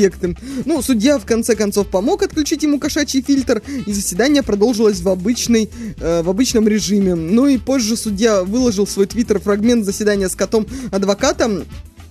[0.08, 0.36] спецэффекты.
[0.66, 5.70] Ну, судья в конце концов помог отключить ему кошачий фильтр, и заседание продолжилось в, обычной,
[5.99, 7.16] э, в обычном режиме.
[7.16, 11.64] Ну и позже судья выложил в свой твиттер фрагмент заседания с котом-адвокатом,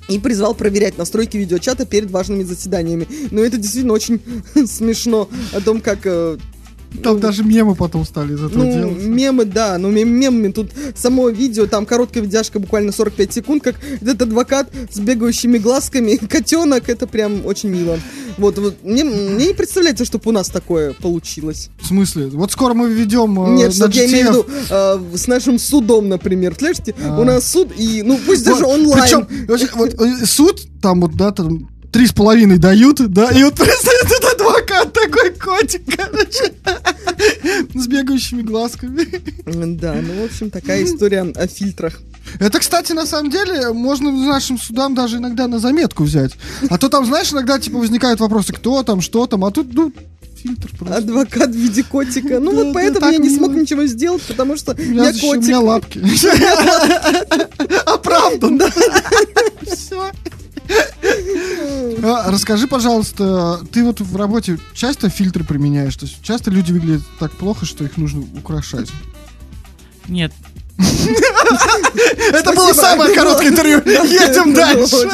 [0.09, 3.09] и призвал проверять настройки видеочата перед важными заседаниями.
[3.33, 4.21] Но это действительно очень
[4.67, 6.39] смешно о том, как э,
[7.03, 9.03] Там даже мемы потом стали из этого ну, делать.
[9.05, 14.23] мемы, да, мем- мемами тут само видео, там короткая видяшка, буквально 45 секунд, как этот
[14.23, 17.99] адвокат с бегающими глазками, котенок, это прям очень мило.
[18.39, 21.71] Вот, вот мне, мне не представляется, чтобы у нас такое получилось.
[21.81, 22.27] В смысле?
[22.27, 25.59] Вот скоро мы введем э, Нет, на что я имею в виду э, с нашим
[25.59, 26.55] судом, например.
[26.59, 27.19] Слышите, А.
[27.19, 29.27] у нас суд, и, ну, пусть даже Вот, онлайн.
[29.27, 33.55] Причем, вот, э, суд, там вот, да, там три с половиной дают, да, и вот
[33.55, 36.53] представь, этот адвокат такой котик, короче,
[37.75, 39.09] с бегающими глазками.
[39.47, 41.99] Да, ну, в общем, такая история о фильтрах.
[42.39, 46.33] Это, кстати, на самом деле, можно нашим судам даже иногда на заметку взять.
[46.69, 49.91] А то там, знаешь, иногда, типа, возникают вопросы, кто там, что там, а тут, ну,
[50.43, 50.97] фильтр просто.
[50.97, 52.41] Адвокат в виде котика.
[52.41, 53.39] Ну Да, вот да, поэтому так я не мило.
[53.39, 55.45] смог ничего сделать, потому что я еще- у котик.
[55.45, 55.99] меня лапки.
[57.87, 58.61] Оправдан.
[59.67, 60.11] Все.
[62.07, 65.97] А, Расскажи, пожалуйста, ты вот в работе часто фильтры применяешь?
[65.97, 68.89] То есть часто люди выглядят так плохо, что их нужно украшать?
[70.07, 70.33] Нет.
[70.79, 73.83] Это было самое короткое интервью.
[73.85, 75.09] Едем дальше.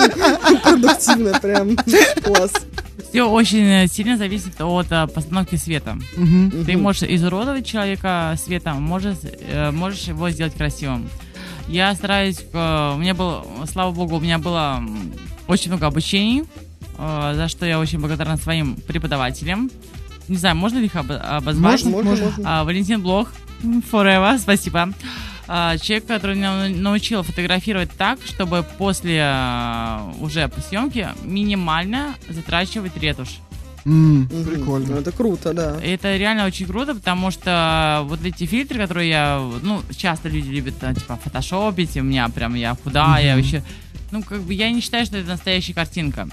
[0.63, 1.77] Продуктивно, прям.
[2.23, 2.53] Класс.
[3.09, 5.99] Все очень э, сильно зависит от э, постановки света.
[6.67, 11.09] Ты можешь изуродовать человека светом, можешь, э, можешь его сделать красивым.
[11.69, 14.83] Я стараюсь, у меня было, слава богу, у меня было
[15.47, 16.45] очень много обучений,
[16.97, 19.71] за что я очень благодарна своим преподавателям.
[20.29, 21.85] Не знаю, можно ли их обо- обозвать?
[21.85, 22.45] Можно, можно, можно.
[22.47, 23.29] А, Валентин Блох,
[23.91, 24.93] forever, спасибо.
[25.49, 33.39] А, человек, который меня научил фотографировать так, чтобы после а, уже съемки минимально затрачивать ретушь.
[33.85, 34.29] Мгм.
[34.45, 34.95] Прикольно.
[34.99, 35.77] Это круто, да.
[35.83, 40.75] Это реально очень круто, потому что вот эти фильтры, которые я, ну, часто люди любят,
[40.83, 43.65] а, типа, фотошопить, у меня прям я худая, вообще,
[44.13, 46.29] ну, как бы я не считаю, что это настоящая картинка.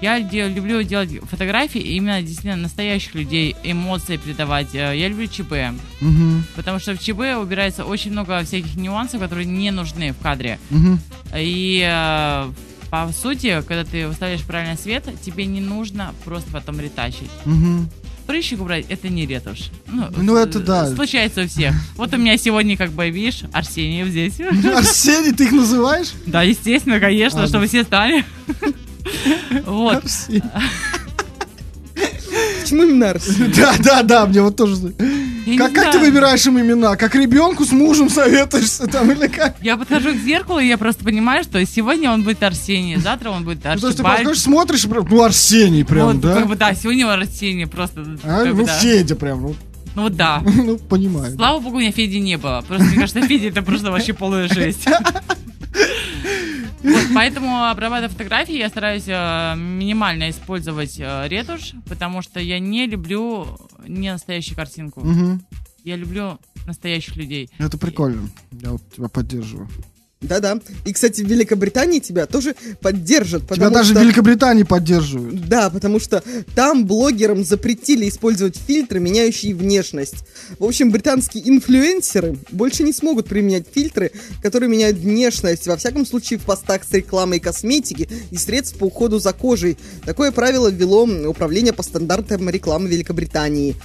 [0.00, 4.74] Я де- люблю делать фотографии именно действительно настоящих людей, эмоции передавать.
[4.74, 5.52] Э, Я люблю ЧБ,
[6.00, 6.44] Мгм.
[6.56, 10.58] потому что в ЧБ убирается очень много всяких нюансов, которые не нужны в кадре.
[10.70, 11.00] Мгм.
[11.36, 12.50] И э,
[12.90, 17.30] по сути, когда ты выставляешь правильный свет, тебе не нужно просто потом ретачить.
[17.44, 17.88] Мгм.
[18.26, 19.70] Прыщик убрать это не ретушь.
[19.86, 20.94] Ну, Ну, это э, да.
[20.94, 21.74] Случается у всех.
[21.96, 24.38] Вот у меня сегодня, как бы, видишь, Арсений здесь.
[24.64, 26.12] Арсений, ты их называешь?
[26.26, 28.24] Да, естественно, конечно, А, чтобы все стали.
[29.66, 29.96] Вот.
[29.96, 30.42] Арсений.
[32.62, 33.52] Почему именно Арсений?
[33.56, 34.94] Да, да, да, мне вот тоже...
[35.46, 36.96] Я Как, как ты выбираешь им имена?
[36.96, 39.56] Как ребенку с мужем советуешься там или как?
[39.60, 43.44] Я подхожу к зеркалу, и я просто понимаю, что сегодня он будет Арсений, завтра он
[43.44, 46.34] будет Ну, то есть ты подходишь, смотришь, ну, Арсений прям, Вот, да?
[46.34, 48.06] как бы, да, сегодня он Арсений, просто.
[48.22, 48.78] А, как бы, ну, да.
[48.78, 49.54] Федя прям, ну,
[49.94, 50.42] Ну вот да.
[50.44, 51.34] ну, понимаю.
[51.34, 52.64] Слава богу, у меня Феди не было.
[52.66, 54.88] Просто мне кажется, Феди это просто вообще полная жесть.
[56.84, 62.86] Вот, поэтому, обрабатывая фотографии, я стараюсь э, минимально использовать э, ретушь, потому что я не
[62.86, 63.58] люблю
[63.88, 65.00] не настоящую картинку.
[65.00, 65.42] Мгм.
[65.82, 67.50] Я люблю настоящих людей.
[67.58, 68.28] Это прикольно.
[68.52, 69.68] Я вот тебя поддерживаю.
[70.28, 70.58] Да-да.
[70.84, 73.48] И, кстати, в Великобритании тебя тоже поддержат.
[73.48, 75.48] Тебя даже что- в Великобритании поддерживают.
[75.48, 76.22] Да, потому что
[76.54, 80.24] там блогерам запретили использовать фильтры, меняющие внешность.
[80.58, 84.10] В общем, британские инфлюенсеры больше не смогут применять фильтры,
[84.42, 89.18] которые меняют внешность, во всяком случае в постах с рекламой косметики и средств по уходу
[89.18, 89.76] за кожей.
[90.04, 93.76] Такое правило ввело Управление по стандартам рекламы Великобритании.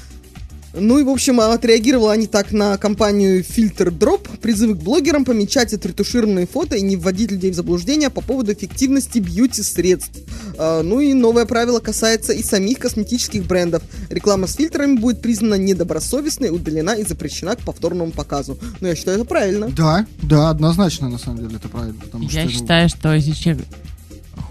[0.73, 5.73] Ну и, в общем, отреагировала они так на компанию Filter Drop, призывы к блогерам помечать
[5.73, 10.19] отретушированные фото и не вводить людей в заблуждение по поводу эффективности бьюти-средств.
[10.57, 13.81] А, ну и новое правило касается и самих косметических брендов.
[14.09, 18.59] Реклама с фильтрами будет признана недобросовестной, удалена и запрещена к повторному показу.
[18.79, 19.69] Ну, я считаю, это правильно.
[19.69, 21.99] Да, да, однозначно, на самом деле, это правильно.
[21.99, 23.65] потому Я что, ну, считаю, что если человек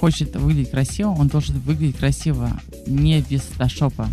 [0.01, 4.09] хочет выглядеть красиво, он должен выглядеть красиво, не без фотошопа.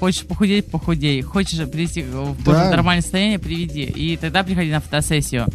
[0.00, 1.22] Хочешь похудеть, похудей.
[1.22, 2.70] Хочешь привести в Да.
[2.70, 3.82] нормальное состояние, приведи.
[3.82, 5.46] И тогда приходи на фотосессию.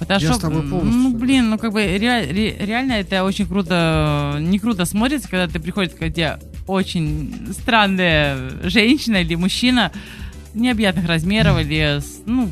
[0.00, 1.98] Фотошоп, Я с тобой полностью ну, блин, ну как бы ре-
[2.32, 8.38] ре- реально это очень круто, не круто смотрится, когда ты приходишь к тебе очень странная
[8.62, 9.92] женщина или мужчина
[10.54, 12.48] необъятных размеров или, ну,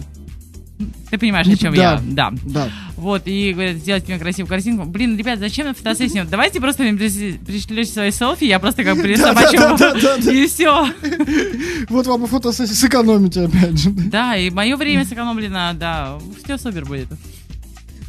[1.10, 1.80] ты понимаешь, Не- о чем да.
[1.80, 2.32] я, да.
[2.44, 2.68] Да.
[2.96, 4.84] Вот, и говорят, сделать мне красивую картинку.
[4.84, 6.26] Блин, ребят, зачем на фотосессию?
[6.28, 10.88] Давайте просто мне пришлете свои селфи, я просто как присобачу и все.
[11.88, 13.90] Вот вам и фотосессия сэкономите опять же.
[13.90, 17.08] Да, и мое время сэкономлено, да, все супер будет.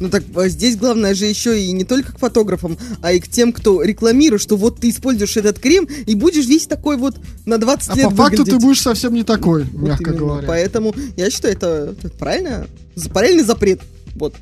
[0.00, 3.28] Ну так а здесь главное же еще и не только к фотографам, а и к
[3.28, 7.58] тем, кто рекламирует, что вот ты используешь этот крем и будешь весь такой вот на
[7.58, 8.62] 20 А лет по факту ты выглядеть.
[8.64, 10.18] будешь совсем не такой, Вот мягко именно.
[10.18, 10.48] говоря.
[10.48, 12.66] Поэтому я считаю, это, правильно,
[13.12, 13.82] правильный запрет.
[14.16, 14.34] Вот.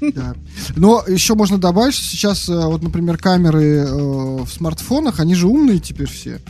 [0.00, 0.34] Да.
[0.76, 5.46] Но еще можно добавить, что сейчас, э, вот, например, камеры э, в смартфонах, они же
[5.46, 6.40] умные теперь все.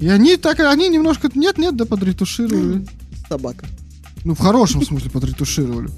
[0.00, 2.86] И они так, они немножко, нет-нет, да, подретушировали.
[3.28, 3.66] Собака.
[4.24, 5.90] Ну, в хорошем смысле подретушировали.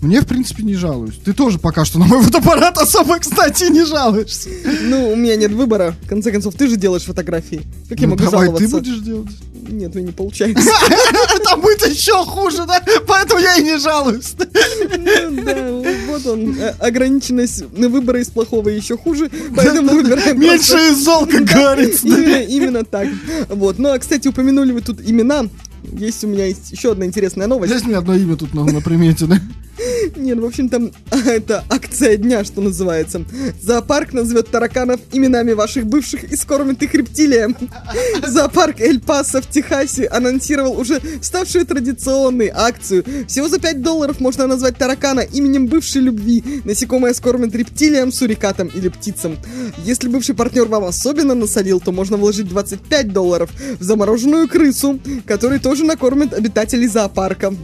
[0.00, 1.16] Мне, в принципе, не жалуюсь.
[1.22, 4.48] Ты тоже пока что на мой фотоаппарат особо, кстати, не жалуешься.
[4.84, 5.94] Ну, у меня нет выбора.
[6.04, 7.62] В конце концов, ты же делаешь фотографии.
[7.88, 8.66] Как я Ну, могу давай жаловаться?
[8.68, 9.28] ты будешь делать.
[9.68, 10.68] Нет, ну не получается.
[11.44, 12.82] Там будет еще хуже, да?
[13.06, 14.34] Поэтому я и не жалуюсь.
[14.38, 15.70] Ну Да,
[16.08, 16.56] вот он.
[16.58, 22.06] э, Ограниченность выбора из плохого еще хуже, поэтому выбираем Меньше из зол, как говорится.
[22.08, 23.06] Именно, так.
[23.50, 23.78] Вот.
[23.78, 25.44] Ну, а, кстати, упомянули вы тут имена.
[25.92, 27.72] Есть у меня еще одна интересная новость.
[27.72, 29.38] Есть мне одно имя тут на примете, да?
[30.16, 30.90] Нет, в общем, там
[31.26, 33.24] это акция дня, что называется.
[33.60, 37.56] Зоопарк назовет тараканов именами ваших бывших и скормит их рептилиям.
[38.26, 43.04] Зоопарк Эль Пасо в Техасе анонсировал уже ставшую традиционной акцию.
[43.26, 46.62] Всего за 5 долларов можно назвать таракана именем бывшей любви.
[46.64, 49.38] Насекомое скормит рептилиям, сурикатам или птицам.
[49.84, 55.58] Если бывший партнер вам особенно насолил, то можно вложить 25 долларов в замороженную крысу, который
[55.58, 57.54] тоже накормит обитателей зоопарка.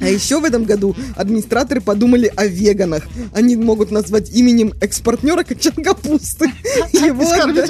[0.00, 3.04] А еще в этом году администраторы подумали о веганах.
[3.34, 6.46] Они могут назвать именем экс-партнера качан капусты.
[6.92, 7.66] Его, отда-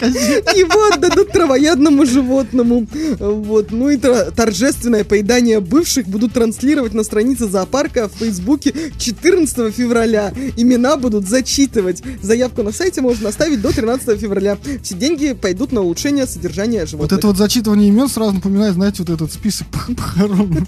[0.56, 2.86] его отдадут травоядному животному.
[3.18, 3.70] Вот.
[3.72, 10.32] Ну и торжественное поедание бывших будут транслировать на странице зоопарка в Фейсбуке 14 февраля.
[10.56, 12.02] Имена будут зачитывать.
[12.22, 14.58] Заявку на сайте можно оставить до 13 февраля.
[14.82, 17.18] Все деньги пойдут на улучшение содержания Вот животных.
[17.18, 20.66] это вот зачитывание имен сразу напоминает, знаете, вот этот список пох- похорон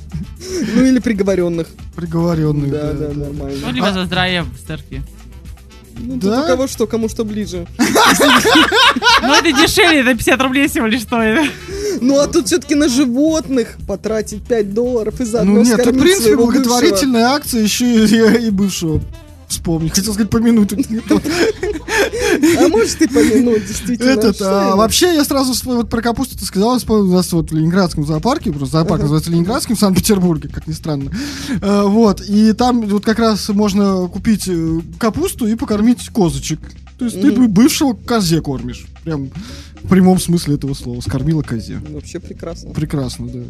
[0.77, 1.67] Ну или приговоренных.
[1.97, 2.71] приговоренных.
[2.71, 3.71] Да, да, Ну, нормально.
[3.73, 5.03] либо за здравие в церкви.
[5.99, 6.45] Ну, тут Да?
[6.45, 7.67] у кого что, кому что ближе.
[9.23, 11.51] Ну, это дешевле, это 50 рублей всего лишь стоит.
[12.01, 15.99] Ну, а тут все-таки на животных потратить 5 долларов и заодно Ну нет, это, в
[15.99, 19.01] принципе, благотворительная акция, еще и, и бывшего
[19.53, 19.89] вспомни.
[19.89, 20.71] Хотел сказать, помянуть.
[20.71, 20.77] То.
[21.15, 21.21] бывшего.
[22.59, 24.11] А может и помянуть, действительно.
[24.11, 27.51] Этот, а, вообще, я сразу вспомнил, вот про капусту ты сказал, вспомнил, у нас вот
[27.51, 31.11] в Ленинградском зоопарке, просто зоопарк называется Ленинградским в Санкт-Петербурге, как ни странно.
[31.61, 36.61] А, Вот, и там вот как раз можно купить э, капусту и покормить козочек.
[36.99, 38.87] То есть ты бывшего козе кормишь.
[39.05, 39.31] Прям
[39.83, 41.01] в прямом смысле этого слова.
[41.01, 41.81] Скормила козе.
[41.91, 42.71] Вообще прекрасно.
[42.71, 43.41] Прекрасно, да.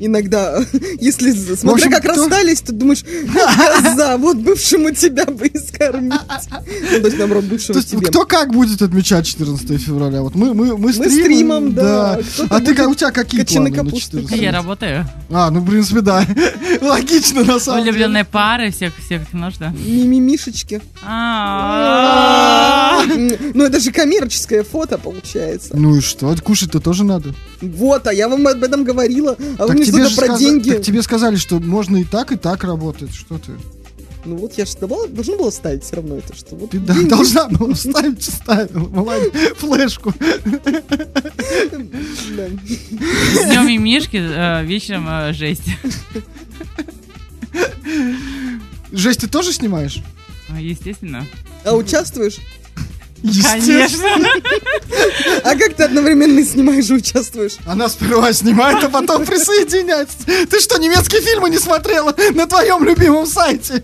[0.00, 0.58] Иногда,
[1.00, 5.58] если, смотря общем, как кто- расстались, ты думаешь, «Вот коза, вот бывшему тебя бы и
[5.58, 6.12] скормить.
[6.12, 8.06] Ну, то есть, наоборот, То есть, тебе.
[8.06, 10.22] кто как будет отмечать 14 февраля?
[10.22, 12.18] Вот мы, мы, мы, стримом, да.
[12.50, 14.40] А ты как, у тебя какие планы на капусты 14?
[14.40, 15.06] Я работаю.
[15.30, 16.24] А, ну, в принципе, да.
[16.82, 17.92] Логично, на самом деле.
[17.92, 19.74] Влюбленные пары, всех, всех нужно.
[19.86, 20.80] Мимимишечки.
[22.14, 23.02] А.
[23.04, 25.70] М, Ну, это же коммерческое фото, получается.
[25.76, 26.34] Ну и что?
[26.42, 27.34] Кушать-то тоже надо.
[27.60, 29.36] Вот, а я вам об этом говорила.
[29.58, 30.70] А вы мне тебе что-то же про сказа- деньги.
[30.70, 33.14] так тебе сказали, что можно и так, и так работать.
[33.14, 33.52] Что ты?
[34.26, 36.94] Ну вот я же давала- должна была ставить все равно это, что вот Ты да,
[37.02, 40.12] должна была вставить, ставила, молодец, флешку.
[43.44, 45.64] Днем и Мишки, э, вечером э, жесть.
[48.92, 49.98] Жесть ты тоже снимаешь?
[50.48, 51.26] Ну, Естественно.
[51.64, 52.38] А участвуешь?
[53.24, 54.04] Конечно.
[55.44, 57.56] А как ты одновременно и снимаешь и участвуешь?
[57.66, 60.16] Она сперва снимает, а потом присоединяется.
[60.26, 63.82] Ты что, немецкие фильмы не смотрела на твоем любимом сайте?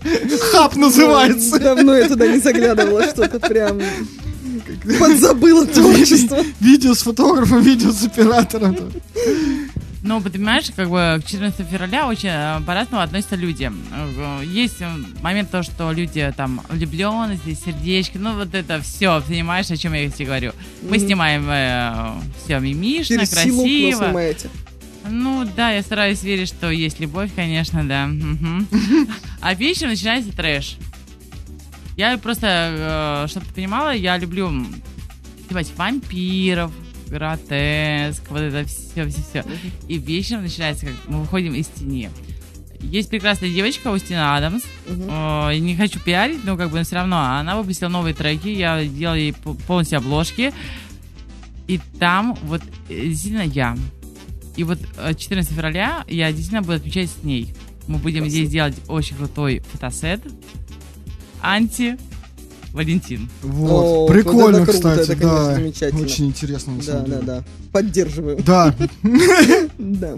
[0.51, 1.59] Хаб называется.
[1.59, 3.81] Давно я туда не заглядывала, что-то прям
[4.99, 6.43] подзабыла творчество.
[6.59, 8.77] Видео с фотографом, видео с оператором.
[10.03, 13.71] Ну, понимаешь, как бы к 14 февраля очень э, по-разному относятся люди.
[13.93, 14.89] Э, Есть э,
[15.21, 20.09] момент то, что люди там влюбленности, сердечки, ну вот это все, понимаешь, о чем я
[20.09, 20.53] тебе говорю.
[20.81, 21.43] Мы снимаем
[22.43, 23.99] все мимишно, Через силу красиво.
[23.99, 24.49] но снимаете.
[25.07, 28.09] Ну да, я стараюсь верить, что есть любовь, конечно, да.
[29.41, 30.77] А вечером начинается трэш.
[31.97, 34.49] Я просто, чтобы ты понимала, я люблю
[35.47, 36.71] снимать вампиров,
[37.11, 39.45] гротеск, вот это все, все, все.
[39.87, 42.09] И вечером начинается, как мы выходим из тени.
[42.79, 44.63] Есть прекрасная девочка Устина Адамс.
[44.87, 48.47] Э, Не хочу пиарить, но как бы все равно она выпустила новые треки.
[48.47, 50.51] Я делал ей по- полностью обложки.
[51.67, 53.77] И там вот э, действительно я.
[54.55, 57.53] И вот э, 14 февраля я действительно буду отмечать с ней.
[57.87, 60.21] Мы будем здесь делать очень крутой фотосет.
[61.41, 61.97] Анти
[62.73, 63.29] Валентин.
[63.41, 63.69] Вот.
[63.71, 65.55] О, Прикольно, вот это круто, кстати, это, конечно, да.
[65.55, 66.01] замечательно.
[66.01, 67.21] Очень интересно, на Да, самом да, деле.
[67.25, 67.43] да.
[67.71, 68.37] Поддерживаю.
[68.43, 68.75] Да.
[69.77, 70.17] Да.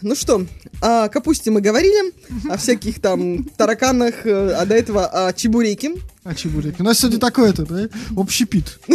[0.00, 0.46] Ну что,
[0.80, 2.14] о капусте мы говорили,
[2.48, 5.96] о всяких там тараканах, э, а до этого о чебуреке.
[6.24, 6.80] А чебуреки?
[6.80, 7.88] У нас сегодня такой этот, да?
[8.16, 8.78] Общепит.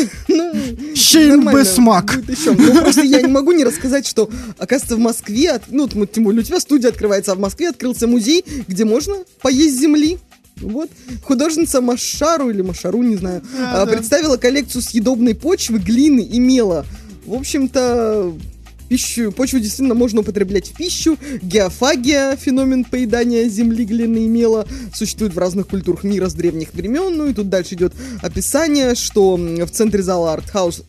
[0.95, 2.15] Щейн нормально, без смак.
[2.15, 2.53] будет еще.
[2.53, 4.27] Ну, просто я не могу не рассказать, что,
[4.57, 8.43] оказывается, в Москве, ну, тем более у тебя студия открывается, а в Москве открылся музей,
[8.67, 10.17] где можно поесть земли.
[10.61, 10.89] Вот.
[11.23, 16.85] Художница Машару или Машару, не знаю, а, представила коллекцию съедобной почвы, глины и мела.
[17.25, 18.33] В общем-то,
[18.87, 21.17] пищу, почву действительно можно употреблять в пищу.
[21.41, 27.17] Геофагия, феномен поедания земли, глины и мела, существует в разных культурах мира с древних времен.
[27.17, 30.83] Ну и тут дальше идет описание, что в центре зала артхаус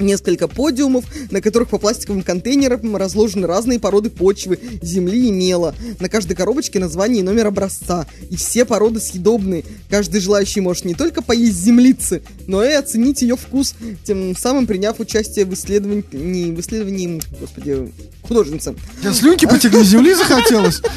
[0.00, 5.74] несколько подиумов, на которых по пластиковым контейнерам разложены разные породы почвы, земли и мела.
[5.98, 8.06] На каждой коробочке название и номер образца.
[8.30, 9.64] И все породы съедобные.
[9.88, 13.74] Каждый желающий может не только поесть землицы, но и оценить ее вкус,
[14.04, 17.92] тем самым приняв участие в исследовании, в исследовании, господи,
[18.22, 18.74] художницы.
[19.02, 20.82] Я слюнки потекли, земли захотелось.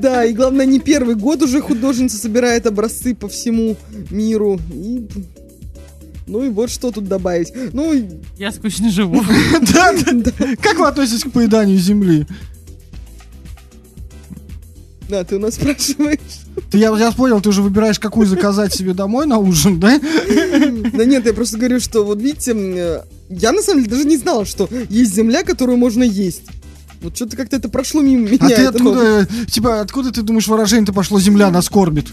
[0.00, 3.76] Да, и главное, не первый год уже художница собирает образцы по всему
[4.10, 4.60] миру.
[4.72, 5.06] И...
[6.28, 7.52] Ну и вот что тут добавить.
[7.72, 9.22] Ну, Я скучно живу.
[9.72, 10.32] Да, да.
[10.62, 12.26] Как вы относитесь к поеданию земли?
[15.08, 16.18] да, ты у нас спрашиваешь.
[16.70, 19.98] Ты, я, я понял, ты уже выбираешь, какую заказать себе домой на ужин, да?
[20.92, 24.16] Да нет, я просто говорю, что вот видите, э, я на самом деле даже не
[24.16, 26.42] знала, что есть земля, которую можно есть.
[27.00, 28.46] Вот что-то как-то это прошло мимо меня.
[28.46, 32.08] А ты откуда, типа, откуда ты думаешь выражение-то пошло «земля нас кормит»?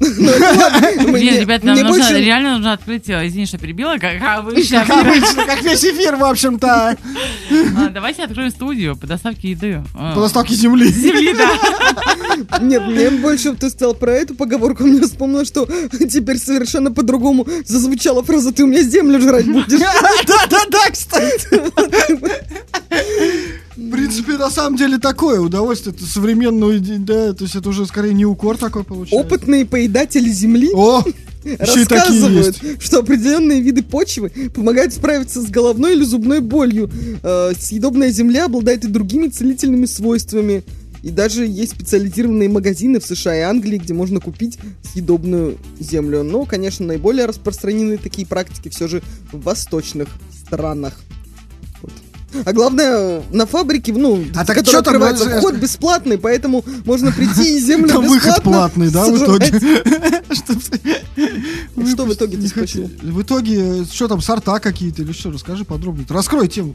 [0.00, 0.08] Ну.
[0.08, 4.84] Блин, Мне- ребят, нам нужно, реально нужно открыть, извини, что перебила, как обычно.
[4.86, 6.96] Как обычно, как весь эфир, в общем-то, А,
[7.90, 9.82] Давайте откроем студию по доставке еды.
[9.94, 10.88] А, по доставке земли.
[10.88, 12.58] Земли, да.
[12.60, 15.66] Нет, мне больше ты сказал про эту поговорку, мне вспомнила, что
[16.10, 19.80] теперь совершенно по-другому зазвучала фраза «ты у меня землю жрать будешь».
[20.26, 21.48] Да-да-да, кстати.
[23.76, 25.94] В принципе, на самом деле такое удовольствие.
[25.94, 29.16] Это современную, да, то есть это уже скорее не укор такой получается.
[29.16, 31.04] Опытные поедатели земли О,
[31.58, 36.90] рассказывают, что определенные виды почвы помогают справиться с головной или зубной болью.
[37.22, 40.64] Э, съедобная земля обладает и другими целительными свойствами.
[41.02, 46.24] И даже есть специализированные магазины в США и Англии, где можно купить съедобную землю.
[46.24, 50.98] Но, конечно, наиболее распространены такие практики все же в восточных странах.
[52.44, 57.12] А главное, на фабрике, ну, А так чё там, открывается э, вход бесплатный, поэтому можно
[57.12, 59.46] прийти и землю Там выход платный, да, в итоге?
[60.32, 60.54] Что
[61.88, 62.90] Что в итоге ты спросил?
[63.02, 65.30] В итоге, что там, сорта какие-то или что?
[65.30, 66.06] Расскажи подробнее.
[66.08, 66.74] Раскрой тему.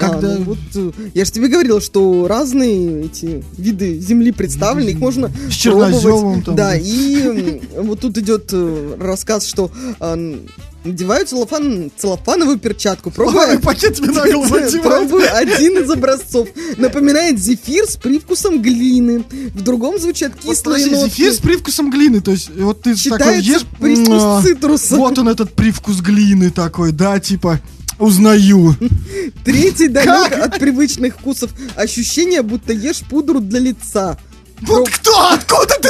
[0.00, 0.32] Когда...
[0.32, 4.98] А, ну вот, э, я же тебе говорил, что разные эти виды земли представлены, их
[4.98, 6.56] можно С черноземом там.
[6.56, 9.70] Да, и вот тут идет э, рассказ, что
[10.00, 10.40] а, н-
[10.84, 14.22] надеваю целлофан, целлофановую перчатку, Ой, пробую, пакет на
[14.82, 16.48] пробую один из образцов.
[16.78, 19.22] Напоминает зефир с привкусом глины.
[19.54, 21.10] В другом звучат Вот, кислые подожди, нотки.
[21.10, 23.66] зефир с привкусом глины, то есть вот ты такой Считается ешь...
[23.78, 24.96] привкус м, цитруса.
[24.96, 27.60] Вот он этот привкус глины такой, да, типа
[28.00, 28.74] узнаю.
[29.44, 31.50] Третий далек от привычных вкусов.
[31.76, 34.18] Ощущение, будто ешь пудру для лица.
[34.62, 35.30] Вот кто?
[35.32, 35.88] Откуда ты,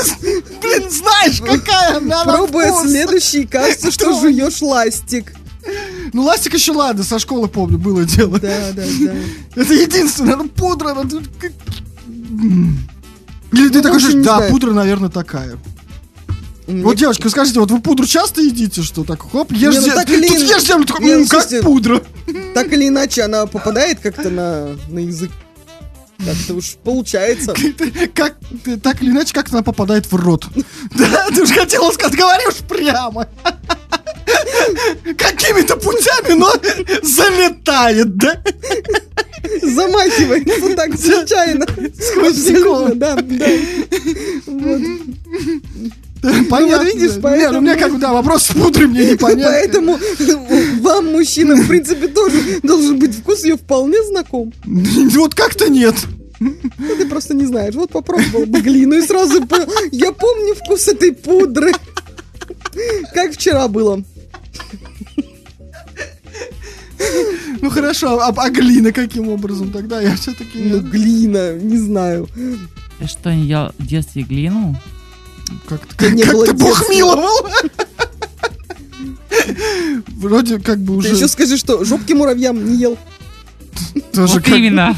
[0.61, 2.89] блин, знаешь, какая она на Пробуя вкус?
[2.91, 4.21] следующий, кажется, что Кто?
[4.21, 5.33] жуешь ластик.
[6.13, 8.39] Ну, ластик еще ладно, со школы помню, было дело.
[8.39, 9.15] Да, да, да.
[9.63, 11.21] Это единственное, ну, пудра, ну.
[13.53, 14.53] Или ты Ну, такой же, да, знаю.
[14.53, 15.59] пудра, наверное, такая.
[16.71, 19.87] Мне Вот, девочка, скажите, вот вы пудру часто едите, что так, хоп, ешь Не, ну
[19.95, 22.03] так тут или ин- ешь землю, такой, Не, ну, «М, как слушайте, пудра.
[22.55, 25.31] Так или иначе, она попадает как-то на, на язык.
[26.25, 27.55] Как-то уж получается.
[28.15, 28.37] Как,
[28.83, 30.47] так или иначе, как она попадает в рот.
[30.95, 33.27] Да, ты уж хотела сказать, говоришь прямо.
[35.17, 36.53] Какими-то путями, но
[37.03, 38.41] залетает, да?
[39.63, 41.65] Замахивается так случайно.
[41.65, 43.47] Абсолютно, да, да.
[44.47, 44.83] Вот.
[46.51, 46.87] Понятно.
[46.87, 49.45] видишь, ну поэтому- мне как бы, да, вопрос с пудрой мне непонятно.
[49.51, 49.99] Поэтому
[50.81, 54.53] вам, мужчина, в принципе, тоже должен быть вкус ее вполне знаком.
[54.65, 55.95] Вот как-то нет.
[56.41, 57.75] Ну, ты просто не знаешь.
[57.75, 59.69] Вот попробовал бы глину и сразу понял.
[59.93, 61.73] Я помню вкус этой пудры.
[63.15, 64.03] Как вчера было.
[67.63, 70.01] Ну хорошо, а, а глина каким образом тогда?
[70.01, 70.59] Я все-таки...
[70.59, 72.29] Ну, глина, не знаю.
[72.99, 74.77] Ты что, ел в детстве глину?
[75.69, 76.93] Как-то не как было ты Бог детства.
[76.93, 77.47] миловал.
[80.19, 82.99] Вроде как бы Ты уже еще скажи, что жопки муравьям не ел.
[84.13, 84.97] тоже Вот как- именно.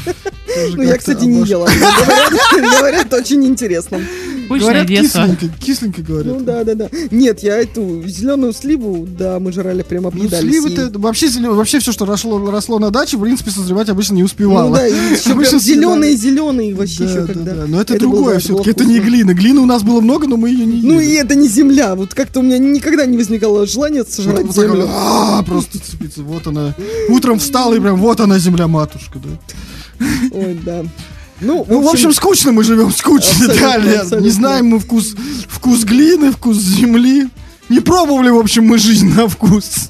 [0.75, 1.67] Ну, я, кстати, не ела.
[2.51, 3.99] Говорят, очень интересно.
[4.59, 5.21] Скучное Говорят, детство.
[5.27, 6.33] кисленько, кисленько говорят.
[6.33, 6.89] Ну да, да, да.
[7.11, 10.49] Нет, я эту зеленую сливу, да, мы жрали прям Ну, объедались.
[10.49, 10.89] сливы-то, ей.
[10.93, 14.69] вообще, зелё- вообще все, что росло, росло на даче, в принципе, созревать обычно не успевало.
[14.69, 17.53] Ну да, и еще прям всегда- зеленые-зеленые вообще Да, еще да, когда.
[17.55, 17.65] да.
[17.67, 19.33] Но это, было, другое все-таки, это не глина.
[19.33, 20.87] Глины у нас было много, но мы ее не ели.
[20.87, 21.95] Ну и это не земля.
[21.95, 24.87] Вот как-то у меня никогда не возникало желания сожрать вот землю.
[24.89, 26.21] а, просто цепиться.
[26.23, 26.75] Вот она.
[27.09, 30.05] Утром встала и прям вот она земля-матушка, да.
[30.31, 30.83] Ой, да.
[31.43, 34.25] Ну, Ну, в общем, скучно мы живем, скучно, Абсолютно, да, абсолютно.
[34.25, 35.13] Не знаем мы вкус,
[35.49, 37.27] вкус глины, вкус земли.
[37.69, 39.87] Не пробовали, в общем, мы жизнь на вкус.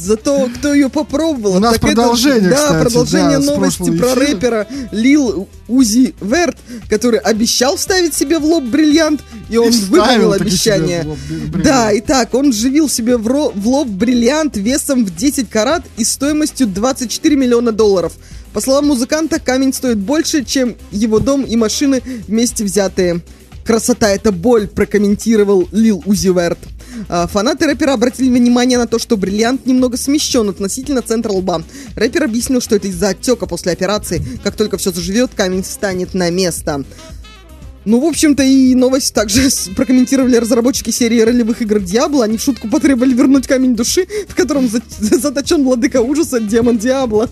[0.00, 3.90] Зато кто ее попробовал, У нас так это- продолжение, да, кстати, продолжение да, новости про
[4.12, 4.14] эфира.
[4.14, 6.56] рэпера Лил Узи Верт,
[6.88, 9.20] который обещал вставить себе в лоб бриллиант,
[9.50, 11.02] и он выполнил обещание.
[11.04, 11.18] лоб.
[11.62, 16.04] Да, итак, он вживил себе в, ро- в лоб бриллиант весом в 10 карат и
[16.04, 18.12] стоимостью 24 миллиона долларов.
[18.52, 23.20] По словам музыканта, камень стоит больше, чем его дом и машины вместе взятые.
[23.64, 26.58] Красота это боль, прокомментировал Лил Узи Верт.
[27.08, 31.62] А, Фанаты рэпера обратили внимание на то, что бриллиант немного смещен относительно центра лба.
[31.94, 34.24] Рэпер объяснил, что это из-за отека после операции.
[34.42, 36.84] Как только все заживет, камень встанет на место.
[37.84, 42.24] Ну, в общем-то, и новость также прокомментировали разработчики серии ролевых игр Диабло.
[42.24, 47.30] Они в шутку потребовали вернуть камень души, в котором за- заточен владыка ужаса, демон Диабло.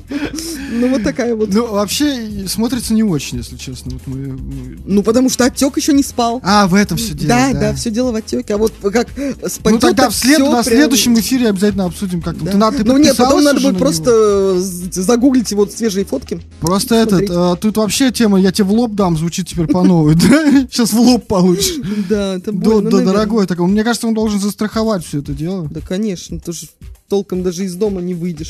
[0.73, 1.52] Ну, вот такая вот.
[1.52, 3.93] Ну, вообще, смотрится не очень, если честно.
[3.93, 6.40] Вот мы, мы- Ну, потому что отек еще не спал.
[6.43, 7.28] А, в этом все дело.
[7.28, 8.55] Да, да, все дело в отеке.
[8.55, 9.09] А вот как
[9.43, 12.44] с Ну, тогда в, след- на прям- следующем эфире обязательно обсудим, как там.
[12.47, 12.52] Да.
[12.52, 14.60] Ты, на- ты ну нет, потом надо будет просто него?
[14.60, 16.40] э, загуглить его свежие фотки.
[16.60, 20.14] Просто этот, э, тут вообще тема «я тебе в лоб дам» звучит теперь по новой,
[20.14, 20.36] да?
[20.71, 21.77] Сейчас в лоб получишь.
[22.09, 23.67] Да, это больно, да, дорогой такой.
[23.67, 25.69] Мне кажется, он должен застраховать все это дело.
[25.71, 26.67] Да, конечно, ты же
[27.09, 28.49] толком даже из дома не выйдешь.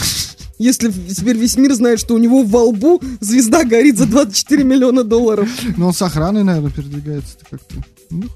[0.59, 5.05] Если теперь весь мир знает, что у него во лбу звезда горит за 24 миллиона
[5.05, 5.49] долларов.
[5.77, 7.75] Но он с охраной, наверное, передвигается как-то.
[8.11, 8.27] Ну,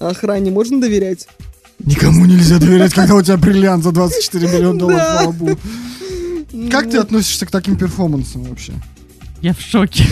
[0.00, 1.26] А охране можно доверять?
[1.80, 5.58] Никому нельзя доверять, когда у тебя бриллиант за 24 миллиона долларов на лбу.
[6.70, 8.72] Как ты относишься к таким перформансам вообще?
[9.42, 10.04] Я в шоке.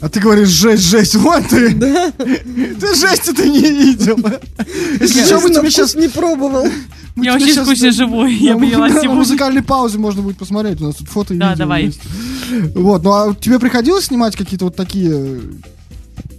[0.00, 1.70] А ты говоришь, жесть, жесть, вот ты.
[1.74, 2.10] Да.
[2.12, 4.18] Ты жесть ты не видел.
[5.00, 5.94] Если что, мы на тебе сейчас...
[5.94, 6.66] не пробовал.
[7.16, 9.14] Я вообще скучно живу, я поняла На сегодня.
[9.14, 11.94] музыкальной паузе можно будет посмотреть, у нас тут фото и Да, давай.
[12.74, 15.40] Вот, ну а тебе приходилось снимать какие-то вот такие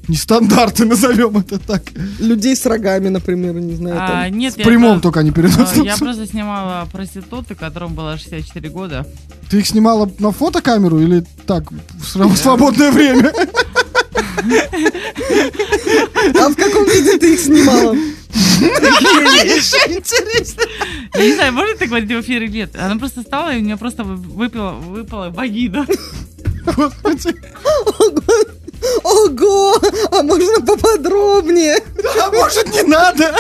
[0.08, 1.84] нестандарты, назовем это так?
[2.20, 3.98] Людей с рогами, например, не знаю.
[4.00, 4.38] А, там.
[4.38, 5.86] нет, В я прямом про- только, не а, переносном.
[5.86, 9.06] Я просто снимала проституты, которым было 64 года.
[9.50, 13.32] Ты их снимала на фотокамеру или так, в свободное время?
[16.40, 17.96] А в каком виде ты их снимала?
[21.14, 22.76] Я не знаю, можно так говорить в эфире или нет.
[22.76, 25.86] Она просто стала, и у нее просто вы- выпила, выпала вагина.
[26.66, 27.36] Господи.
[29.04, 29.76] Ого!
[30.12, 31.78] А можно поподробнее?
[32.24, 33.36] А может не надо?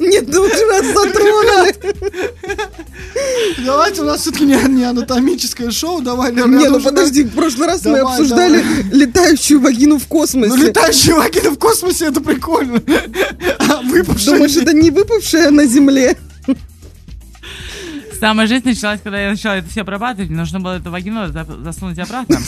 [0.00, 1.74] Нет, ну уже раз затронули.
[3.64, 7.34] Давайте, у нас все-таки не, не анатомическое шоу, давай, Лера, я Не, ну подожди, в
[7.34, 10.56] прошлый раз мы Давай, обсуждали летающую вагину в Ну, космосе.
[10.56, 12.80] летающие вагины в космосе, это прикольно.
[13.58, 14.32] А выпавшие...
[14.34, 16.16] Думаешь, это не выпавшая на Земле?
[18.18, 20.30] Самая жизнь началась, когда я начала это все обрабатывать.
[20.30, 22.38] Мне нужно было эту вагину за- засунуть обратно.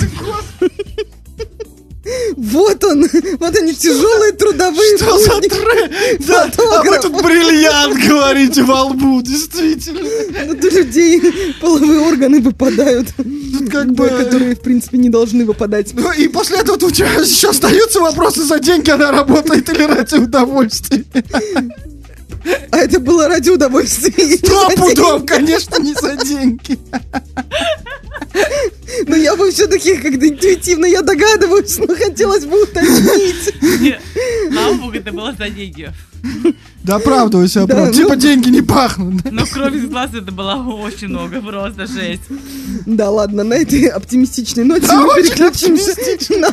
[2.36, 3.06] Вот он,
[3.39, 5.48] вот они тяжелые трудовые Что за будни.
[5.48, 5.93] трек?
[6.26, 10.01] Да, а вы тут бриллиант говорите во лбу, действительно.
[10.47, 11.22] Вот у людей
[11.60, 14.09] половые органы выпадают, Тут как бы...
[14.09, 15.93] которые, в принципе, не должны выпадать.
[15.94, 20.16] Ну и после этого у тебя еще остаются вопросы, за деньги она работает или ради
[20.16, 21.05] удовольствия.
[22.70, 24.36] А это было ради удовольствия.
[24.36, 26.78] Сто пудов, конечно, не за деньги.
[29.06, 33.55] Но я бы все-таки, когда интуитивно я догадываюсь, но хотелось бы уточнить.
[34.52, 35.93] Слава богу, это было за деньги.
[36.84, 37.90] Да оправдывай себя, Да, правда.
[37.92, 39.30] ну- Типа деньги не пахнут.
[39.30, 42.22] Но кровь из глаз это было очень много, просто жесть.
[42.86, 45.94] Да ладно, на этой оптимистичной ноте Да, мы переключимся
[46.38, 46.50] на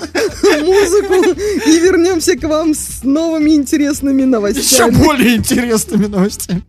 [0.63, 4.95] музыку и вернемся к вам с новыми интересными Еще новостями.
[4.95, 6.63] более интересными новостями.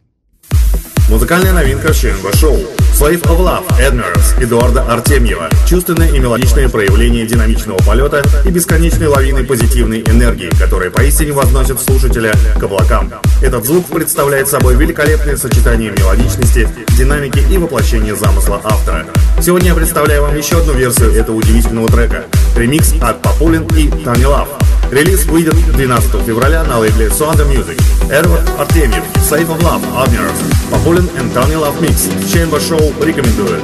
[1.08, 2.58] Музыкальная новинка ЧНБ Шоу.
[2.98, 5.50] Slave of Love, Admirals, Эдуарда Артемьева.
[5.68, 12.32] Чувственное и мелодичное проявление динамичного полета и бесконечной лавины позитивной энергии, которая поистине возносит слушателя
[12.58, 13.12] к облакам.
[13.42, 19.04] Этот звук представляет собой великолепное сочетание мелодичности, динамики и воплощения замысла автора.
[19.42, 22.24] Сегодня я представляю вам еще одну версию этого удивительного трека.
[22.56, 24.48] Ремикс от Популин и Тани Лав.
[24.90, 27.80] Релиз выйдет 12 февраля на лейбле Suanda Music.
[28.10, 30.40] Эдвард Артемьев, Safe of Love, Admirals,
[30.70, 32.08] Популин and Tony Love Mix.
[32.32, 33.62] Chamber Show рекомендует.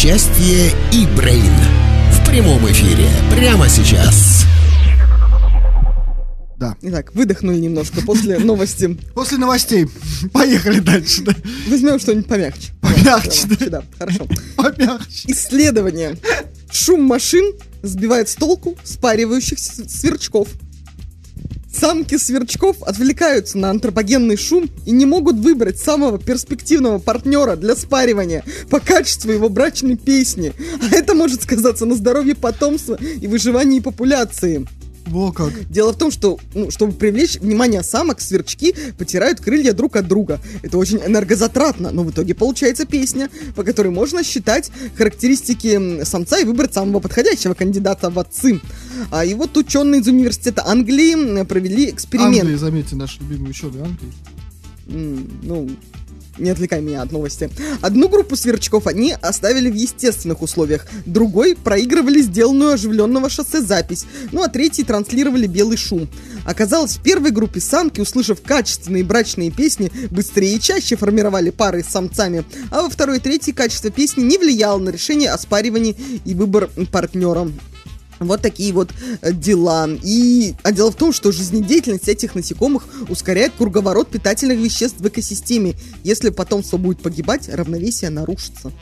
[0.00, 1.52] Счастье и Брейн.
[2.10, 3.06] В прямом эфире.
[3.36, 4.46] Прямо сейчас.
[6.56, 6.74] Да.
[6.80, 8.96] Итак, выдохнули немножко после новости.
[9.14, 9.88] После новостей.
[10.32, 11.34] Поехали дальше, да.
[11.68, 12.72] Возьмем что-нибудь помягче.
[12.80, 13.56] Помягче, да.
[13.56, 14.26] сюда, хорошо.
[14.56, 15.32] Помягче.
[15.32, 16.16] Исследование.
[16.72, 17.52] Шум машин
[17.82, 20.48] сбивает с толку спаривающихся сверчков.
[21.72, 28.44] Самки сверчков отвлекаются на антропогенный шум и не могут выбрать самого перспективного партнера для спаривания
[28.70, 30.52] по качеству его брачной песни.
[30.82, 34.66] А это может сказаться на здоровье потомства и выживании популяции.
[35.10, 35.68] Во как.
[35.68, 40.40] Дело в том, что, ну, чтобы привлечь внимание самок, сверчки потирают крылья друг от друга.
[40.62, 46.44] Это очень энергозатратно, но в итоге получается песня, по которой можно считать характеристики самца и
[46.44, 48.60] выбрать самого подходящего кандидата в отцы.
[49.10, 52.42] А, и вот ученые из университета Англии провели эксперимент.
[52.42, 54.12] Англия, заметьте, наш любимый ученый Англии.
[54.88, 55.70] М, ну,
[56.40, 57.50] не отвлекай меня от новости.
[57.80, 64.42] Одну группу сверчков они оставили в естественных условиях, другой проигрывали сделанную оживленного шоссе запись, ну
[64.42, 66.08] а третий транслировали белый шум.
[66.44, 71.88] Оказалось, в первой группе самки, услышав качественные брачные песни, быстрее и чаще формировали пары с
[71.88, 76.34] самцами, а во второй и третьей качество песни не влияло на решение о спаривании и
[76.34, 77.48] выбор партнера.
[78.20, 78.92] Вот такие вот
[79.22, 79.88] э, дела.
[80.02, 85.74] И а дело в том, что жизнедеятельность этих насекомых ускоряет круговорот питательных веществ в экосистеме.
[86.04, 88.72] Если потомство будет погибать, равновесие нарушится.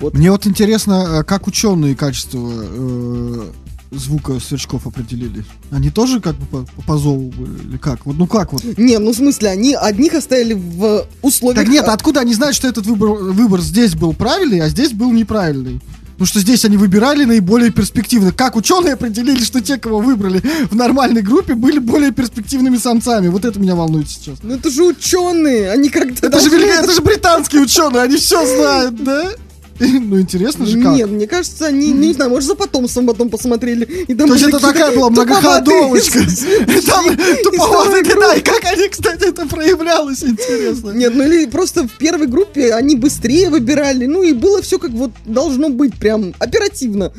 [0.00, 0.14] Вот.
[0.14, 3.50] Мне вот интересно, э, как ученые качество э,
[3.90, 5.44] звука сверчков определили?
[5.70, 7.68] Они тоже как бы по, по зову были?
[7.68, 8.06] Или как?
[8.06, 8.64] Вот, ну как вот?
[8.78, 11.64] Не, ну в смысле, они одних оставили в условиях...
[11.64, 14.92] Так нет, а откуда они знают, что этот выбор, выбор здесь был правильный, а здесь
[14.92, 15.80] был неправильный?
[16.18, 18.32] Потому что здесь они выбирали наиболее перспективно.
[18.32, 23.28] Как ученые определили, что те, кого выбрали в нормальной группе, были более перспективными самцами?
[23.28, 24.38] Вот это меня волнует сейчас.
[24.42, 26.26] Ну это же ученые, они как-то...
[26.26, 29.30] Это же, должны- велика- это же британские ученые, они все знают, да?
[30.08, 30.94] Ну, интересно же как.
[30.94, 33.84] Нет, мне кажется, они, не знаю, может, за потомством потом посмотрели.
[33.84, 36.18] И там То есть это такая была многоходовочка.
[36.86, 40.90] Там второй да, и как они, кстати, это проявлялось, интересно.
[40.90, 44.90] Нет, ну или просто в первой группе они быстрее выбирали, ну и было все как
[44.90, 47.12] вот должно быть, прям оперативно.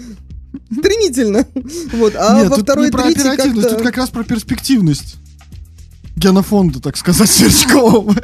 [0.72, 1.46] Стремительно.
[1.94, 5.16] Вот, а Нет, во тут второй не про оперативность, тут как раз про перспективность
[6.16, 8.16] генофонда, так сказать, Сверчкова.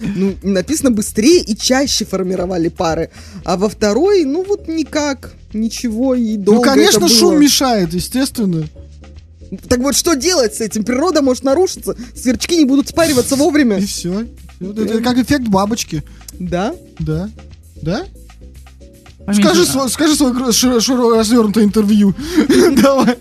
[0.00, 3.10] Ну, написано быстрее и чаще формировали пары.
[3.44, 8.66] А во второй, ну вот никак, ничего и долго Ну, конечно, шум мешает, естественно.
[9.68, 10.84] Так вот, что делать с этим?
[10.84, 13.78] Природа может нарушиться, сверчки не будут спариваться вовремя.
[13.78, 14.26] И все.
[14.60, 16.02] Это как эффект бабочки.
[16.38, 16.74] Да?
[16.98, 17.30] Да.
[17.82, 18.04] Да?
[19.34, 22.14] Скажи, свой, скажи свое гро- широ- широ- развернутое интервью.
[22.82, 23.16] Давай.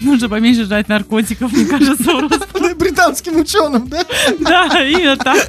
[0.00, 2.74] Нужно поменьше жрать наркотиков, мне кажется, просто.
[2.76, 4.04] Британским ученым, да?
[4.40, 5.46] Да, именно так.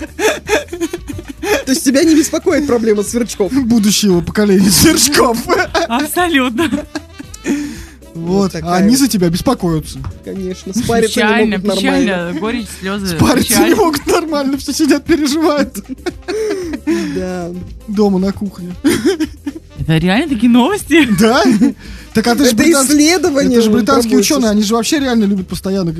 [1.65, 3.51] То есть тебя не беспокоит проблема сверчков?
[3.51, 5.37] Будущего поколения сверчков.
[5.87, 6.69] Абсолютно.
[8.13, 8.51] Вот.
[8.53, 8.99] А такая они вот.
[8.99, 9.97] за тебя беспокоятся.
[10.23, 12.05] Конечно, спариться не Печально, могут нормально.
[12.05, 12.39] печально.
[12.39, 13.17] Горечь, слезы.
[13.17, 13.69] Париться печаль.
[13.69, 15.73] не могут нормально, все сидят, переживают.
[17.15, 17.49] Да.
[17.87, 18.75] Дома на кухне.
[19.83, 21.07] Это реально такие новости?
[21.19, 21.43] Да?
[22.13, 23.59] Так а ты же исследование.
[23.59, 25.93] Это же британские ученые, они же вообще реально любят постоянно э,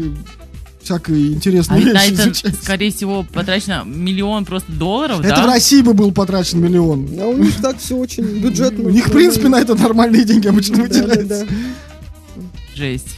[0.81, 2.55] всякое А интересное на вещи это, изучать.
[2.61, 5.47] скорее всего, потрачено миллион просто долларов, Это в да?
[5.47, 7.10] России бы был потрачен миллион.
[7.19, 8.85] А у них так все очень бюджетно.
[8.88, 11.26] У них, в принципе, на это нормальные деньги обычно выделяются.
[11.26, 11.45] да.
[12.76, 13.15] Жесть.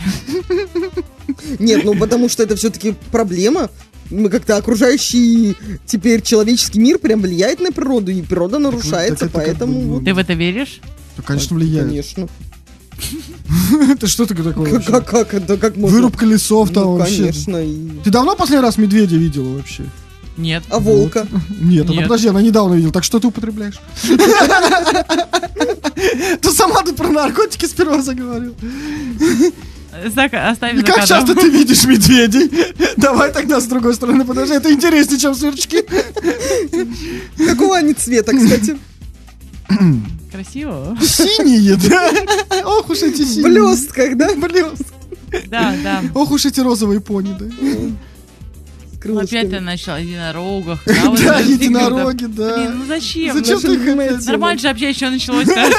[1.60, 3.70] Нет, ну потому что это все-таки проблема.
[4.11, 5.56] Мы как-то окружающий
[5.86, 9.88] теперь человеческий мир прям влияет на природу, и природа нарушается, так это как поэтому бы,
[9.95, 10.80] вот, Ты в это веришь?
[11.18, 11.88] Да, конечно, влияет.
[11.88, 12.27] конечно.
[13.90, 14.80] Это что такое такое?
[14.80, 15.98] Как, как, как это, как можно?
[15.98, 17.23] Вырубка лесов там Ну, вообще.
[17.23, 17.60] конечно.
[18.03, 19.84] Ты давно последний раз медведя видела вообще?
[20.38, 20.64] Нет.
[20.69, 21.27] А волка?
[21.61, 22.94] Нет, она подожди, она недавно видела.
[22.94, 23.80] Так что ты употребляешь?
[26.41, 28.53] Ты сама ты про наркотики сперва заговорил.
[30.08, 31.08] Зак- Оставим за как кадром.
[31.08, 32.50] часто ты видишь медведей?
[32.98, 34.54] Давай тогда с другой стороны подожди.
[34.56, 35.84] Это интереснее, чем сверчки.
[37.38, 38.78] Какого они цвета, кстати?
[40.32, 40.98] Красиво.
[41.02, 42.12] Синие, да?
[42.66, 43.44] Ох уж эти В синие.
[43.52, 44.34] блестках, да?
[44.36, 44.86] Блестки.
[45.48, 46.04] Да, да.
[46.14, 47.46] Ох уж эти розовые пони, да?
[47.62, 47.92] Ну,
[49.02, 49.40] крылышками.
[49.40, 50.80] Опять ты начал единорогах.
[50.86, 52.58] да, вот единороги, да.
[52.58, 53.34] Блин, ну зачем?
[53.38, 54.04] Зачем ты их- тема.
[54.26, 55.72] Нормально же общение еще началось-то.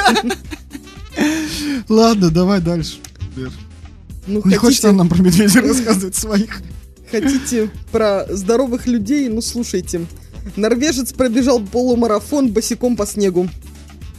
[1.88, 2.97] Ладно, давай дальше.
[4.26, 6.60] Ну, Не хочет хотите, он нам про медведей рассказывать своих.
[7.10, 9.28] хотите про здоровых людей?
[9.28, 10.06] Ну, слушайте.
[10.56, 13.48] Норвежец пробежал полумарафон босиком по снегу.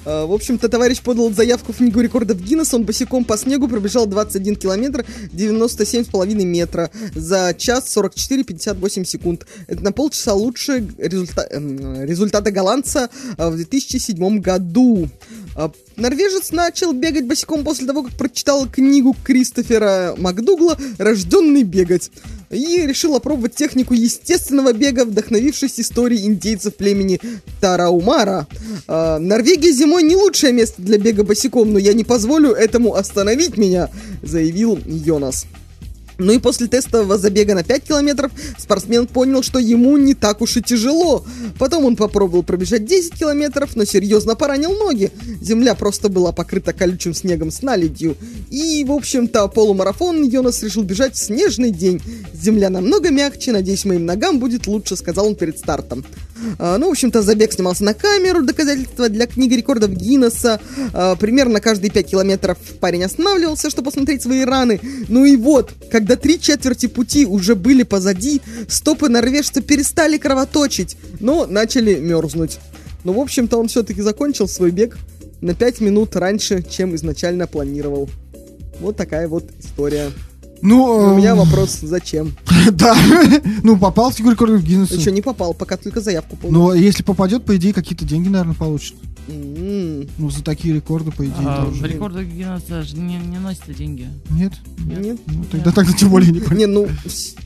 [0.06, 2.76] А, В общем-то, товарищ подал заявку в книгу рекордов Гиннесса.
[2.78, 9.46] Он босиком по снегу пробежал 21 километр 97,5 метра за час 44-58 секунд.
[9.68, 15.10] Это на полчаса лучше результа- эм, результата голландца а, в 2007 году.
[15.58, 22.12] А, Норвежец начал бегать босиком после того, как прочитал книгу Кристофера Макдугла «Рожденный бегать»
[22.52, 27.20] и решил опробовать технику естественного бега, вдохновившись историей индейцев племени
[27.60, 28.46] Тараумара.
[28.88, 33.58] А, Норвегия зимой не лучшее место для бега босиком, но я не позволю этому остановить
[33.58, 33.90] меня,
[34.22, 35.48] заявил Йонас.
[36.18, 40.58] Ну и после тестового забега на 5 километров спортсмен понял, что ему не так уж
[40.58, 41.26] и тяжело.
[41.60, 45.12] Потом он попробовал пробежать 10 километров, но серьезно поранил ноги.
[45.42, 48.16] Земля просто была покрыта колючим снегом с наледью.
[48.50, 52.02] И, в общем-то, полумарафон Йонас решил бежать в снежный день.
[52.34, 56.04] Земля намного мягче, надеюсь, моим ногам будет лучше, сказал он перед стартом.
[56.60, 60.60] А, ну, в общем-то, забег снимался на камеру, доказательства для книги рекордов Гиннесса.
[60.94, 64.80] А, примерно каждые 5 километров парень останавливался, чтобы посмотреть свои раны.
[65.08, 71.46] Ну и вот, когда три четверти пути уже были позади, стопы норвежца перестали кровоточить, но
[71.46, 72.60] начали мерзнуть.
[73.04, 74.98] Ну, в общем-то, он все-таки закончил свой бег
[75.42, 78.10] на 5 минут раньше, чем изначально планировал.
[78.80, 80.12] Вот такая вот история.
[80.62, 82.36] Ну, У меня эм, вопрос, зачем?
[82.72, 82.96] Да.
[83.64, 84.96] Ну, попал в книгу рекордов Гиннесса.
[84.96, 86.52] Еще не попал, пока только заявку подал.
[86.52, 88.96] Но если попадет, по идее, какие-то деньги, наверное, получит.
[89.28, 94.08] Ну, за такие рекорды, по идее, А, рекорды Гиннесса же не, не носятся деньги.
[94.30, 94.54] Нет?
[94.78, 95.20] Нет.
[95.28, 96.40] Ну, тогда тогда тем более не.
[96.56, 96.88] Не, ну,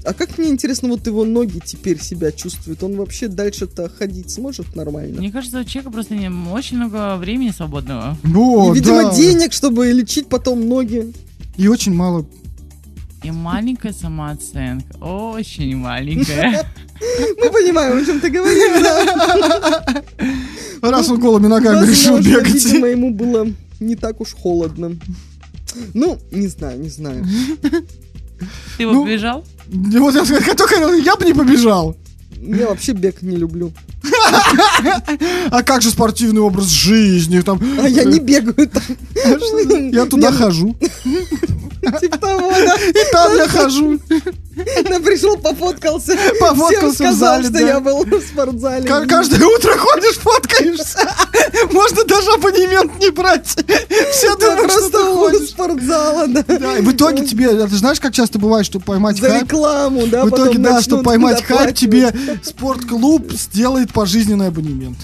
[0.05, 2.83] а как мне интересно, вот его ноги теперь себя чувствуют?
[2.83, 5.17] Он вообще дальше-то ходить сможет нормально?
[5.19, 8.17] Мне кажется, у человека просто не, очень много времени свободного.
[8.23, 11.13] Ну, И, видимо, денег, чтобы лечить потом ноги.
[11.57, 12.25] И очень мало.
[13.23, 14.97] И маленькая самооценка.
[14.97, 16.65] Очень маленькая.
[17.37, 18.85] Мы понимаем, о чем ты говоришь.
[20.81, 22.53] Раз он голыми ногами решил бегать.
[22.53, 23.47] видимо, ему было
[23.79, 24.97] не так уж холодно.
[25.93, 27.25] Ну, не знаю, не знаю.
[28.77, 29.45] Ты Ну, вот бежал?
[29.67, 31.95] Вот я только я бы не побежал.
[32.41, 33.71] Я вообще бег не люблю.
[35.51, 37.39] А как же спортивный образ жизни?
[37.41, 38.83] Там, А я не бегаю там.
[39.91, 40.75] я туда хожу.
[41.99, 42.75] Типа того, да.
[42.75, 43.99] И там я хожу.
[44.55, 46.17] Да, пришел, пофоткался.
[46.39, 47.59] Пофоткался Всем в сказал, зале, что да.
[47.59, 48.87] я был в спортзале.
[48.87, 51.09] Ка- Каждое утро ходишь, фоткаешься.
[51.71, 53.47] Можно даже абонемент не брать.
[53.47, 55.49] Все Да, думают, что ты просто ходишь.
[55.49, 56.43] спортзала, да.
[56.47, 59.43] Да, и в итоге тебе, а ты знаешь, как часто бывает, что поймать За хайп?
[59.43, 62.13] рекламу, да, В итоге, да, чтобы поймать хайп, тебе
[62.43, 64.97] спортклуб сделает пожизненный абонемент.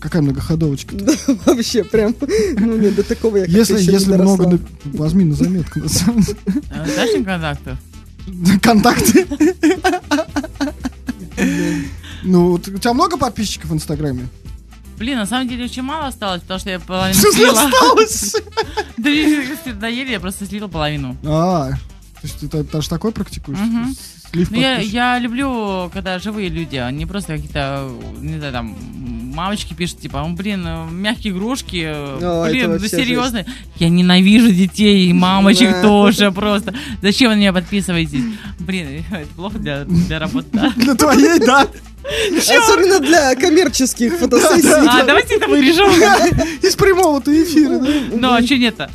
[0.00, 0.94] Какая многоходовочка.
[0.96, 1.12] Да,
[1.46, 2.14] вообще, прям,
[2.58, 5.78] ну нет, до такого я как-то Если, еще если много, возьми на заметку.
[5.80, 6.38] на самом деле.
[6.70, 7.78] Э, им контактов?
[8.62, 9.26] Контакты.
[12.22, 14.28] Ну, у тебя много подписчиков в Инстаграме?
[14.96, 17.64] Блин, на самом деле очень мало осталось, потому что я половину Что слила.
[17.64, 18.36] осталось?
[18.96, 19.10] Да
[19.84, 21.16] надоели, я просто слила половину.
[21.24, 23.58] А, то есть ты даже такой практикуешь?
[24.30, 27.90] Слив Ну, я, я люблю, когда живые люди, а не просто какие-то,
[28.20, 28.76] не знаю, там,
[29.34, 33.44] мамочки пишут, типа, «Ну, блин, э, мягкие игрушки, э, О, это блин, ну вообще серьезно.
[33.76, 35.82] Я ненавижу детей и мамочек Да.
[35.82, 36.74] тоже просто.
[37.02, 38.22] Зачем вы на меня подписываетесь?
[38.60, 40.70] Блин, это плохо для, для работы, да?
[40.76, 41.66] Для твоей, да.
[42.38, 44.68] Особенно для коммерческих фотосессий.
[44.70, 45.88] А, давайте это вырежем.
[46.62, 47.90] Из прямого-то эфира, да?
[48.12, 48.90] Ну, а что нет-то?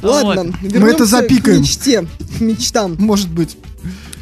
[0.00, 1.58] Ладно, Мы это запикаем.
[1.58, 2.06] К мечте,
[2.40, 2.96] мечтам.
[2.98, 3.56] Может быть.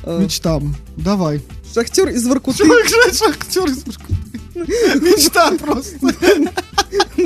[0.02, 0.74] Э, Мечтам.
[0.97, 1.42] Давай.
[1.72, 2.64] Шахтер из Воркуты
[3.12, 4.30] шахтер из Воркуты.
[4.66, 6.14] Мечта просто.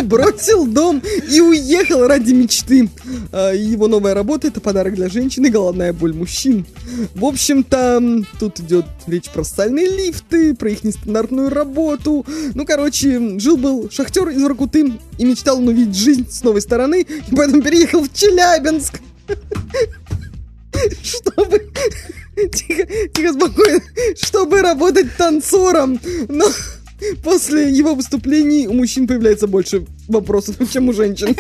[0.03, 2.89] бросил дом и уехал ради мечты.
[3.33, 6.67] А, Его новая работа это подарок для женщины, головная боль мужчин.
[7.15, 12.27] В общем-то, тут идет речь про социальные лифты, про их нестандартную работу.
[12.55, 17.35] Ну, короче, жил-был шахтер из Воркуты и мечтал он увидеть жизнь с новой стороны, и
[17.35, 19.01] поэтому переехал в Челябинск.
[21.03, 21.71] Чтобы...
[22.35, 23.81] Тихо, тихо, спокойно.
[24.17, 26.01] Чтобы работать танцором.
[26.29, 26.47] Но
[27.23, 31.37] после его выступлений у мужчин появляется больше вопросов, чем у женщин.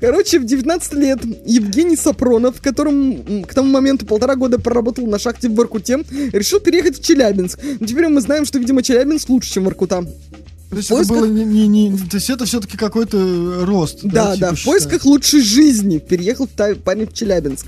[0.00, 5.48] Короче, в 19 лет Евгений Сапронов, которым к тому моменту полтора года проработал на шахте
[5.48, 5.98] в Воркуте,
[6.32, 7.58] решил переехать в Челябинск.
[7.80, 10.04] Но теперь мы знаем, что, видимо, Челябинск лучше, чем Воркута.
[10.70, 14.00] То есть В это поисках- было не, не, не- То есть это все-таки какой-то рост.
[14.02, 17.66] Да, да, типа, в поисках лучшей жизни переехал та- парень в Челябинск.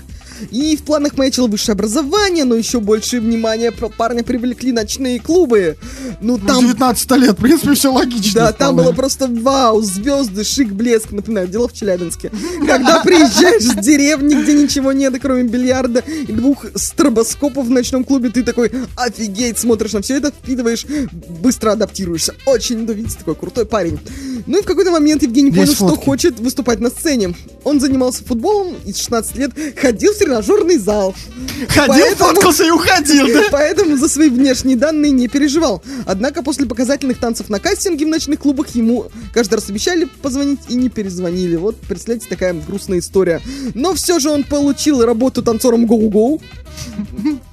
[0.51, 5.77] И в планах маячило высшее образование, но еще больше внимания парня привлекли ночные клубы.
[6.21, 8.41] Ну, Ну, там 19 лет, в принципе, все логично.
[8.41, 12.31] Да, там было просто вау, звезды, шик, блеск, напоминаю, дело в Челябинске.
[12.65, 18.29] Когда приезжаешь с деревни, где ничего нет, кроме бильярда и двух стробоскопов в ночном клубе,
[18.29, 20.85] ты такой, офигеть, смотришь на все это, впитываешь,
[21.41, 22.35] быстро адаптируешься.
[22.45, 23.99] Очень, ну, видите, такой крутой парень.
[24.47, 26.05] Ну и в какой-то момент Евгений Есть понял, что фотки.
[26.05, 27.33] хочет выступать на сцене.
[27.63, 31.15] Он занимался футболом и с 16 лет ходил в тренажерный зал.
[31.69, 33.43] Ходил, Поэтому- фоткался и уходил, да?
[33.51, 35.81] Поэтому за свои внешние данные не переживал.
[36.05, 40.75] Однако после показательных танцев на кастинге в ночных клубах ему каждый раз обещали позвонить и
[40.75, 41.55] не перезвонили.
[41.55, 43.41] Вот, представляете, такая грустная история.
[43.73, 46.41] Но все же он получил работу танцором гоу-гоу.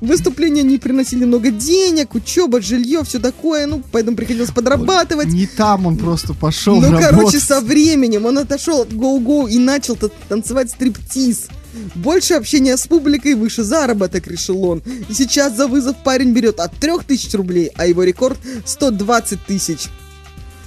[0.00, 5.28] Выступления не приносили много денег, учеба, жилье, все такое, ну, поэтому приходилось подрабатывать.
[5.28, 7.08] Не там он просто пошел Ну, работать.
[7.10, 11.46] короче, со временем он отошел от гоу-гоу и начал та- танцевать стриптиз.
[11.94, 14.82] Больше общения с публикой, выше заработок, решил он.
[15.08, 19.88] И сейчас за вызов парень берет от 3000 рублей, а его рекорд 120 тысяч.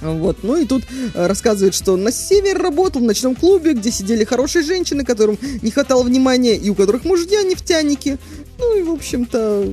[0.02, 0.82] Вот, ну и тут
[1.14, 5.70] э, рассказывает, что на север работал в ночном клубе, где сидели хорошие женщины, которым не
[5.70, 8.18] хватало внимания, и у которых мужья нефтяники.
[8.58, 9.72] Ну и, в общем-то,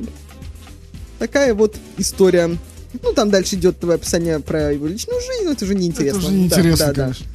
[1.19, 2.57] такая вот история.
[3.01, 6.17] Ну, там дальше идет твое описание про его личную жизнь, но это уже неинтересно.
[6.19, 7.01] Это уже Да, неинтересно, да, да.
[7.03, 7.25] конечно.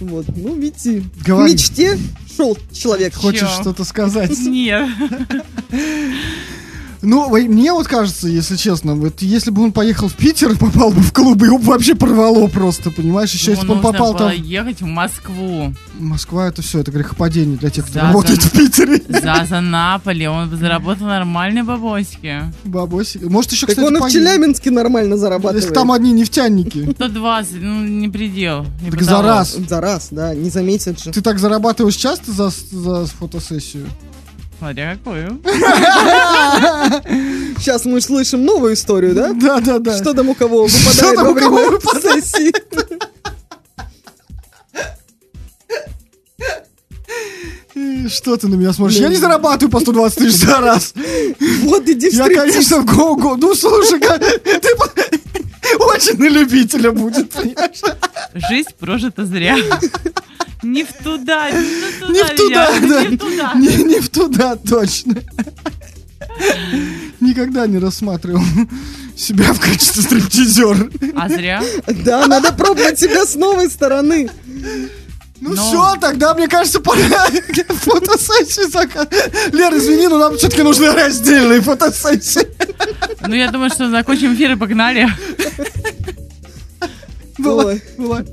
[0.00, 1.52] Вот, ну, видите, Говори.
[1.52, 1.98] мечте
[2.36, 3.14] шел человек.
[3.14, 4.38] Хочешь что-то сказать?
[4.38, 4.88] Нет.
[7.02, 10.90] Ну, мне вот кажется, если честно, вот если бы он поехал в Питер и попал
[10.90, 13.32] бы в клуб, его бы вообще порвало просто, понимаешь?
[13.32, 14.42] Еще если бы он попал было там...
[14.42, 15.74] ехать в Москву.
[15.98, 18.48] Москва это все, это грехопадение для тех, кто Да, работает да.
[18.48, 19.02] в Питере.
[19.08, 20.26] За, за Наполи.
[20.26, 22.42] Он бы заработал нормальные бабосики.
[22.64, 23.22] Бабосик.
[23.22, 24.10] Может еще, Так кстати, он и в.
[24.10, 25.62] Челябинске нормально зарабатывает.
[25.62, 26.90] Если там одни нефтяники.
[26.92, 28.66] 120, ну не предел.
[28.82, 29.56] не Так за раз.
[29.68, 31.12] За раз, да, не за месяц же.
[31.12, 33.86] Ты так зарабатываешь часто за, за фотосессию?
[34.58, 35.40] Смотря какую.
[37.58, 39.32] Сейчас мы слышим новую историю, да?
[39.32, 39.98] Да, да, да.
[39.98, 42.24] Что там у кого Что выпадает там во у кого выпадает?
[48.08, 48.96] Что ты на меня смотришь?
[48.96, 50.94] Я не зарабатываю по 120 тысяч за раз.
[51.64, 53.36] Вот иди в Я, конечно, в го-го.
[53.36, 54.90] Ну, слушай, ты по-
[55.78, 57.80] очень на любителя будет, понимаешь?
[58.34, 59.56] Жизнь прожита зря.
[60.62, 63.04] Не в туда, Не в туда, да.
[63.04, 63.52] Не в туда.
[63.54, 65.16] Не, не в туда, точно.
[67.20, 68.42] Никогда не рассматривал
[69.16, 70.90] себя в качестве стриптизера.
[71.14, 71.62] А зря.
[72.04, 74.28] Да, надо пробовать себя с новой стороны.
[75.40, 76.98] Ну Но- все, тогда, мне кажется, пора
[77.68, 79.52] фотосессию заказать.
[79.52, 82.46] Лера, извини, но нам все-таки нужны раздельные фотосессии.
[83.26, 85.08] Ну, я думаю, что закончим эфир и погнали.
[87.38, 87.82] Была, Ой.
[87.98, 88.24] была.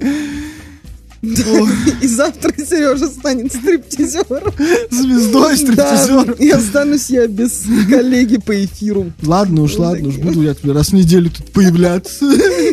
[1.21, 4.53] И завтра Сережа станет стриптизером.
[4.91, 6.31] Звездой Да, стриптизер.
[6.33, 9.11] и останусь я без коллеги по эфиру.
[9.23, 12.25] Ладно уж, ладно уж, буду я тебе раз в неделю тут появляться.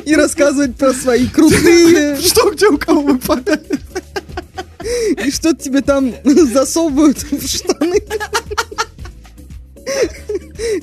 [0.04, 3.80] И рассказывать про свои крутые, Что где у кого выпадает?
[4.82, 8.00] И что тебе там засовывают в штаны.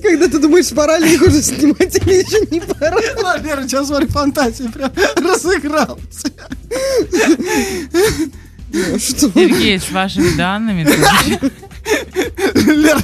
[0.02, 2.98] Когда ты думаешь, пора ли их уже снимать или еще не пора.
[3.22, 6.32] Ладно, Лера, сейчас смотри, фантазия прям разыгрался.
[8.74, 9.32] Ну, Что?
[9.32, 10.84] Сергей, с вашими данными.
[12.54, 12.98] Лер,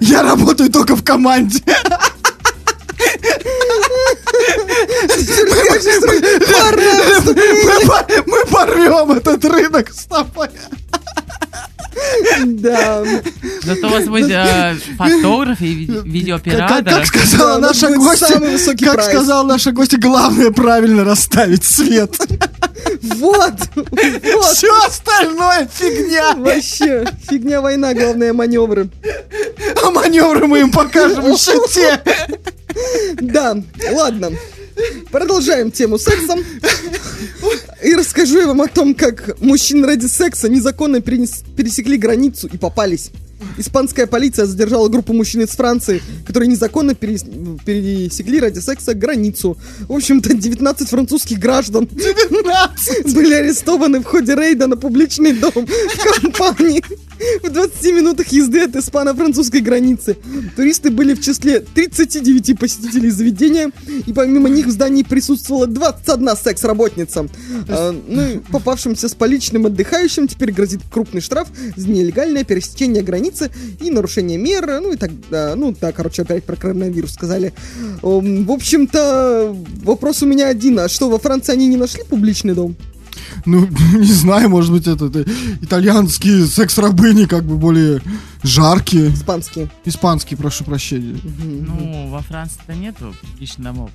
[0.00, 1.60] я работаю только в команде.
[7.64, 10.48] Мы, по- мы порвем этот рынок с тобой.
[12.46, 13.04] Да.
[13.62, 16.84] Зато у вас будет э, фотограф и ви- Как, как- видеооператор.
[16.84, 19.08] как сказала наша будет гостья, самый высокий как прайс.
[19.10, 22.16] сказала наша гостья, главное правильно расставить свет.
[23.16, 23.52] Вот.
[23.74, 24.54] Вот.
[24.54, 26.34] Все остальное фигня.
[26.36, 28.88] Вообще, фигня война, главное маневры.
[29.84, 32.00] А маневры мы им покажем еще те.
[33.20, 33.56] Да,
[33.92, 34.30] ладно.
[35.10, 36.34] Продолжаем тему секса.
[37.82, 42.56] И расскажу я вам о том, как мужчины ради секса незаконно перенес- пересекли границу и
[42.58, 43.10] попались.
[43.56, 47.24] Испанская полиция задержала группу мужчин из Франции, которые незаконно перес-
[47.64, 49.56] пересекли ради секса границу.
[49.88, 53.14] В общем-то, 19 французских граждан 19.
[53.14, 56.82] были арестованы в ходе рейда на публичный дом в компании
[57.42, 60.16] в 20 минутах езды от испано-французской границы.
[60.56, 63.70] Туристы были в числе 39 посетителей заведения,
[64.06, 67.28] и помимо них в здании присутствовала 21 секс-работница.
[67.68, 73.50] А, ну попавшимся с поличным отдыхающим теперь грозит крупный штраф за нелегальное пересечение границы
[73.80, 77.52] и нарушение мер, ну и так, ну да, короче, опять про коронавирус сказали.
[78.02, 82.76] В общем-то, вопрос у меня один, а что, во Франции они не нашли публичный дом?
[83.44, 85.24] Ну, не знаю, может быть, это, это
[85.60, 88.00] итальянские секс-рабыни как бы более
[88.42, 89.10] жаркие.
[89.12, 89.70] Испанские.
[89.84, 91.18] Испанские, прошу прощения.
[91.24, 93.90] Ну, во Франции-то нету личных домов.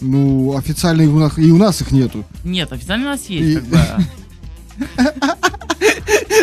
[0.00, 2.24] Ну, официально и у нас, и у нас их нету.
[2.44, 3.78] Нет, официально у нас И- есть, как бы.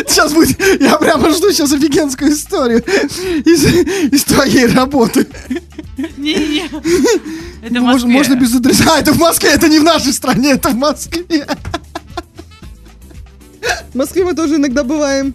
[0.08, 2.82] Сейчас будет, я прямо жду сейчас офигенскую историю
[3.44, 3.64] из,
[4.12, 5.26] из твоей работы.
[6.16, 6.70] Не-не-не.
[7.62, 8.84] Это в Ну, можно, без адреса.
[8.94, 11.46] А, это в Москве, это не в нашей стране, это в Москве.
[13.92, 15.34] В Москве мы тоже иногда бываем.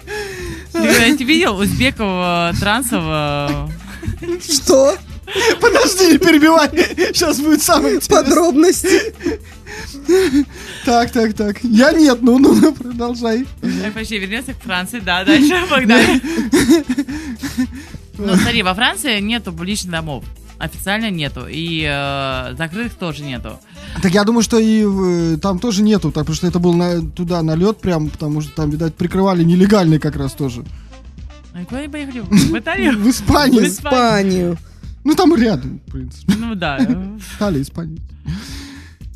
[0.72, 3.04] Ты когда-нибудь видел узбеков, трансов?
[4.42, 4.98] Что?
[5.60, 6.70] Подожди, не перебивай.
[7.14, 8.24] Сейчас будет самое интересное.
[8.24, 9.14] Подробности.
[10.86, 11.58] Так, так, так.
[11.64, 13.46] Я нет, ну, ну, ну, продолжай.
[13.62, 16.22] Так, почти вернемся к Франции, да, дальше погнали.
[18.18, 20.24] Ну, смотри, во Франции нету публичных домов.
[20.58, 21.46] Официально нету.
[21.50, 23.60] И э, закрытых тоже нету.
[24.02, 27.02] Так я думаю, что и э, там тоже нету, так, потому что это был на,
[27.02, 30.64] туда налет прям, потому что там, видать, прикрывали нелегальный как раз тоже.
[31.60, 32.20] И куда они поехали?
[32.30, 32.98] В Италию?
[32.98, 33.64] В Испанию.
[33.64, 34.58] В Испанию.
[35.04, 36.34] Ну там рядом, в принципе.
[36.38, 36.78] Ну да.
[37.38, 38.00] Италия, Испания.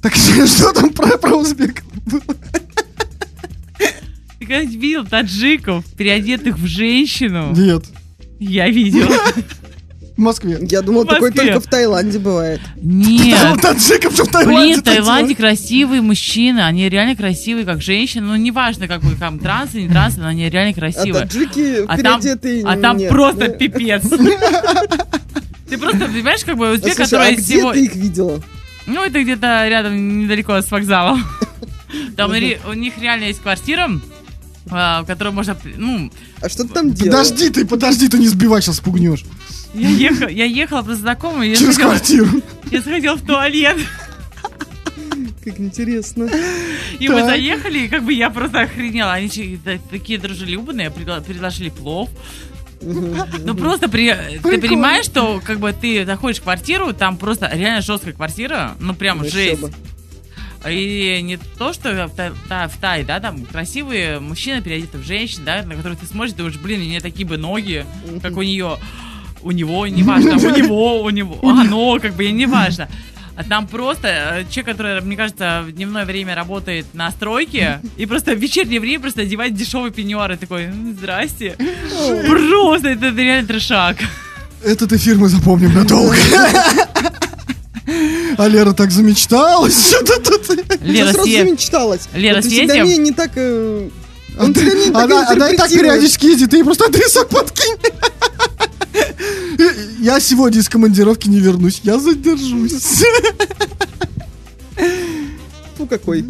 [0.01, 2.21] Так что там про, про узбеков было?
[4.39, 7.53] Ты когда-нибудь видел таджиков, переодетых в женщину?
[7.55, 7.85] Нет,
[8.39, 9.09] Я видел.
[10.19, 10.59] В Москве.
[10.61, 12.59] Я думал, такой только в Таиланде бывает.
[12.75, 13.61] Нет.
[13.61, 18.27] Таджиков, что в Таиланде Блин, в Таиланде красивые мужчины, они реально красивые, как женщины.
[18.27, 21.25] Ну, неважно, как бы там трансы, не трансы, но они реально А красивые.
[21.25, 22.21] таджики А там,
[22.65, 23.49] а там просто да?
[23.49, 24.03] пипец.
[25.69, 27.73] Ты просто понимаешь, как бы А узбек, слушай, который а где всего...
[27.73, 28.41] ты их видела?
[28.87, 31.23] Ну, это где-то рядом, недалеко с вокзалом.
[32.17, 33.89] Там у них реально есть квартира,
[34.71, 35.55] а, в которой можно...
[35.77, 37.19] Ну, А что ты там делала?
[37.23, 39.25] Подожди ты, подожди, ты не сбивай, сейчас спугнешь.
[39.73, 42.27] Я ехала, я ехала просто знакомым, я Через сходила, квартиру.
[42.71, 43.77] я сходила в туалет.
[45.43, 46.29] Как интересно.
[46.99, 47.25] И мы Так.
[47.29, 49.13] заехали, и как бы я просто охренела.
[49.13, 49.29] Они
[49.89, 52.09] такие дружелюбные, предложили плов.
[52.81, 54.61] Ну просто при- ты Прикольно.
[54.61, 59.23] понимаешь, что как бы ты заходишь в квартиру, там просто реально жесткая квартира, ну прям
[59.23, 59.63] Еще жесть.
[60.69, 62.15] И не то, что в,
[62.49, 66.33] Та- в Тае, да, там красивые мужчины переодеты в женщин, да, на которых ты смотришь,
[66.33, 67.85] думаешь, блин, у нее такие бы ноги,
[68.21, 68.77] как у нее,
[69.43, 72.87] у него, неважно, у него, у него, оно, как бы, и неважно.
[73.35, 78.05] А там просто э, человек, который, мне кажется, в дневное время работает на стройке, и
[78.05, 81.55] просто в вечернее время просто одевает дешевый пеньюар, и такой, «М, здрасте.
[82.27, 83.95] Просто это реально трешак.
[84.61, 86.17] Этот эфир мы запомним надолго.
[88.37, 89.95] А Лера так замечталась.
[90.81, 92.09] Лера, сразу замечталась.
[92.13, 93.31] Лера, мне не так...
[93.35, 93.89] э,
[94.39, 97.77] Он не так Она, и так периодически ездит, ты ей просто адресок подкинь.
[99.99, 103.03] Я сегодня из командировки не вернусь, я задержусь.
[105.77, 106.25] Фу, какой.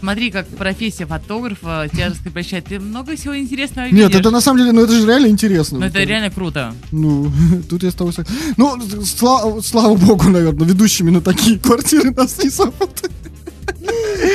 [0.00, 2.66] Смотри, как профессия фотографа тебя раскрепощает.
[2.66, 4.20] Ты много всего интересного Нет, видишь.
[4.20, 5.78] это на самом деле, ну это же реально интересно.
[5.78, 6.74] Ну, это реально круто.
[6.92, 7.32] Ну,
[7.70, 8.38] тут я с тобой согласен.
[8.58, 13.10] Ну, сла- слава богу, наверное, ведущими на такие квартиры нас не зовут.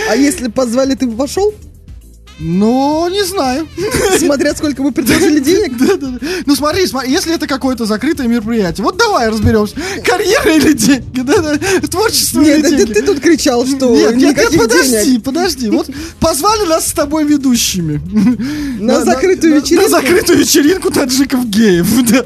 [0.10, 1.54] А если позвали, ты бы пошел?
[2.40, 3.68] Ну, не знаю.
[4.20, 5.78] Смотря сколько вы предложили денег?
[5.80, 6.20] Да-да-да.
[6.46, 9.76] Ну смотри, смотри, если это какое-то закрытое мероприятие, вот давай разберемся.
[10.06, 11.20] Карьера или деньги?
[11.22, 11.58] Да-да.
[11.88, 12.94] Творчество Нет, или да ты, деньги?
[12.94, 15.24] ты тут кричал, что Нет, нет, нет, подожди, денег.
[15.24, 15.70] подожди.
[15.70, 15.90] Вот
[16.20, 18.00] позвали нас с тобой ведущими.
[18.80, 19.90] На закрытую на- вечеринку?
[19.90, 22.26] На закрытую вечеринку таджиков геев, да.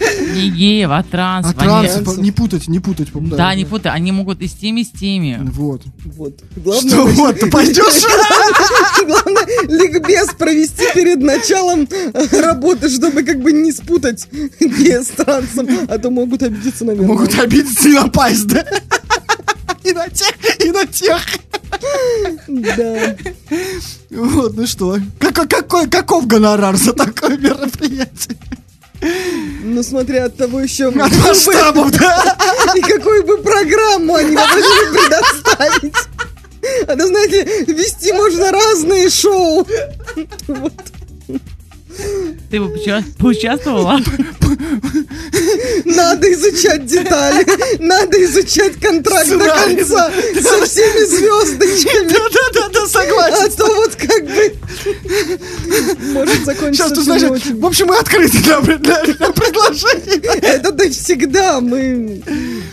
[0.00, 1.46] Не геев, а транс.
[1.46, 3.08] А транс, не путать, не путать.
[3.12, 5.38] Да, не путай, они могут и с теми, и с теми.
[5.52, 5.82] Вот.
[6.16, 6.34] Вот.
[6.56, 8.04] Главное, Что вот, ты пойдешь?
[9.06, 11.86] главное, ликбез провести перед началом
[12.32, 14.28] работы, чтобы как бы не спутать
[14.60, 17.08] гея с трансом, а то могут обидеться, наверное.
[17.08, 18.64] Могут обидеться и напасть, да?
[19.82, 21.26] И на тех, и на тех.
[22.48, 23.16] Да.
[24.10, 28.36] Вот, ну что, какой, какой, каков гонорар за такое мероприятие?
[29.62, 30.88] Ну, смотря от того еще...
[30.88, 32.36] От масштабов, да?
[32.76, 34.62] И какую бы программу они могли
[34.92, 35.94] предоставить.
[36.86, 39.66] А то, знаете, вести можно разные шоу.
[40.48, 40.72] Вот.
[42.50, 44.00] Ты бы поуча- поучаствовала?
[45.84, 47.44] Надо изучать детали,
[47.82, 50.10] надо изучать контракт до Сценарий, конца
[50.42, 52.08] со всеми звездочками.
[52.12, 53.56] Да-да-да, А согласен.
[53.56, 54.54] то вот как бы
[56.12, 60.20] может закончиться Сейчас ты знаешь, в общем, мы открыты для, для- для предложений.
[60.42, 62.22] Это да всегда мы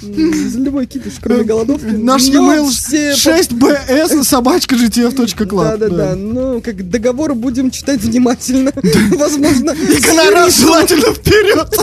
[0.01, 1.85] за любой кипиш, кроме голодовки.
[1.85, 5.63] Наш e-mail все 6bs собачка gtf.club.
[5.63, 6.15] Да, да, да.
[6.15, 8.71] Ну, как договор будем читать внимательно.
[9.17, 11.67] Возможно, И гонорар желательно вперед.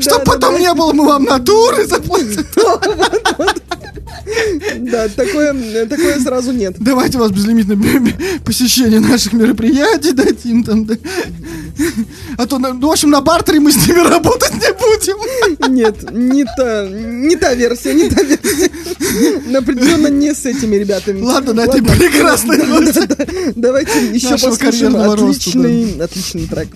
[0.00, 2.44] Чтоб потом не было, мы вам натуры заплатим.
[4.78, 6.76] Да, такое, такое сразу нет.
[6.78, 7.78] Давайте у вас безлимитное
[8.44, 10.96] посещение наших мероприятий дадим там, да.
[12.36, 15.74] А то, ну, в общем, на бартере мы с ними работать не будем.
[15.74, 18.70] Нет, не та, не та версия, не та версия.
[19.56, 21.20] Определенно не с этими ребятами.
[21.20, 23.06] Ладно, на этой прекрасной ноте.
[23.06, 23.26] да, да.
[23.54, 26.68] Давайте еще послушаем отличный, отличный трек.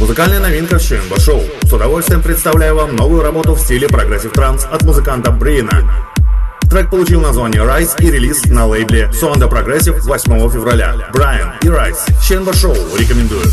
[0.00, 1.42] Музыкальная новинка в ЧМБ Шоу.
[1.62, 5.92] С удовольствием представляю вам новую работу в стиле progressive trance от музыканта Брина.
[6.70, 11.10] Трек получил название Rise и релиз на лейбле Suanda Progressive 8 февраля.
[11.12, 11.98] Брайан и Rise.
[12.26, 13.44] Ченба Шоу рекомендую.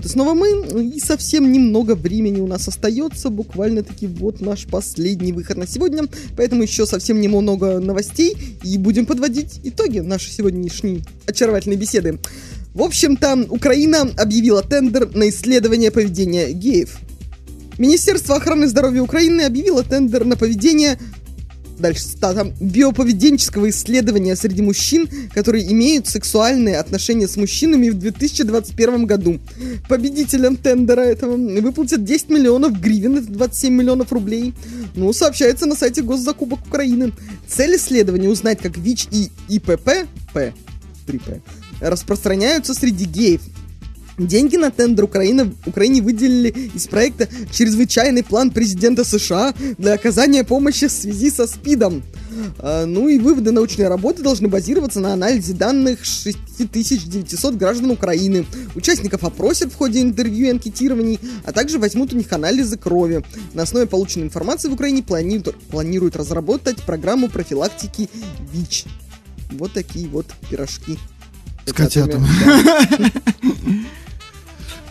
[0.00, 5.32] Вот и снова мы, и совсем немного времени у нас остается, буквально-таки вот наш последний
[5.32, 6.04] выход на сегодня,
[6.38, 12.18] поэтому еще совсем немного новостей, и будем подводить итоги нашей сегодняшней очаровательной беседы.
[12.72, 16.96] В общем-то, Украина объявила тендер на исследование поведения геев.
[17.76, 20.98] Министерство охраны здоровья Украины объявило тендер на поведение
[21.80, 29.40] дальше там биоповеденческого исследования среди мужчин, которые имеют сексуальные отношения с мужчинами в 2021 году.
[29.88, 34.54] Победителям тендера этого выплатят 10 миллионов гривен, 27 миллионов рублей.
[34.94, 37.12] Ну, сообщается на сайте Госзакупок Украины.
[37.48, 40.52] Цель исследования узнать, как ВИЧ и ИПП, П,
[41.06, 41.40] 3П,
[41.80, 43.40] распространяются среди геев.
[44.20, 50.88] Деньги на тендер Украина, Украине выделили из проекта «Чрезвычайный план президента США для оказания помощи
[50.88, 52.02] в связи со СПИДом».
[52.58, 58.44] А, ну и выводы научной работы должны базироваться на анализе данных 6900 граждан Украины.
[58.74, 63.24] Участников опросят в ходе интервью и анкетирований, а также возьмут у них анализы крови.
[63.54, 68.10] На основе полученной информации в Украине планируют, планируют разработать программу профилактики
[68.52, 68.84] ВИЧ.
[69.52, 70.98] Вот такие вот пирожки.
[71.64, 72.26] С котятами.
[72.44, 73.10] Да.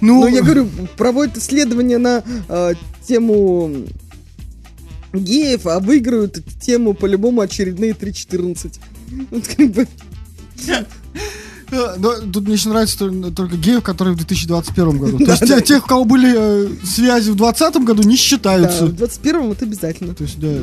[0.02, 0.68] Ну, я говорю,
[0.98, 2.74] проводят исследования на э,
[3.08, 3.72] тему
[5.14, 8.80] геев, а выиграют тему по-любому очередные 3.14.
[9.32, 9.88] Вот как бы...
[11.72, 15.18] Э, Но тут мне еще нравится то- только геев, которые в 2021 году.
[15.26, 18.86] То есть те- тех, у кого были э, связи в 2020 году, не считаются.
[18.88, 20.16] в 21-м это обязательно.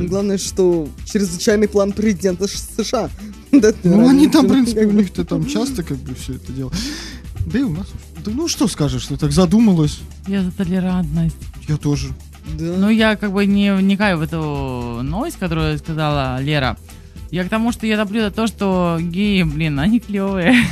[0.07, 3.09] Главное, что чрезвычайный план президента США.
[3.83, 6.71] Ну, они там, в принципе, у них-то там часто как бы все это дело.
[7.45, 7.87] Да и у нас.
[8.27, 9.99] Ну что скажешь, что так задумалась?
[10.27, 11.37] Я за толерантность.
[11.67, 12.09] Я тоже.
[12.57, 12.65] Да.
[12.77, 16.77] Ну, я как бы не вникаю в эту новость, которую сказала Лера.
[17.31, 20.55] Я к тому, что я топлю за то, что геи, блин, они клевые.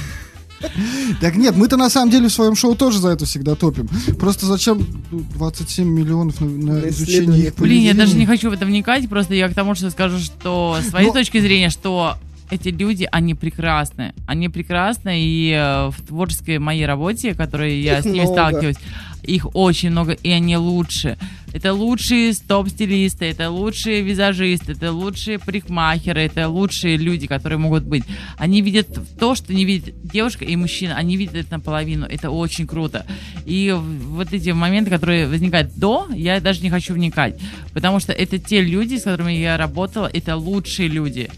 [1.21, 3.87] Так нет, мы-то на самом деле в своем шоу тоже за это всегда топим.
[4.17, 7.93] Просто зачем ну, 27 миллионов на, на изучение их Блин, я поведения?
[7.93, 11.07] даже не хочу в это вникать, просто я к тому, что скажу, что с своей
[11.07, 12.17] Но- точки зрения, что
[12.49, 14.13] эти люди, они прекрасны.
[14.27, 18.33] Они прекрасны, и э, в творческой моей работе, которой я Их с ними много.
[18.33, 18.75] сталкиваюсь,
[19.23, 21.17] их очень много, и они лучше.
[21.53, 28.03] Это лучшие стоп-стилисты, это лучшие визажисты, это лучшие парикмахеры, это лучшие люди, которые могут быть.
[28.37, 32.05] Они видят то, что не видит девушка и мужчина, они видят это наполовину.
[32.05, 33.05] Это очень круто.
[33.45, 37.39] И в- вот эти моменты, которые возникают до, я даже не хочу вникать.
[37.73, 41.29] Потому что это те люди, с которыми я работала, это лучшие люди.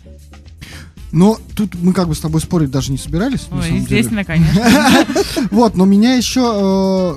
[1.11, 3.47] Но тут мы как бы с тобой спорить даже не собирались.
[3.49, 3.97] Ну, самом деле.
[3.97, 5.05] естественно, конечно.
[5.51, 6.41] Вот, но меня еще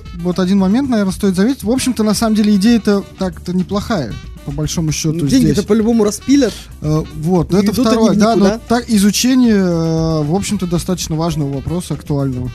[0.05, 1.65] э, вот один момент, наверное, стоит заметить.
[1.65, 4.13] В общем-то, на самом деле идея-то так-то неплохая.
[4.45, 6.55] По большому счету Ну, Деньги-то по-любому распилят.
[6.81, 11.95] Э, вот, но это второе, да, но так изучение, э, в общем-то, достаточно важного вопроса,
[11.95, 12.51] актуального.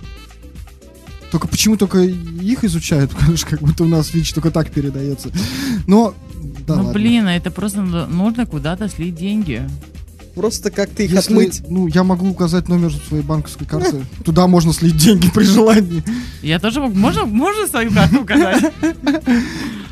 [1.32, 5.32] Только почему только их изучают, конечно, как будто у нас ВИЧ только так передается.
[5.86, 6.14] Но,
[6.66, 6.94] да ну, ладно.
[6.94, 9.68] блин, это просто ну- нужно куда-то слить деньги.
[10.36, 11.62] Просто как-то их Если, отмыть.
[11.70, 14.06] ну, я могу указать номер своей банковской карты.
[14.26, 16.03] Туда можно слить деньги при желании.
[16.41, 16.95] Я тоже могу...
[16.95, 18.74] Можно, можно свою карту указать?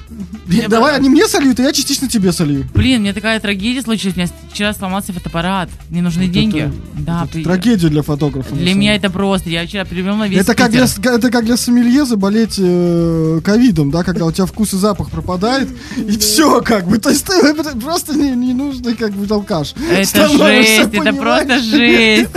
[0.69, 2.65] Давай, они мне сольют, а я частично тебе солью.
[2.73, 4.15] Блин, мне такая трагедия случилась.
[4.15, 5.69] У меня вчера сломался фотоаппарат.
[5.89, 6.59] Мне нужны Вот деньги.
[6.59, 8.55] это- да, Это при- трагедия для фотографа.
[8.55, 9.49] Для меня это просто.
[9.49, 13.91] Я вчера привел на весь Это как, для, это как для сомелье заболеть э, ковидом,
[13.91, 17.53] да, когда у тебя вкус и запах пропадает, и все, как бы, то есть ты
[17.79, 19.73] просто не, не нужный, как бы, алкаш.
[19.91, 22.29] Это жесть, это просто жесть.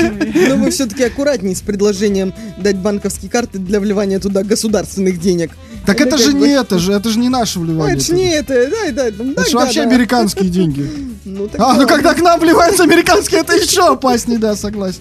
[0.48, 5.52] Но вы все-таки аккуратнее с предложением дать банковские карты для вливания туда государственных денег.
[5.86, 7.96] Так это как же не это же, это же не наше вливание.
[7.96, 10.90] это ж не это, да, да, Это же вообще американские деньги.
[11.28, 11.86] Ну, А, ну да.
[11.86, 15.00] когда к нам вливаются американские, это еще опаснее, да, согласен.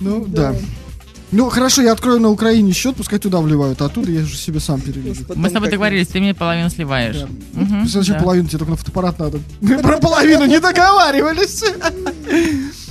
[0.00, 0.54] Ну, да.
[1.32, 4.58] Ну, хорошо, я открою на Украине счет, пускай туда вливают, а оттуда я уже себе
[4.58, 5.20] сам переведу.
[5.34, 7.16] Мы с тобой договорились, ты мне половину сливаешь.
[7.52, 7.66] Да.
[7.86, 8.22] Зачем да.
[8.22, 9.38] половину, тебе только на фотоаппарат надо.
[9.60, 11.62] Мы про половину не договаривались.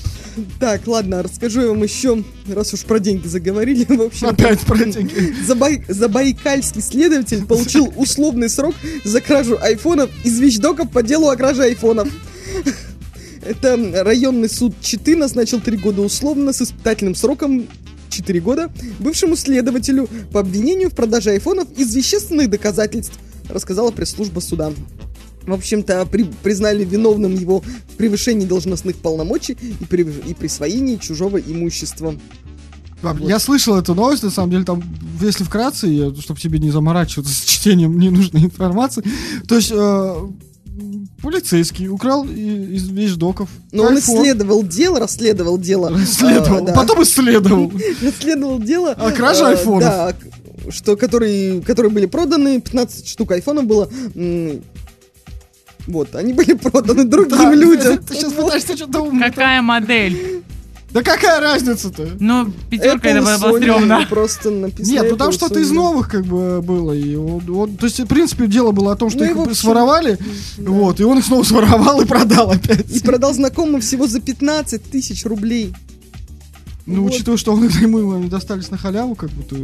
[0.59, 4.27] Так, ладно, расскажу я вам еще, раз уж про деньги заговорили, в общем.
[4.27, 5.33] Опять про деньги.
[5.45, 11.63] Забай- Забайкальский следователь получил условный срок за кражу айфонов из вещдоков по делу о краже
[11.63, 12.09] айфонов.
[13.41, 17.67] Это районный суд Читы назначил три года условно с испытательным сроком
[18.09, 23.17] 4 года бывшему следователю по обвинению в продаже айфонов из вещественных доказательств,
[23.49, 24.71] рассказала пресс-служба суда.
[25.45, 31.37] В общем-то, при- признали виновным его в превышении должностных полномочий и, при- и присвоении чужого
[31.37, 32.15] имущества.
[33.01, 34.81] Баб, Я слышал эту новость, на самом деле, там,
[35.21, 39.03] если вкратце, чтобы тебе не заморачиваться с чтением ненужной информации,
[39.47, 40.15] то есть э,
[41.21, 45.89] полицейский украл из вещдоков Но он исследовал дело, расследовал дело.
[45.89, 46.73] Расследовал, а, да.
[46.73, 47.71] потом исследовал.
[48.01, 48.91] Расследовал дело.
[48.91, 49.81] А краже а, айфонов?
[49.83, 50.15] Да,
[50.69, 53.89] что, которые, которые были проданы, 15 штук айфонов было.
[55.87, 57.97] Вот, они были проданы другим Да, людям.
[57.97, 59.29] Ты сейчас пытаешься что-то умное.
[59.29, 60.43] Какая модель?
[60.93, 62.07] Да какая разница-то?
[62.19, 64.05] Ну, пятерка это было стрёмно.
[64.07, 64.93] просто написано.
[64.93, 66.91] Нет, ну там Apple и что-то из новых как бы было.
[66.91, 69.55] И вот, вот, то есть, в принципе, дело было о том, что Ну их общем,
[69.55, 70.19] своровали,
[70.59, 72.95] вот, и он их снова своровал и продал опять.
[72.95, 75.73] И продал знакомым всего за 15 тысяч рублей.
[76.85, 77.13] Ну, вот.
[77.13, 79.55] учитывая, что он ему они достались на халяву, как будто...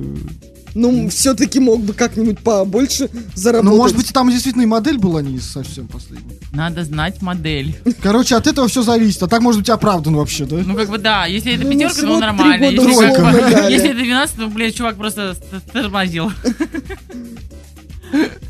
[0.76, 3.72] Ну, все-таки мог бы как-нибудь побольше заработать.
[3.72, 6.38] Ну, может быть, там действительно и модель была не совсем последняя.
[6.54, 7.76] Надо знать модель.
[8.02, 9.22] Короче, от этого все зависит.
[9.24, 10.58] А так, может быть, оправдан вообще, да?
[10.66, 12.66] Ну, как бы, да, если это Ну, пятерка, ну, три нормально.
[12.66, 16.32] Если, как если это 12, ну, блядь, чувак просто ст- тормозил.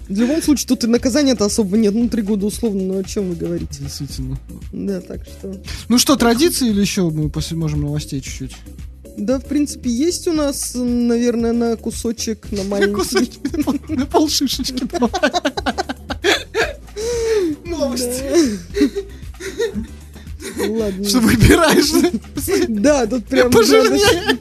[0.08, 1.94] В любом случае, тут и наказания-то особо нет.
[1.94, 3.80] Ну, три года условно, ну о чем вы говорите?
[3.82, 4.38] Действительно.
[4.72, 5.56] Да, так что...
[5.88, 8.56] Ну что, традиции или еще мы после можем новостей чуть-чуть?
[9.20, 13.30] Да, в принципе, есть у нас, наверное, на кусочек, на маленький.
[13.58, 14.86] На пол- на полшишечки.
[17.66, 18.60] Новости.
[20.68, 21.08] Ладно.
[21.08, 22.68] Что выбираешь?
[22.70, 23.52] Да, тут прям...
[23.52, 24.38] Пожирнее.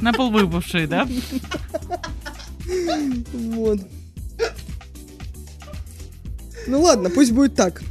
[0.00, 1.08] На пол выпавший, да?
[3.32, 3.80] Вот.
[6.66, 7.82] Ну ладно, пусть будет так.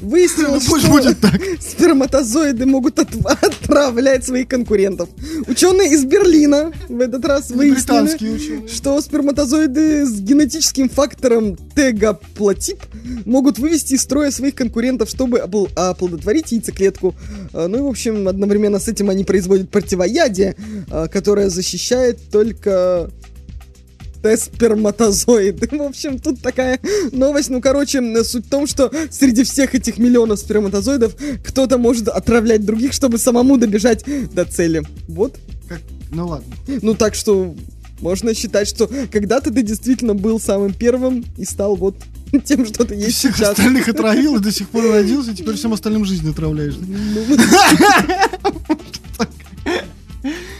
[0.00, 1.40] Выяснилось, Ну, что будет так.
[1.60, 5.08] сперматозоиды могут от- отравлять своих конкурентов.
[5.46, 12.78] Ученые из Берлина в этот раз выяснили, что сперматозоиды с генетическим фактором тегаплотип
[13.24, 17.14] могут вывести из строя своих конкурентов, чтобы обл- оплодотворить яйцеклетку.
[17.52, 20.56] А, Ну и, в общем, одновременно с этим они производят противоядие,
[20.90, 23.10] а, которое защищает только
[24.24, 25.68] Т-сперматозоиды.
[25.70, 26.80] В общем, тут такая
[27.12, 27.50] новость.
[27.50, 31.14] Ну, короче, суть в том, что среди всех этих миллионов сперматозоидов
[31.46, 34.02] кто-то может отравлять других, чтобы самому добежать
[34.32, 34.82] до цели.
[35.08, 35.36] Вот.
[35.68, 36.54] Как- Ну ладно.
[36.80, 37.54] Ну, так что
[38.00, 41.94] можно считать, что когда-то ты действительно был самым первым и стал вот
[42.46, 43.50] тем, что ты Ты есть всех сейчас.
[43.50, 46.76] остальных отравил и до сих пор родился, и теперь всем остальным жизнь отравляешь.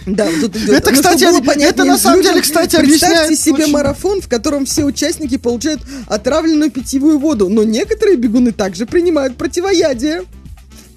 [0.06, 0.28] да?
[0.40, 0.70] Тут идет.
[0.70, 4.20] Это, Ну, кстати, было это понятнее на самом деле, кстати, Представьте объясняет себе очень- марафон,
[4.20, 10.24] в котором все участники получают отравленную питьевую воду, но некоторые бегуны также принимают противоядие.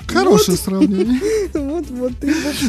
[0.08, 1.20] Хорошее сравнение.
[1.54, 2.12] Вот, вот.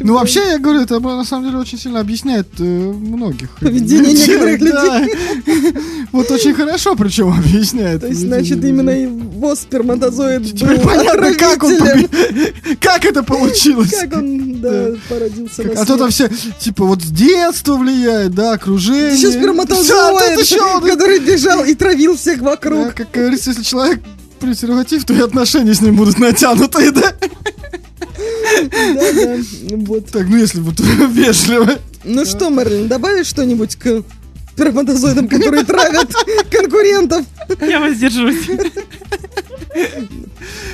[0.01, 3.51] Ну, вообще, я говорю, это на самом деле очень сильно объясняет э, многих.
[3.61, 5.07] Поведение некоторых Да.
[6.13, 8.01] Вот очень хорошо, причем объясняет.
[8.01, 8.71] То есть, значит, людей.
[8.71, 11.79] именно его сперматозоид был понятно, как он
[12.81, 13.91] Как это получилось?
[13.91, 16.33] Как он, да, породился А то там свет.
[16.33, 19.15] все, типа, вот с детства влияет, да, окружение.
[19.15, 22.95] Еще Да, сперматозоид, который бежал и травил всех вокруг.
[22.95, 24.01] Как говорится, если человек
[24.39, 27.13] презерватив, то и отношения с ним будут натянутые, да?
[28.71, 29.37] Да, да.
[29.71, 30.07] Вот.
[30.11, 30.81] Так, ну если вот
[31.13, 31.71] вежливо.
[32.05, 34.03] Ну что, Мерлин, добавишь что-нибудь к
[34.55, 36.13] сперматозоидам, которые травят
[36.51, 37.25] конкурентов?
[37.61, 38.49] Я воздержусь.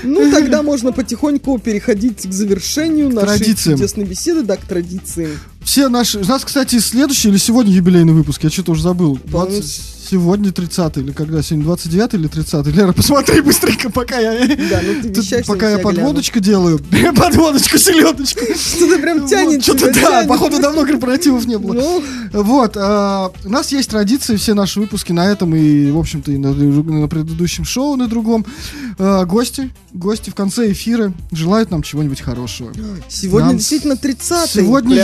[0.03, 3.77] Ну, тогда можно потихоньку переходить к завершению нашей традициям.
[3.77, 5.31] чудесной беседы, да, к традициям.
[5.65, 6.21] Все наши...
[6.21, 9.17] У нас, кстати, следующий или сегодня юбилейный выпуск, я что-то уже забыл.
[9.17, 11.43] По-моему, 20 Сегодня 30 или когда?
[11.43, 14.47] Сегодня 29 или 30 Лера, посмотри быстренько, пока я...
[14.47, 16.79] Да, ну ты вещаешь, пока я подводочку делаю.
[17.17, 18.41] Подводочку, селедочку.
[18.55, 21.73] Что-то прям тянет Что-то да, походу давно корпоративов не было.
[21.73, 26.33] Ну, Вот, а, у нас есть традиции, все наши выпуски на этом и, в общем-то,
[26.33, 28.45] и на, предыдущем шоу, на другом.
[28.99, 32.73] А, гости, гости в конце эфира желают нам чего-нибудь хорошего.
[33.09, 34.97] сегодня действительно 30 Сегодня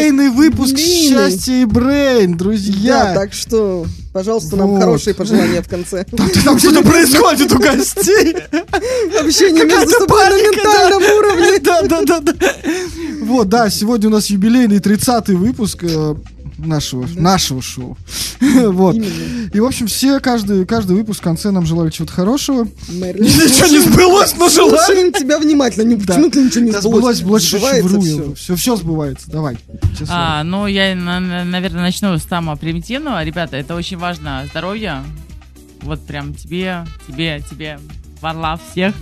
[0.00, 3.04] юбилейный выпуск «Счастье и Брейн», друзья.
[3.04, 4.80] Да, так что, пожалуйста, нам Вот.
[4.80, 6.04] хорошие пожелания в конце.
[6.44, 8.34] Там, что-то происходит у гостей.
[9.20, 11.58] Общение между собой на ментальном уровне.
[11.60, 12.32] Да, да, да, да.
[13.22, 15.84] Вот, да, сегодня у нас юбилейный 30-й выпуск
[16.66, 17.96] нашего, нашего шоу.
[18.40, 18.94] Вот.
[18.96, 19.50] Именно.
[19.52, 22.66] И, в общем, все, каждый, каждый выпуск в конце нам желали чего-то хорошего.
[22.88, 24.76] Мерлин, Ничего не сбылось, но желали.
[24.86, 25.84] Слушаем тебя внимательно.
[25.88, 26.14] Не, Да.
[26.14, 27.18] почему ты ничего не Да, сбылось?
[27.18, 28.34] сбылось, сбылось, вру.
[28.34, 29.30] Все, все сбывается.
[29.30, 29.58] Давай.
[30.08, 33.22] А, ну, я, на- на- наверное, начну с самого примитивного.
[33.24, 34.46] Ребята, это очень важно.
[34.50, 35.02] Здоровье.
[35.82, 37.78] Вот прям тебе, тебе, тебе,
[38.20, 38.94] Варлав, всех.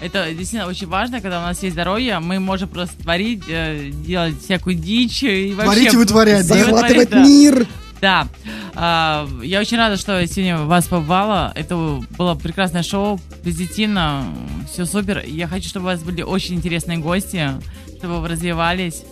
[0.00, 4.42] Это действительно очень важно, когда у нас есть здоровье, мы можем просто творить, э, делать
[4.42, 5.72] всякую дичь и вообще...
[5.72, 6.54] Творить и вытворять, да?
[6.54, 7.24] Захватывать да.
[7.24, 7.66] мир.
[8.00, 8.26] Да.
[8.74, 11.52] А, я очень рада, что сегодня вас побывала.
[11.54, 14.24] Это было прекрасное шоу, позитивно,
[14.72, 15.22] все супер.
[15.26, 17.50] Я хочу, чтобы у вас были очень интересные гости,
[17.98, 19.02] чтобы вы развивались.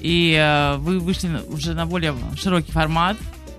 [0.00, 3.16] И э, вы вышли уже на более широкий формат.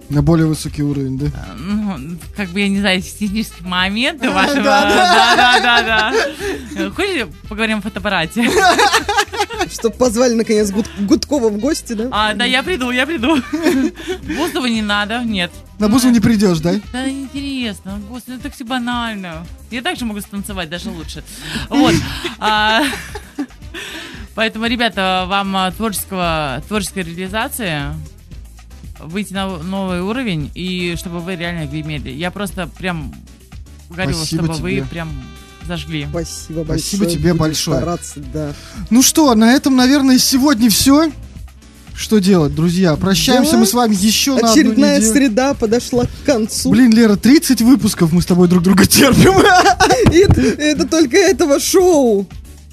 [0.09, 1.25] На более высокий уровень, да?
[1.27, 4.63] Э, Ну, как бы я не знаю, технические моменты вашего.
[4.63, 6.11] да, Да, да, да,
[6.75, 6.89] да.
[6.91, 8.49] Хочешь, поговорим о фотоаппарате?
[9.71, 12.07] Чтоб позвали, наконец, Гуд- Гудкова в гости, да?
[12.11, 13.37] А, да, я приду, я приду.
[14.35, 15.51] Бузова не надо, нет.
[15.77, 16.73] На бузу не придешь, да?
[16.91, 19.45] Да интересно, господи, это так все банально.
[19.69, 21.23] Я также могу станцевать, даже лучше.
[21.69, 21.93] Вот.
[22.39, 22.81] А,
[24.35, 27.81] Поэтому, ребята, вам а, творческого, творческой реализации
[28.99, 32.09] выйти на новый уровень и чтобы вы реально гремели.
[32.09, 33.13] Я просто прям
[33.89, 34.81] горю, Спасибо чтобы тебе.
[34.81, 35.09] вы прям
[35.67, 36.07] зажгли.
[36.09, 36.65] Спасибо, Спасибо
[37.03, 37.09] большое.
[37.09, 37.77] тебе Будем большое.
[37.77, 38.53] стараться, да.
[38.89, 41.11] Ну что, на этом, наверное, сегодня все.
[41.95, 42.95] Что делать, друзья?
[42.95, 43.57] Прощаемся Да.
[43.57, 46.69] мы с вами еще на одну Очередная среда подошла к концу.
[46.71, 49.33] Блин, Лера, 30 выпусков мы с тобой друг друга терпим.
[50.13, 50.19] И
[50.61, 52.25] это только этого шоу.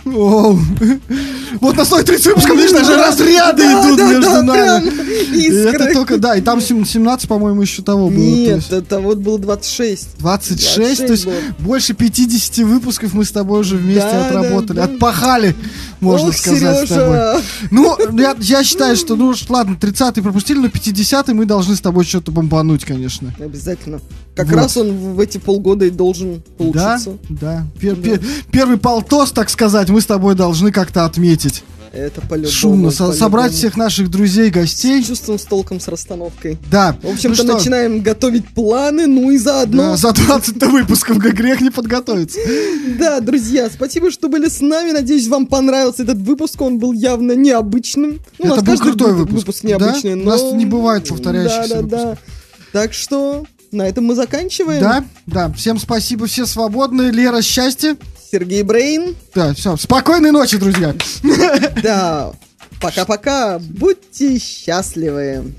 [0.06, 0.58] Оу.
[1.60, 4.86] Вот на 130 выпусков, видишь, даже разряды Да, идут да, между да, нами.
[5.36, 5.70] искры.
[5.70, 8.16] это только, да, и там сем- 17, по-моему, еще того было.
[8.18, 10.18] Нет, есть это вот было 26.
[10.18, 10.76] 26,
[11.06, 11.34] то есть 26 было.
[11.66, 14.76] больше 50 выпусков мы с тобой уже вместе Да, отработали.
[14.76, 14.92] да, да.
[14.94, 15.56] Отпахали,
[16.00, 17.16] можно Ох, сказать, с тобой.
[17.16, 17.40] Сережа.
[17.70, 22.04] Ну, я, я считаю, что, ну, ладно, 30-й пропустили, но 50-й мы должны с тобой
[22.04, 23.34] что-то бомбануть, конечно.
[23.40, 24.00] Обязательно.
[24.36, 24.56] Как Вот.
[24.56, 27.12] раз он в эти полгода и должен Да, получиться.
[27.30, 27.66] да.
[27.80, 28.22] Пер- пер-
[28.52, 31.64] первый полтос, так сказать, мы с тобой должны как-то отметить.
[31.90, 32.52] Это по-любому.
[32.52, 32.90] Шумно.
[32.90, 33.18] Со- по-любому.
[33.18, 35.02] собрать всех наших друзей, гостей.
[35.02, 36.58] С чувством, с толком, с расстановкой.
[36.70, 36.98] Да.
[37.02, 39.92] В общем-то, Ну что, начинаем готовить планы, ну и заодно...
[39.92, 42.38] да, за 20 выпусков как грех не подготовиться.
[42.98, 44.90] Да, друзья, спасибо, что были с нами.
[44.90, 46.60] Надеюсь, вам понравился этот выпуск.
[46.60, 48.20] Он был явно необычным.
[48.38, 49.64] Ну, Это был крутой выпуск, выпуск.
[49.64, 50.10] необычный.
[50.10, 50.16] Да?
[50.16, 50.22] но...
[50.24, 52.18] У нас не бывает повторяющихся Да, да, да.
[52.72, 54.82] Так что на этом мы заканчиваем.
[54.82, 55.52] Да, да.
[55.54, 57.10] Всем спасибо, все свободны.
[57.10, 57.96] Лера, счастья.
[58.30, 59.16] Сергей Брейн.
[59.34, 59.76] Да, все.
[59.76, 60.94] Спокойной ночи, друзья.
[61.82, 62.32] Да.
[62.80, 63.58] Пока-пока.
[63.58, 65.52] Будьте счастливы.